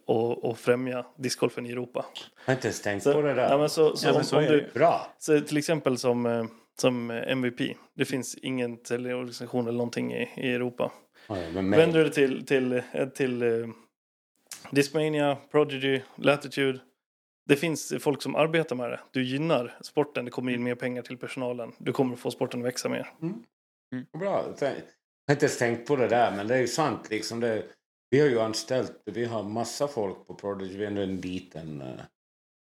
[0.44, 2.06] att, främja discgolfen i Europa.
[2.14, 3.50] Jag har inte ens tänkt Så, på det där.
[3.50, 4.72] ja, men så, så Ja, men om, så om är det du, ju.
[4.74, 5.08] Bra.
[5.20, 6.46] så till exempel som, eh,
[6.80, 7.62] som eh, MVP.
[7.96, 10.92] Det finns ingen säljorganisation eller någonting i, i Europa.
[11.30, 11.52] Mig.
[11.54, 13.68] Vänder du dig till, till, eh, till eh,
[14.72, 16.80] Discmania, Prodigy, Latitude.
[17.46, 19.00] Det finns folk som arbetar med det.
[19.12, 21.72] Du gynnar sporten, det kommer in mer pengar till personalen.
[21.78, 23.10] Du kommer få sporten att växa mer.
[24.18, 24.56] Bra.
[24.60, 24.68] Jag
[25.28, 27.10] har inte ens tänkt på det där, men det är ju sant.
[27.10, 27.66] Liksom det,
[28.10, 30.78] vi har ju anställt, vi har massa folk på Prodigy.
[30.78, 32.02] Vi är ändå en liten, uh,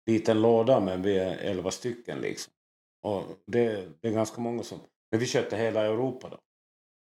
[0.10, 2.53] liten låda, men vi är elva stycken liksom.
[3.01, 4.80] Och det, det är ganska många som...
[5.11, 6.39] Men vi köpte hela Europa då.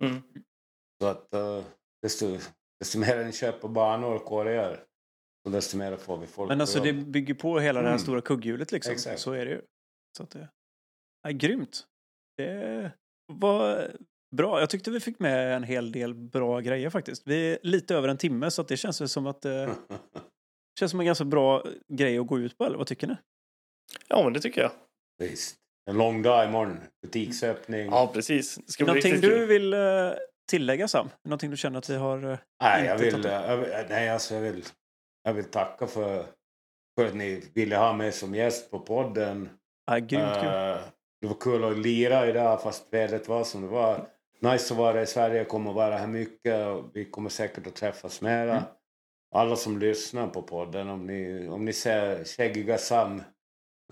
[0.06, 0.22] Mm.
[1.00, 1.64] Så att uh,
[2.02, 2.38] desto,
[2.80, 4.28] desto mer ni köper banor och
[5.44, 8.02] så desto mer får vi folk Men alltså det bygger på hela det här Mm.
[8.02, 8.92] stora kugghjulet liksom.
[8.92, 9.20] Exakt.
[9.20, 9.62] Så är det ju.
[10.16, 10.48] Så att det
[11.28, 11.86] är grymt.
[12.36, 12.92] Det
[13.26, 13.96] var,
[14.36, 17.22] Bra, jag tyckte vi fick med en hel del bra grejer faktiskt.
[17.26, 19.74] Vi är lite över en timme så att det känns som att det
[20.78, 23.16] känns som en ganska bra grej att gå ut på, eller vad tycker ni?
[24.08, 24.70] Ja, men det tycker jag.
[25.18, 25.56] Visst.
[25.90, 26.80] En lång dag imorgon.
[27.02, 27.86] Butiksöppning.
[27.86, 28.56] Ja, precis.
[28.56, 29.80] Det ska Någonting du vill eh,
[30.50, 31.08] tillägga Sam?
[31.24, 32.30] Någonting du känner att vi har...
[32.32, 33.24] eh, Nej, jag vill, upp?
[33.24, 34.64] jag, vill- nej alltså jag, vill,
[35.22, 36.26] jag vill tacka för,
[36.98, 39.48] för att ni ville ha mig som gäst på podden.
[39.86, 40.22] Ja, grymt.
[40.22, 40.80] Eh,
[41.20, 44.06] det var kul att lira idag fast vädret var som det var.
[44.42, 47.66] Nice att vara i Sverige, jag kommer att vara här mycket och vi kommer säkert
[47.66, 48.52] att träffas mera.
[48.52, 48.62] Mm.
[49.34, 53.22] Alla som lyssnar på podden, om ni, om ni ser skäggiga Sam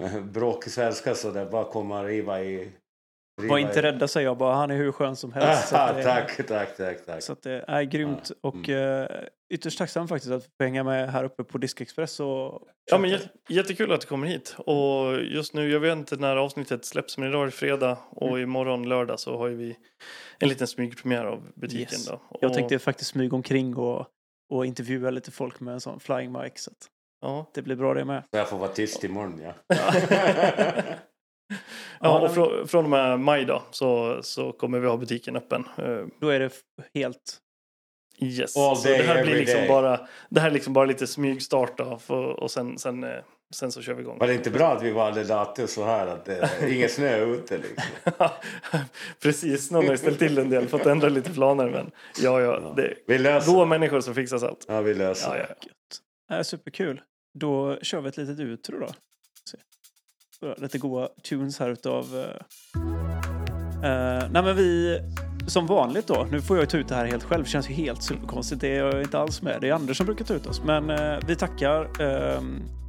[0.33, 2.57] bråkig svenska så det bara kommer riva i...
[3.41, 5.73] riva Var inte i- rädda säger jag bara, han är hur skön som helst.
[5.73, 7.23] att det- tack, tack, tack, tack.
[7.23, 9.09] Så det är grymt och eh,
[9.51, 13.29] ytterst tacksam faktiskt att få hänga med här uppe på Diskexpress och Ja, men jät-
[13.49, 14.55] jättekul att du kommer hit.
[14.59, 18.29] Och just nu, jag vet inte när avsnittet släpps, men idag är det fredag och
[18.29, 18.41] Mm.
[18.43, 19.77] imorgon lördag så har vi
[20.39, 21.81] en liten smygpremiär av butiken.
[21.81, 22.07] Yes.
[22.07, 22.21] Då.
[22.41, 24.07] Jag Och- tänkte faktiskt smyga omkring och,
[24.53, 26.53] och intervjua lite folk med en sån flying mic.
[26.55, 26.87] Så att
[27.23, 28.23] Ja, det blir bra det med.
[28.33, 29.55] Så jag får vara tyst imorgon, ja.
[32.01, 32.31] ja och
[32.71, 35.65] från, och med maj då så, så kommer vi ha butiken öppen.
[35.79, 36.51] Eh, Då är det
[36.95, 37.39] helt...
[38.21, 38.57] Yes.
[38.57, 39.69] All så day, det här blir liksom day.
[39.69, 43.11] bara, det här är liksom bara lite smygstart då, för, och sen, sen, eh,
[43.55, 44.19] sen så kör vi igång.
[44.19, 47.25] Var det inte bra att vi valde datum så här att det är ingen snö
[47.25, 47.85] ute liksom?
[49.23, 51.91] Precis, någon har ställt till en del, fått ändra lite planer men
[52.23, 53.67] ja, ja, det är Vi löser det.
[53.67, 54.65] människor som fixar allt.
[54.69, 55.47] Ja, vi löser Ja, det.
[55.61, 55.69] ja.
[56.31, 56.39] Gött.
[56.39, 57.01] Äh, superkul.
[57.39, 58.89] Då kör vi ett litet utro då.
[60.57, 62.15] Lite goa tunes här utav...
[62.15, 62.25] Uh,
[64.31, 64.99] nej men vi,
[65.51, 67.75] som vanligt då, nu får jag ta ut det här helt själv, det känns ju
[67.75, 69.61] helt superkonstigt, det är jag inte alls med.
[69.61, 70.63] Det är Anders som brukar ta ut oss.
[70.65, 72.41] Men eh, vi tackar eh,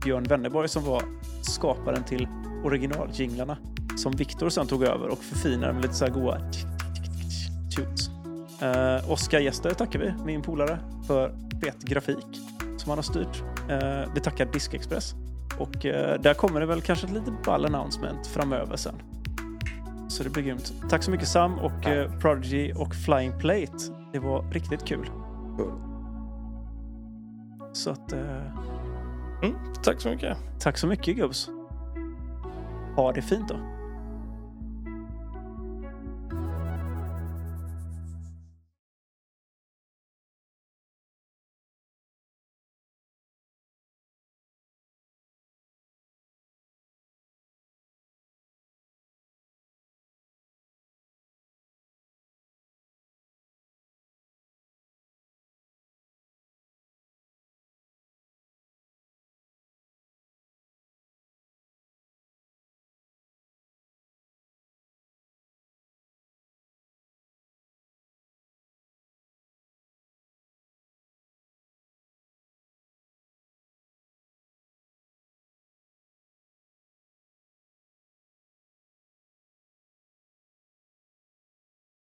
[0.04, 1.04] Björn Wennerborg som var
[1.42, 2.28] skaparen till
[2.64, 3.58] originaljinglarna
[3.98, 6.38] som Viktor sen tog över och förfinade med lite så här goa
[7.76, 8.10] tunes.
[8.62, 12.42] Eh, Oskar Gäster tackar vi, min polare, för fet grafik
[12.78, 13.44] som han har styrt.
[13.70, 15.14] Eh, vi tackar Diskexpress.
[15.60, 18.96] Och eh, där kommer det väl kanske ett lite ball announcement framöver sen.
[20.12, 20.74] Så det blir grymt.
[20.90, 23.78] Tack så mycket Sam och eh, Prodigy och Flying Plate.
[24.14, 25.06] Det var riktigt kul.
[25.58, 25.72] Cool.
[27.74, 28.42] Så att, eh,
[29.44, 30.38] Mm, tack så mycket.
[30.60, 31.50] tack så mycket gubbs.
[32.96, 33.56] Ha det fint då.